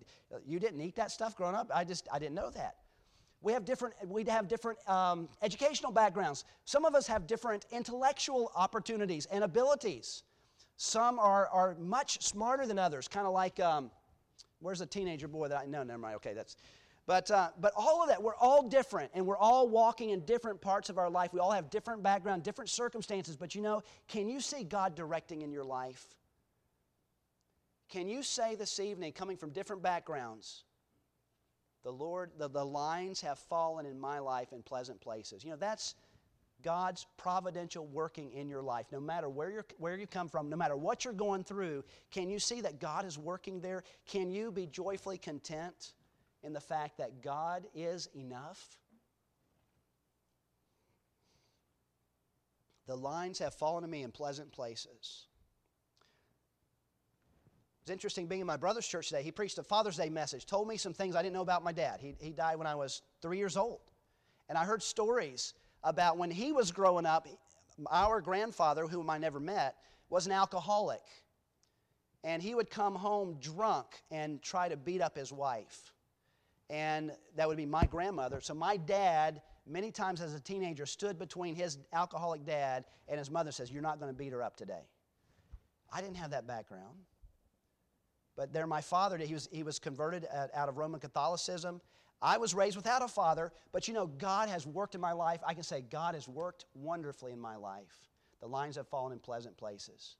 you 0.45 0.59
didn't 0.59 0.81
eat 0.81 0.95
that 0.97 1.11
stuff 1.11 1.35
growing 1.35 1.55
up. 1.55 1.71
I 1.73 1.85
just, 1.85 2.07
I 2.11 2.19
didn't 2.19 2.35
know 2.35 2.49
that. 2.49 2.75
We 3.41 3.53
have 3.53 3.65
different, 3.65 3.93
we 4.07 4.23
have 4.25 4.47
different 4.47 4.79
um, 4.89 5.29
educational 5.41 5.91
backgrounds. 5.91 6.43
Some 6.65 6.85
of 6.85 6.95
us 6.95 7.07
have 7.07 7.27
different 7.27 7.65
intellectual 7.71 8.51
opportunities 8.55 9.27
and 9.27 9.43
abilities. 9.43 10.23
Some 10.77 11.19
are, 11.19 11.47
are 11.49 11.75
much 11.79 12.21
smarter 12.23 12.65
than 12.65 12.79
others, 12.79 13.07
kind 13.07 13.27
of 13.27 13.33
like, 13.33 13.59
um, 13.59 13.91
where's 14.59 14.79
the 14.79 14.85
teenager 14.85 15.27
boy 15.27 15.47
that 15.47 15.57
I 15.57 15.65
know? 15.65 15.83
Never 15.83 15.99
mind. 15.99 16.15
Okay, 16.17 16.33
that's. 16.33 16.57
But, 17.05 17.31
uh, 17.31 17.49
but 17.61 17.71
all 17.77 18.01
of 18.03 18.09
that, 18.09 18.21
we're 18.21 18.35
all 18.35 18.67
different, 18.67 19.11
and 19.13 19.25
we're 19.25 19.37
all 19.37 19.69
walking 19.69 20.09
in 20.09 20.19
different 20.21 20.59
parts 20.59 20.89
of 20.89 20.97
our 20.97 21.09
life. 21.09 21.31
We 21.31 21.39
all 21.39 21.51
have 21.51 21.69
different 21.69 22.03
background, 22.03 22.43
different 22.43 22.69
circumstances. 22.69 23.37
But 23.37 23.55
you 23.55 23.61
know, 23.61 23.81
can 24.09 24.27
you 24.27 24.41
see 24.41 24.65
God 24.65 24.93
directing 24.93 25.41
in 25.41 25.51
your 25.51 25.63
life? 25.63 26.05
Can 27.87 28.09
you 28.09 28.23
say 28.23 28.55
this 28.55 28.79
evening, 28.81 29.13
coming 29.13 29.37
from 29.37 29.51
different 29.51 29.81
backgrounds, 29.81 30.65
the 31.87 31.93
Lord, 31.93 32.31
the, 32.37 32.49
the 32.49 32.65
lines 32.65 33.21
have 33.21 33.39
fallen 33.39 33.85
in 33.85 33.97
my 33.97 34.19
life 34.19 34.51
in 34.51 34.61
pleasant 34.61 34.99
places. 34.99 35.45
You 35.45 35.51
know, 35.51 35.55
that's 35.55 35.95
God's 36.61 37.07
providential 37.15 37.87
working 37.87 38.33
in 38.33 38.49
your 38.49 38.61
life. 38.61 38.87
No 38.91 38.99
matter 38.99 39.29
where, 39.29 39.49
you're, 39.49 39.65
where 39.77 39.95
you 39.95 40.05
come 40.05 40.27
from, 40.27 40.49
no 40.49 40.57
matter 40.57 40.75
what 40.75 41.05
you're 41.05 41.13
going 41.13 41.45
through, 41.45 41.85
can 42.11 42.29
you 42.29 42.39
see 42.39 42.59
that 42.59 42.81
God 42.81 43.05
is 43.05 43.17
working 43.17 43.61
there? 43.61 43.85
Can 44.05 44.29
you 44.31 44.51
be 44.51 44.65
joyfully 44.65 45.17
content 45.17 45.93
in 46.43 46.51
the 46.51 46.59
fact 46.59 46.97
that 46.97 47.21
God 47.21 47.65
is 47.73 48.09
enough? 48.13 48.77
The 52.85 52.97
lines 52.97 53.39
have 53.39 53.53
fallen 53.53 53.83
to 53.83 53.87
me 53.87 54.03
in 54.03 54.11
pleasant 54.11 54.51
places. 54.51 55.26
It's 57.87 57.91
interesting 57.93 58.27
being 58.27 58.41
in 58.41 58.47
my 58.47 58.57
brother's 58.57 58.85
church 58.85 59.07
today. 59.07 59.23
He 59.23 59.31
preached 59.31 59.57
a 59.59 59.63
Father's 59.63 59.95
Day 59.95 60.09
message, 60.09 60.45
told 60.45 60.67
me 60.67 60.75
some 60.75 60.91
things 60.91 61.15
I 61.15 61.21
didn't 61.21 61.35
know 61.35 61.41
about 61.41 61.63
my 61.63 61.71
dad. 61.71 62.01
He, 62.01 62.15
he 62.19 62.31
died 62.31 62.57
when 62.57 62.67
I 62.67 62.75
was 62.75 63.01
three 63.21 63.37
years 63.37 63.55
old. 63.55 63.79
And 64.49 64.57
I 64.57 64.65
heard 64.65 64.83
stories 64.83 65.53
about 65.85 66.17
when 66.17 66.29
he 66.29 66.51
was 66.51 66.69
growing 66.69 67.05
up, 67.05 67.29
our 67.89 68.19
grandfather, 68.19 68.87
whom 68.87 69.09
I 69.09 69.17
never 69.17 69.39
met, 69.39 69.77
was 70.09 70.25
an 70.25 70.33
alcoholic. 70.33 70.99
And 72.25 72.43
he 72.43 72.55
would 72.55 72.69
come 72.69 72.93
home 72.93 73.37
drunk 73.39 73.85
and 74.11 74.41
try 74.41 74.67
to 74.67 74.75
beat 74.75 74.99
up 74.99 75.15
his 75.15 75.31
wife. 75.31 75.93
And 76.69 77.13
that 77.37 77.47
would 77.47 77.55
be 77.55 77.65
my 77.65 77.85
grandmother. 77.85 78.41
So 78.41 78.53
my 78.53 78.75
dad, 78.75 79.41
many 79.65 79.91
times 79.91 80.19
as 80.19 80.33
a 80.33 80.41
teenager, 80.41 80.85
stood 80.85 81.17
between 81.17 81.55
his 81.55 81.77
alcoholic 81.93 82.45
dad 82.45 82.83
and 83.07 83.17
his 83.17 83.31
mother 83.31 83.53
says, 83.53 83.71
You're 83.71 83.81
not 83.81 83.97
going 83.97 84.11
to 84.11 84.17
beat 84.17 84.33
her 84.33 84.43
up 84.43 84.57
today. 84.57 84.83
I 85.89 86.01
didn't 86.01 86.17
have 86.17 86.31
that 86.31 86.45
background. 86.45 86.97
But 88.37 88.53
they're 88.53 88.67
my 88.67 88.81
father, 88.81 89.17
he 89.17 89.33
was, 89.33 89.49
he 89.51 89.63
was 89.63 89.79
converted 89.79 90.25
out 90.53 90.69
of 90.69 90.77
Roman 90.77 90.99
Catholicism. 90.99 91.81
I 92.21 92.37
was 92.37 92.53
raised 92.53 92.77
without 92.77 93.03
a 93.03 93.07
father, 93.07 93.51
but 93.71 93.87
you 93.87 93.93
know, 93.93 94.07
God 94.07 94.47
has 94.47 94.65
worked 94.65 94.95
in 94.95 95.01
my 95.01 95.11
life. 95.11 95.41
I 95.45 95.53
can 95.53 95.63
say, 95.63 95.81
God 95.81 96.15
has 96.15 96.27
worked 96.27 96.65
wonderfully 96.73 97.31
in 97.31 97.39
my 97.39 97.55
life. 97.55 98.07
The 98.39 98.47
lines 98.47 98.75
have 98.75 98.87
fallen 98.87 99.11
in 99.11 99.19
pleasant 99.19 99.57
places. 99.57 100.15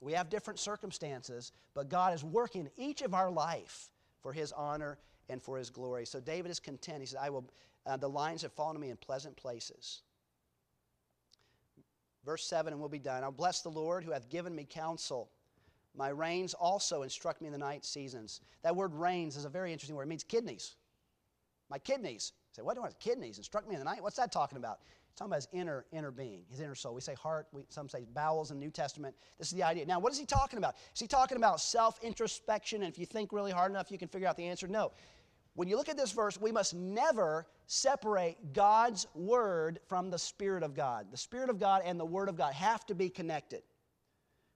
We 0.00 0.12
have 0.12 0.28
different 0.28 0.58
circumstances, 0.58 1.52
but 1.74 1.88
God 1.88 2.12
is 2.12 2.24
working 2.24 2.68
each 2.76 3.02
of 3.02 3.14
our 3.14 3.30
life 3.30 3.90
for 4.20 4.32
His 4.32 4.50
honor 4.52 4.98
and 5.28 5.40
for 5.40 5.56
His 5.56 5.70
glory. 5.70 6.04
So 6.04 6.20
David 6.20 6.50
is 6.50 6.58
content. 6.58 7.00
He 7.00 7.06
says, 7.06 7.18
I 7.20 7.30
will, 7.30 7.48
uh, 7.86 7.96
the 7.96 8.08
lines 8.08 8.42
have 8.42 8.52
fallen 8.52 8.74
to 8.74 8.80
me 8.80 8.90
in 8.90 8.96
pleasant 8.96 9.36
places. 9.36 10.02
Verse 12.24 12.44
7, 12.44 12.72
and 12.72 12.80
we'll 12.80 12.88
be 12.88 12.98
done. 12.98 13.22
I'll 13.22 13.32
bless 13.32 13.62
the 13.62 13.68
Lord 13.68 14.02
who 14.02 14.10
hath 14.10 14.28
given 14.28 14.54
me 14.54 14.66
counsel. 14.68 15.30
My 15.94 16.08
reins 16.08 16.54
also 16.54 17.02
instruct 17.02 17.40
me 17.42 17.46
in 17.46 17.52
the 17.52 17.58
night 17.58 17.84
seasons. 17.84 18.40
That 18.62 18.74
word 18.74 18.94
reins 18.94 19.36
is 19.36 19.44
a 19.44 19.48
very 19.48 19.72
interesting 19.72 19.96
word. 19.96 20.04
It 20.04 20.08
means 20.08 20.24
kidneys. 20.24 20.76
My 21.68 21.78
kidneys. 21.78 22.32
You 22.50 22.56
say, 22.56 22.62
what 22.62 22.76
do 22.76 22.82
I 22.82 22.86
have 22.86 22.98
kidneys? 22.98 23.38
Instruct 23.38 23.68
me 23.68 23.74
in 23.74 23.78
the 23.78 23.84
night? 23.84 24.02
What's 24.02 24.16
that 24.16 24.32
talking 24.32 24.58
about? 24.58 24.80
It's 25.10 25.18
talking 25.18 25.30
about 25.30 25.36
his 25.36 25.48
inner, 25.52 25.84
inner 25.92 26.10
being, 26.10 26.40
his 26.50 26.60
inner 26.60 26.74
soul. 26.74 26.94
We 26.94 27.02
say 27.02 27.14
heart, 27.14 27.46
we, 27.52 27.62
some 27.68 27.88
say 27.88 28.06
bowels 28.14 28.50
in 28.50 28.58
the 28.58 28.64
New 28.64 28.70
Testament. 28.70 29.14
This 29.38 29.48
is 29.48 29.54
the 29.54 29.62
idea. 29.62 29.84
Now, 29.84 29.98
what 29.98 30.12
is 30.12 30.18
he 30.18 30.24
talking 30.24 30.58
about? 30.58 30.76
Is 30.94 31.00
he 31.00 31.06
talking 31.06 31.36
about 31.36 31.60
self 31.60 32.02
introspection? 32.02 32.82
And 32.82 32.90
if 32.90 32.98
you 32.98 33.04
think 33.04 33.32
really 33.32 33.52
hard 33.52 33.70
enough, 33.70 33.90
you 33.90 33.98
can 33.98 34.08
figure 34.08 34.26
out 34.26 34.38
the 34.38 34.46
answer? 34.46 34.66
No. 34.66 34.92
when 35.54 35.68
you 35.68 35.76
look 35.76 35.90
at 35.90 35.98
this 35.98 36.12
verse, 36.12 36.40
we 36.40 36.50
must 36.50 36.74
never 36.74 37.46
separate 37.66 38.54
God's 38.54 39.06
Word 39.14 39.80
from 39.86 40.10
the 40.10 40.18
Spirit 40.18 40.62
of 40.62 40.74
God. 40.74 41.06
The 41.10 41.18
Spirit 41.18 41.50
of 41.50 41.58
God 41.58 41.82
and 41.84 42.00
the 42.00 42.06
Word 42.06 42.30
of 42.30 42.36
God 42.36 42.54
have 42.54 42.86
to 42.86 42.94
be 42.94 43.10
connected. 43.10 43.62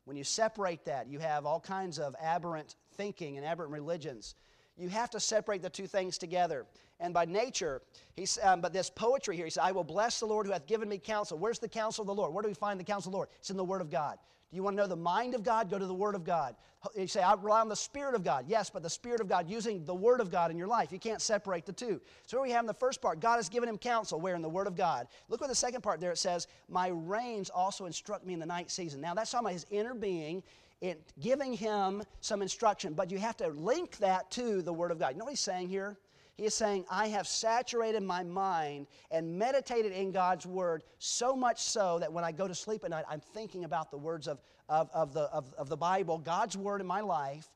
When 0.07 0.16
you 0.16 0.24
separate 0.24 0.84
that, 0.84 1.09
you 1.09 1.18
have 1.18 1.44
all 1.44 1.61
kinds 1.61 1.98
of 1.98 2.14
aberrant 2.22 2.76
thinking 2.96 3.36
and 3.36 3.44
aberrant 3.44 3.72
religions. 3.72 4.36
You 4.78 4.88
have 4.88 5.11
to 5.11 5.20
separate 5.20 5.62
the 5.62 5.70
two 5.70 5.86
things 5.86 6.16
together. 6.16 6.64
And 7.00 7.12
by 7.12 7.24
nature, 7.24 7.82
he's, 8.14 8.38
um, 8.42 8.61
but 8.61 8.72
this 8.72 8.88
poetry 8.88 9.36
here, 9.36 9.46
he 9.46 9.50
said, 9.50 9.64
I 9.64 9.72
will 9.72 9.84
bless 9.84 10.20
the 10.20 10.26
Lord 10.26 10.46
who 10.46 10.52
hath 10.52 10.66
given 10.66 10.88
me 10.88 10.98
counsel. 10.98 11.38
Where's 11.38 11.59
the 11.59 11.68
counsel 11.68 12.02
of 12.02 12.07
the 12.07 12.14
Lord? 12.14 12.32
Where 12.32 12.42
do 12.42 12.48
we 12.48 12.54
find 12.54 12.78
the 12.78 12.84
counsel 12.84 13.11
of 13.11 13.12
the 13.12 13.16
Lord? 13.16 13.28
It's 13.40 13.50
in 13.50 13.57
the 13.57 13.64
Word 13.64 13.80
of 13.80 13.90
God. 13.90 14.18
Do 14.51 14.57
you 14.57 14.62
want 14.62 14.76
to 14.76 14.82
know 14.82 14.86
the 14.86 14.97
mind 14.97 15.34
of 15.34 15.42
God? 15.42 15.70
Go 15.70 15.78
to 15.78 15.86
the 15.86 15.94
Word 15.94 16.14
of 16.14 16.24
God. 16.24 16.55
You 16.94 17.09
say, 17.09 17.20
I 17.20 17.34
rely 17.34 17.61
on 17.61 17.68
the 17.68 17.74
Spirit 17.74 18.14
of 18.14 18.22
God. 18.22 18.44
Yes, 18.47 18.70
but 18.70 18.82
the 18.82 18.90
Spirit 18.90 19.20
of 19.20 19.28
God 19.28 19.49
using 19.49 19.84
the 19.84 19.94
Word 19.94 20.20
of 20.20 20.30
God 20.30 20.53
in 20.53 20.57
your 20.57 20.68
life. 20.68 20.92
You 20.92 21.01
can't 21.01 21.20
separate 21.20 21.66
the 21.66 21.72
two. 21.72 22.01
So 22.26 22.40
we 22.40 22.53
have 22.53 22.62
in 22.62 22.66
the 22.66 22.74
first 22.74 23.03
part, 23.03 23.18
God 23.18 23.36
has 23.36 23.49
given 23.49 23.68
him 23.68 23.76
counsel. 23.76 24.20
Where? 24.20 24.36
In 24.36 24.42
the 24.42 24.49
Word 24.49 24.68
of 24.68 24.76
God. 24.76 25.09
Look 25.28 25.42
at 25.42 25.49
the 25.49 25.55
second 25.55 25.80
part 25.80 26.01
there. 26.01 26.12
It 26.12 26.18
says, 26.18 26.47
My 26.68 26.88
reins 26.88 27.51
also 27.51 27.86
instruct 27.86 28.24
me 28.24 28.34
in 28.34 28.40
the 28.40 28.47
night 28.47 28.70
season. 28.70 29.01
Now 29.01 29.14
that's 29.14 29.32
talking 29.32 29.47
about 29.47 29.55
his 29.55 29.66
inner 29.70 29.94
being, 29.94 30.44
it, 30.80 31.03
giving 31.18 31.53
him 31.53 32.05
some 32.20 32.40
instruction. 32.40 32.94
But 32.94 33.11
you 33.11 33.18
have 33.18 33.36
to 33.38 33.49
link 33.49 33.97
that 33.99 34.30
to 34.32 34.62
the 34.62 34.72
Word 34.72 34.92
of 34.92 35.01
God. 35.01 35.14
You 35.14 35.18
know 35.18 35.24
what 35.24 35.32
he's 35.32 35.40
saying 35.40 35.68
here? 35.68 35.97
He 36.37 36.45
is 36.45 36.55
saying, 36.55 36.84
I 36.91 37.09
have 37.09 37.26
saturated 37.26 38.03
my 38.03 38.22
mind 38.22 38.89
and 39.11 39.39
meditated 39.39 39.93
in 39.93 40.12
God's 40.12 40.45
Word 40.45 40.82
so 40.99 41.34
much 41.34 41.62
so 41.62 41.99
that 41.99 42.12
when 42.12 42.24
I 42.24 42.32
go 42.32 42.47
to 42.47 42.55
sleep 42.55 42.84
at 42.84 42.91
night, 42.91 43.07
I'm 43.09 43.20
thinking 43.20 43.64
about 43.64 43.91
the 43.91 43.97
words 43.97 44.28
of, 44.28 44.43
of, 44.68 44.91
of, 44.93 45.14
the, 45.14 45.22
of, 45.32 45.55
of 45.57 45.70
the 45.70 45.78
Bible, 45.78 46.18
God's 46.18 46.57
Word 46.57 46.82
in 46.82 46.87
my 46.87 47.01
life. 47.01 47.49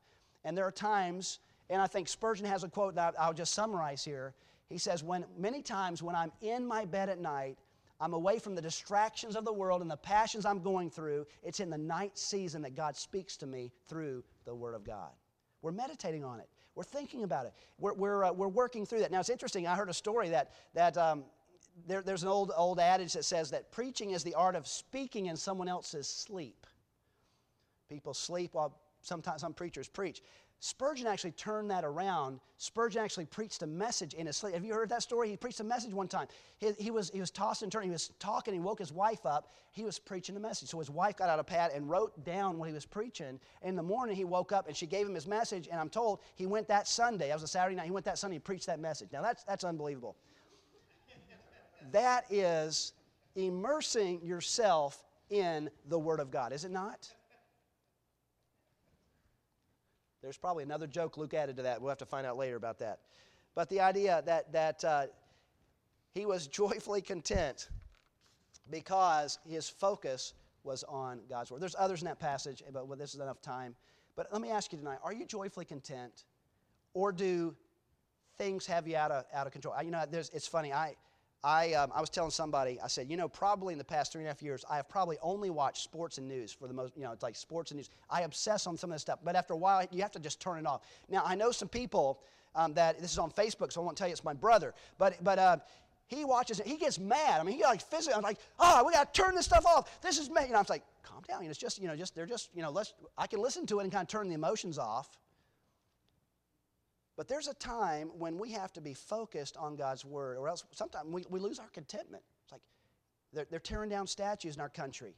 And 0.43 0.57
there 0.57 0.65
are 0.65 0.71
times, 0.71 1.39
and 1.69 1.79
I 1.79 1.85
think 1.85 2.07
Spurgeon 2.07 2.47
has 2.47 2.63
a 2.63 2.69
quote 2.69 2.95
that 2.95 3.13
I'll 3.19 3.33
just 3.33 3.53
summarize 3.53 4.03
here. 4.03 4.33
He 4.67 4.79
says, 4.79 5.03
when, 5.03 5.25
Many 5.37 5.61
times 5.61 6.01
when 6.01 6.15
I'm 6.15 6.31
in 6.41 6.65
my 6.65 6.85
bed 6.85 7.09
at 7.09 7.19
night, 7.19 7.59
I'm 7.99 8.13
away 8.15 8.39
from 8.39 8.55
the 8.55 8.61
distractions 8.63 9.35
of 9.35 9.45
the 9.45 9.53
world 9.53 9.83
and 9.83 9.91
the 9.91 9.97
passions 9.97 10.43
I'm 10.43 10.63
going 10.63 10.89
through. 10.89 11.27
It's 11.43 11.59
in 11.59 11.69
the 11.69 11.77
night 11.77 12.17
season 12.17 12.63
that 12.63 12.75
God 12.75 12.95
speaks 12.95 13.37
to 13.37 13.45
me 13.45 13.71
through 13.87 14.23
the 14.45 14.55
Word 14.55 14.73
of 14.73 14.83
God. 14.83 15.11
We're 15.61 15.71
meditating 15.71 16.23
on 16.23 16.39
it. 16.39 16.49
We're 16.75 16.83
thinking 16.83 17.23
about 17.23 17.45
it. 17.45 17.53
We're, 17.79 17.93
we're, 17.93 18.23
uh, 18.23 18.31
we're 18.31 18.47
working 18.47 18.85
through 18.85 18.99
that. 18.99 19.11
Now, 19.11 19.19
it's 19.19 19.29
interesting. 19.29 19.67
I 19.67 19.75
heard 19.75 19.89
a 19.89 19.93
story 19.93 20.29
that, 20.29 20.51
that 20.73 20.97
um, 20.97 21.23
there, 21.87 22.01
there's 22.01 22.23
an 22.23 22.29
old, 22.29 22.51
old 22.55 22.79
adage 22.79 23.13
that 23.13 23.25
says 23.25 23.51
that 23.51 23.71
preaching 23.71 24.11
is 24.11 24.23
the 24.23 24.35
art 24.35 24.55
of 24.55 24.67
speaking 24.67 25.25
in 25.25 25.35
someone 25.35 25.67
else's 25.67 26.07
sleep. 26.07 26.65
People 27.89 28.13
sleep 28.13 28.53
while 28.53 28.79
sometimes 29.01 29.41
some 29.41 29.53
preachers 29.53 29.87
preach. 29.87 30.21
Spurgeon 30.63 31.07
actually 31.07 31.31
turned 31.31 31.71
that 31.71 31.83
around. 31.83 32.39
Spurgeon 32.57 33.03
actually 33.03 33.25
preached 33.25 33.63
a 33.63 33.67
message 33.67 34.13
in 34.13 34.27
his 34.27 34.37
sleep. 34.37 34.53
Have 34.53 34.63
you 34.63 34.75
heard 34.75 34.89
that 34.89 35.01
story? 35.01 35.27
He 35.27 35.35
preached 35.35 35.59
a 35.59 35.63
message 35.63 35.91
one 35.91 36.07
time. 36.07 36.27
He, 36.59 36.71
he, 36.77 36.91
was, 36.91 37.09
he 37.09 37.19
was 37.19 37.31
tossing 37.31 37.65
and 37.65 37.71
turning. 37.71 37.89
He 37.89 37.93
was 37.93 38.11
talking. 38.19 38.53
He 38.53 38.59
woke 38.59 38.77
his 38.77 38.93
wife 38.93 39.25
up. 39.25 39.51
He 39.71 39.83
was 39.83 39.97
preaching 39.97 40.37
a 40.37 40.39
message. 40.39 40.69
So 40.69 40.77
his 40.77 40.91
wife 40.91 41.17
got 41.17 41.29
out 41.29 41.39
a 41.39 41.43
pad 41.43 41.71
and 41.73 41.89
wrote 41.89 42.23
down 42.25 42.59
what 42.59 42.67
he 42.67 42.75
was 42.75 42.85
preaching. 42.85 43.39
In 43.63 43.75
the 43.75 43.81
morning, 43.81 44.15
he 44.15 44.23
woke 44.23 44.51
up 44.51 44.67
and 44.67 44.77
she 44.77 44.85
gave 44.85 45.07
him 45.07 45.15
his 45.15 45.25
message. 45.25 45.67
And 45.67 45.79
I'm 45.79 45.89
told 45.89 46.19
he 46.35 46.45
went 46.45 46.67
that 46.67 46.87
Sunday. 46.87 47.29
That 47.29 47.33
was 47.33 47.43
a 47.43 47.47
Saturday 47.47 47.75
night. 47.75 47.85
He 47.85 47.91
went 47.91 48.05
that 48.05 48.19
Sunday 48.19 48.35
and 48.35 48.43
preached 48.43 48.67
that 48.67 48.79
message. 48.79 49.09
Now, 49.11 49.23
that's, 49.23 49.43
that's 49.43 49.63
unbelievable. 49.63 50.15
that 51.91 52.25
is 52.29 52.93
immersing 53.35 54.23
yourself 54.23 55.05
in 55.31 55.71
the 55.89 55.97
Word 55.97 56.19
of 56.19 56.29
God, 56.29 56.53
is 56.53 56.65
it 56.65 56.71
not? 56.71 57.09
There's 60.21 60.37
probably 60.37 60.63
another 60.63 60.87
joke 60.87 61.17
Luke 61.17 61.33
added 61.33 61.57
to 61.57 61.63
that. 61.63 61.81
We'll 61.81 61.89
have 61.89 61.97
to 61.99 62.05
find 62.05 62.27
out 62.27 62.37
later 62.37 62.55
about 62.55 62.79
that. 62.79 62.99
But 63.55 63.69
the 63.69 63.81
idea 63.81 64.21
that, 64.25 64.51
that 64.53 64.83
uh, 64.83 65.05
he 66.13 66.25
was 66.25 66.47
joyfully 66.47 67.01
content 67.01 67.69
because 68.69 69.39
his 69.47 69.67
focus 69.67 70.33
was 70.63 70.83
on 70.83 71.19
God's 71.29 71.51
Word. 71.51 71.61
There's 71.61 71.75
others 71.77 72.01
in 72.01 72.05
that 72.05 72.19
passage, 72.19 72.63
but 72.71 72.87
well, 72.87 72.97
this 72.97 73.13
is 73.13 73.19
enough 73.19 73.41
time. 73.41 73.75
But 74.15 74.27
let 74.31 74.41
me 74.41 74.49
ask 74.49 74.71
you 74.71 74.77
tonight 74.77 74.99
are 75.03 75.13
you 75.13 75.25
joyfully 75.25 75.65
content? 75.65 76.25
Or 76.93 77.11
do 77.11 77.55
things 78.37 78.65
have 78.65 78.87
you 78.87 78.97
out 78.97 79.11
of, 79.11 79.25
out 79.33 79.47
of 79.47 79.53
control? 79.53 79.73
I, 79.77 79.81
you 79.83 79.91
know, 79.91 80.03
it's 80.11 80.47
funny. 80.47 80.73
I, 80.73 80.95
I, 81.43 81.73
um, 81.73 81.91
I 81.95 82.01
was 82.01 82.09
telling 82.09 82.29
somebody, 82.29 82.79
I 82.83 82.87
said, 82.87 83.09
you 83.09 83.17
know, 83.17 83.27
probably 83.27 83.73
in 83.73 83.79
the 83.79 83.83
past 83.83 84.11
three 84.11 84.21
and 84.21 84.27
a 84.27 84.31
half 84.31 84.43
years, 84.43 84.63
I 84.69 84.75
have 84.75 84.87
probably 84.87 85.17
only 85.21 85.49
watched 85.49 85.83
sports 85.83 86.19
and 86.19 86.27
news 86.27 86.51
for 86.51 86.67
the 86.67 86.73
most, 86.73 86.95
you 86.95 87.03
know, 87.03 87.11
it's 87.11 87.23
like 87.23 87.35
sports 87.35 87.71
and 87.71 87.77
news. 87.77 87.89
I 88.09 88.21
obsess 88.21 88.67
on 88.67 88.77
some 88.77 88.91
of 88.91 88.95
this 88.95 89.01
stuff, 89.01 89.19
but 89.23 89.35
after 89.35 89.53
a 89.53 89.57
while, 89.57 89.83
you 89.91 90.01
have 90.03 90.11
to 90.11 90.19
just 90.19 90.39
turn 90.39 90.59
it 90.59 90.67
off. 90.67 90.81
Now, 91.09 91.23
I 91.25 91.33
know 91.33 91.51
some 91.51 91.67
people 91.67 92.19
um, 92.55 92.73
that, 92.75 93.01
this 93.01 93.11
is 93.11 93.17
on 93.17 93.31
Facebook, 93.31 93.71
so 93.71 93.81
I 93.81 93.85
won't 93.85 93.97
tell 93.97 94.07
you 94.07 94.11
it's 94.11 94.23
my 94.23 94.33
brother, 94.33 94.75
but, 94.99 95.23
but 95.23 95.39
uh, 95.39 95.57
he 96.07 96.25
watches 96.25 96.59
it, 96.59 96.67
he 96.67 96.77
gets 96.77 96.99
mad. 96.99 97.39
I 97.39 97.43
mean, 97.43 97.55
he 97.55 97.63
like 97.63 97.81
physically, 97.81 98.15
I'm 98.15 98.21
like, 98.21 98.37
oh, 98.59 98.83
we 98.85 98.93
got 98.93 99.13
to 99.13 99.21
turn 99.21 99.33
this 99.33 99.45
stuff 99.45 99.65
off. 99.65 100.01
This 100.01 100.19
is 100.19 100.29
me. 100.29 100.43
You 100.45 100.51
know, 100.51 100.59
I'm 100.59 100.65
like, 100.69 100.83
calm 101.03 101.23
down. 101.27 101.39
You 101.39 101.45
know, 101.45 101.51
it's 101.51 101.59
just, 101.59 101.79
you 101.79 101.87
know, 101.87 101.95
just, 101.95 102.13
they're 102.13 102.25
just, 102.25 102.49
you 102.53 102.61
know, 102.61 102.69
let's, 102.69 102.93
I 103.17 103.27
can 103.27 103.39
listen 103.39 103.65
to 103.67 103.79
it 103.79 103.83
and 103.83 103.91
kind 103.91 104.03
of 104.03 104.09
turn 104.09 104.27
the 104.27 104.35
emotions 104.35 104.77
off. 104.77 105.17
But 107.17 107.27
there's 107.27 107.47
a 107.47 107.53
time 107.55 108.09
when 108.17 108.37
we 108.37 108.51
have 108.51 108.71
to 108.73 108.81
be 108.81 108.93
focused 108.93 109.57
on 109.57 109.75
God's 109.75 110.05
word, 110.05 110.37
or 110.37 110.47
else 110.47 110.63
sometimes 110.71 111.07
we, 111.09 111.25
we 111.29 111.39
lose 111.39 111.59
our 111.59 111.69
contentment. 111.69 112.23
It's 112.43 112.51
like 112.51 112.61
they're, 113.33 113.47
they're 113.49 113.59
tearing 113.59 113.89
down 113.89 114.07
statues 114.07 114.55
in 114.55 114.61
our 114.61 114.69
country, 114.69 115.15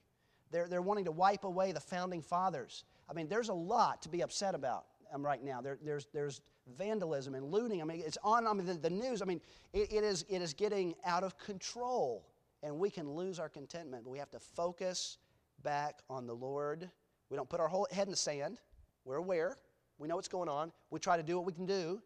they're, 0.52 0.68
they're 0.68 0.82
wanting 0.82 1.06
to 1.06 1.12
wipe 1.12 1.44
away 1.44 1.72
the 1.72 1.80
founding 1.80 2.22
fathers. 2.22 2.84
I 3.10 3.14
mean, 3.14 3.28
there's 3.28 3.50
a 3.50 3.54
lot 3.54 4.02
to 4.04 4.10
be 4.10 4.22
upset 4.22 4.56
about 4.56 4.86
um, 5.14 5.26
right 5.26 5.44
now. 5.44 5.62
There, 5.62 5.78
there's, 5.84 6.08
there's 6.14 6.42
vandalism 6.78 7.36
and 7.36 7.52
looting. 7.52 7.82
I 7.82 7.86
mean, 7.86 8.02
it's 8.06 8.18
on 8.24 8.48
I 8.48 8.54
mean, 8.54 8.66
the, 8.66 8.76
the 8.76 8.90
news. 8.90 9.22
I 9.22 9.26
mean, 9.26 9.42
it, 9.74 9.92
it, 9.92 10.04
is, 10.04 10.26
it 10.30 10.42
is 10.42 10.54
getting 10.54 10.96
out 11.06 11.24
of 11.24 11.38
control, 11.38 12.28
and 12.62 12.78
we 12.78 12.90
can 12.90 13.10
lose 13.12 13.40
our 13.40 13.50
contentment, 13.50 14.04
but 14.04 14.12
we 14.12 14.20
have 14.20 14.32
to 14.32 14.40
focus 14.40 15.18
back 15.64 16.02
on 16.10 16.28
the 16.28 16.36
Lord. 16.36 16.90
We 17.30 17.38
don't 17.38 17.50
put 17.50 17.60
our 17.60 17.68
whole 17.68 17.88
head 17.92 18.08
in 18.08 18.12
the 18.12 18.18
sand. 18.18 18.60
We're 19.06 19.18
aware. 19.18 19.58
We 19.98 20.08
know 20.08 20.16
what's 20.16 20.28
going 20.28 20.50
on. 20.50 20.72
We 20.90 21.00
try 21.00 21.18
to 21.18 21.24
do 21.24 21.38
what 21.38 21.46
we 21.46 21.54
can 21.54 21.66
do. 21.66 22.02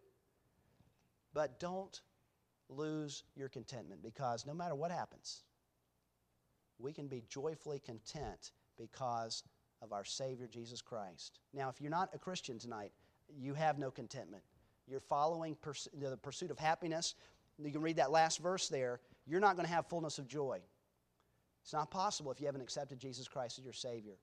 But 1.33 1.59
don't 1.59 2.01
lose 2.69 3.23
your 3.35 3.49
contentment 3.49 4.01
because 4.03 4.45
no 4.45 4.53
matter 4.53 4.75
what 4.75 4.91
happens, 4.91 5.43
we 6.79 6.93
can 6.93 7.07
be 7.07 7.23
joyfully 7.29 7.79
content 7.79 8.51
because 8.77 9.43
of 9.81 9.93
our 9.93 10.03
Savior 10.03 10.47
Jesus 10.47 10.81
Christ. 10.81 11.39
Now, 11.53 11.69
if 11.69 11.79
you're 11.81 11.91
not 11.91 12.09
a 12.13 12.19
Christian 12.19 12.59
tonight, 12.59 12.91
you 13.29 13.53
have 13.53 13.77
no 13.77 13.91
contentment. 13.91 14.43
You're 14.87 14.99
following 14.99 15.55
pers- 15.55 15.87
the 15.93 16.17
pursuit 16.17 16.51
of 16.51 16.57
happiness. 16.57 17.15
You 17.57 17.71
can 17.71 17.81
read 17.81 17.97
that 17.97 18.11
last 18.11 18.39
verse 18.39 18.67
there. 18.67 18.99
You're 19.25 19.39
not 19.39 19.55
going 19.55 19.67
to 19.67 19.73
have 19.73 19.87
fullness 19.87 20.17
of 20.17 20.27
joy. 20.27 20.59
It's 21.63 21.73
not 21.73 21.91
possible 21.91 22.31
if 22.31 22.39
you 22.39 22.45
haven't 22.45 22.61
accepted 22.61 22.99
Jesus 22.99 23.27
Christ 23.27 23.59
as 23.59 23.65
your 23.65 23.73
Savior. 23.73 24.17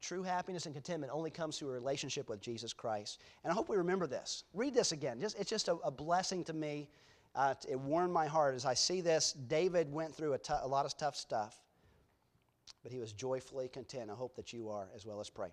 True 0.00 0.22
happiness 0.22 0.66
and 0.66 0.74
contentment 0.74 1.12
only 1.14 1.30
comes 1.30 1.58
through 1.58 1.68
a 1.68 1.72
relationship 1.72 2.28
with 2.28 2.40
Jesus 2.40 2.72
Christ. 2.72 3.20
And 3.44 3.50
I 3.50 3.54
hope 3.54 3.68
we 3.68 3.76
remember 3.76 4.06
this. 4.06 4.44
Read 4.54 4.74
this 4.74 4.92
again. 4.92 5.20
Just, 5.20 5.38
it's 5.38 5.50
just 5.50 5.68
a, 5.68 5.74
a 5.84 5.90
blessing 5.90 6.42
to 6.44 6.52
me. 6.52 6.88
Uh, 7.34 7.54
it 7.68 7.78
warmed 7.78 8.12
my 8.12 8.26
heart 8.26 8.54
as 8.54 8.64
I 8.64 8.74
see 8.74 9.00
this. 9.00 9.32
David 9.32 9.92
went 9.92 10.14
through 10.14 10.32
a, 10.32 10.38
t- 10.38 10.54
a 10.62 10.66
lot 10.66 10.86
of 10.86 10.96
tough 10.96 11.16
stuff, 11.16 11.60
but 12.82 12.90
he 12.90 12.98
was 12.98 13.12
joyfully 13.12 13.68
content. 13.68 14.10
I 14.10 14.14
hope 14.14 14.34
that 14.36 14.52
you 14.52 14.70
are 14.70 14.88
as 14.94 15.04
well 15.04 15.20
as 15.20 15.28
pray. 15.28 15.50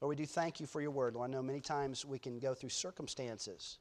Lord, 0.00 0.16
we 0.16 0.16
do 0.16 0.26
thank 0.26 0.58
you 0.58 0.66
for 0.66 0.80
your 0.80 0.90
word. 0.90 1.14
Lord, 1.14 1.30
I 1.30 1.32
know 1.32 1.42
many 1.42 1.60
times 1.60 2.04
we 2.04 2.18
can 2.18 2.38
go 2.38 2.54
through 2.54 2.70
circumstances 2.70 3.78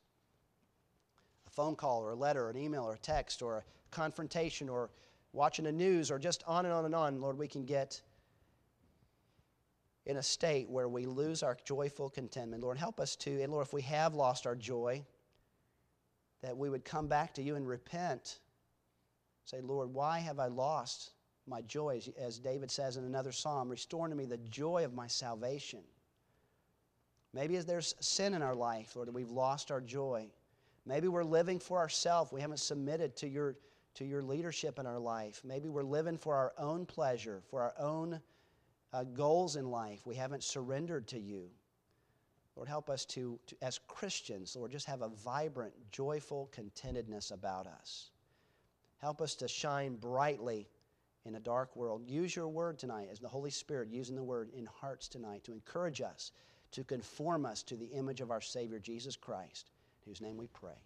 a 1.47 1.49
phone 1.49 1.75
call 1.75 2.01
or 2.01 2.11
a 2.11 2.15
letter 2.15 2.45
or 2.45 2.49
an 2.49 2.57
email 2.57 2.83
or 2.83 2.93
a 2.93 2.99
text 2.99 3.41
or 3.41 3.57
a 3.57 3.63
confrontation 3.89 4.69
or 4.69 4.89
watching 5.33 5.65
the 5.65 5.71
news 5.71 6.11
or 6.11 6.19
just 6.19 6.43
on 6.45 6.65
and 6.65 6.73
on 6.73 6.85
and 6.85 6.93
on. 6.93 7.19
Lord, 7.21 7.37
we 7.37 7.47
can 7.47 7.65
get 7.65 8.01
in 10.05 10.17
a 10.17 10.23
state 10.23 10.69
where 10.69 10.89
we 10.89 11.05
lose 11.05 11.43
our 11.43 11.57
joyful 11.63 12.09
contentment. 12.09 12.63
Lord, 12.63 12.77
help 12.77 12.99
us 12.99 13.15
to, 13.17 13.41
and 13.41 13.51
Lord, 13.51 13.67
if 13.67 13.73
we 13.73 13.83
have 13.83 14.15
lost 14.15 14.47
our 14.47 14.55
joy, 14.55 15.05
that 16.41 16.57
we 16.57 16.69
would 16.69 16.83
come 16.83 17.07
back 17.07 17.33
to 17.35 17.41
you 17.43 17.55
and 17.55 17.67
repent. 17.67 18.39
Say, 19.45 19.61
Lord, 19.61 19.93
why 19.93 20.19
have 20.19 20.39
I 20.39 20.47
lost 20.47 21.11
my 21.47 21.61
joy? 21.61 22.01
As 22.19 22.39
David 22.39 22.71
says 22.71 22.97
in 22.97 23.05
another 23.05 23.31
psalm, 23.31 23.69
restore 23.69 24.07
to 24.07 24.15
me 24.15 24.25
the 24.25 24.37
joy 24.37 24.83
of 24.85 24.93
my 24.93 25.07
salvation. 25.07 25.81
Maybe 27.33 27.57
there's 27.57 27.95
sin 27.99 28.33
in 28.33 28.41
our 28.41 28.55
life, 28.55 28.95
Lord, 28.95 29.07
that 29.07 29.13
we've 29.13 29.29
lost 29.29 29.71
our 29.71 29.81
joy. 29.81 30.27
Maybe 30.85 31.07
we're 31.07 31.23
living 31.23 31.59
for 31.59 31.77
ourselves. 31.77 32.31
We 32.31 32.41
haven't 32.41 32.59
submitted 32.59 33.15
to 33.17 33.27
your, 33.27 33.55
to 33.95 34.05
your 34.05 34.23
leadership 34.23 34.79
in 34.79 34.87
our 34.87 34.99
life. 34.99 35.41
Maybe 35.45 35.69
we're 35.69 35.83
living 35.83 36.17
for 36.17 36.35
our 36.35 36.53
own 36.57 36.85
pleasure, 36.85 37.41
for 37.49 37.61
our 37.61 37.73
own 37.79 38.19
uh, 38.93 39.03
goals 39.03 39.55
in 39.55 39.69
life. 39.69 40.05
We 40.05 40.15
haven't 40.15 40.43
surrendered 40.43 41.07
to 41.09 41.19
you. 41.19 41.49
Lord, 42.55 42.67
help 42.67 42.89
us 42.89 43.05
to, 43.05 43.39
to, 43.47 43.55
as 43.61 43.79
Christians, 43.87 44.55
Lord, 44.55 44.71
just 44.71 44.85
have 44.85 45.01
a 45.01 45.09
vibrant, 45.09 45.73
joyful 45.91 46.49
contentedness 46.51 47.31
about 47.31 47.65
us. 47.65 48.11
Help 48.97 49.21
us 49.21 49.35
to 49.35 49.47
shine 49.47 49.95
brightly 49.95 50.67
in 51.25 51.35
a 51.35 51.39
dark 51.39 51.75
world. 51.75 52.03
Use 52.05 52.35
your 52.35 52.49
word 52.49 52.77
tonight 52.77 53.07
as 53.11 53.19
the 53.19 53.27
Holy 53.27 53.51
Spirit 53.51 53.89
using 53.89 54.15
the 54.15 54.23
word 54.23 54.49
in 54.53 54.65
hearts 54.65 55.07
tonight 55.07 55.43
to 55.45 55.53
encourage 55.53 56.01
us, 56.01 56.31
to 56.71 56.83
conform 56.83 57.45
us 57.45 57.63
to 57.63 57.75
the 57.75 57.85
image 57.85 58.21
of 58.21 58.31
our 58.31 58.41
Savior, 58.41 58.79
Jesus 58.79 59.15
Christ, 59.15 59.71
whose 60.05 60.21
name 60.21 60.37
we 60.37 60.47
pray. 60.47 60.81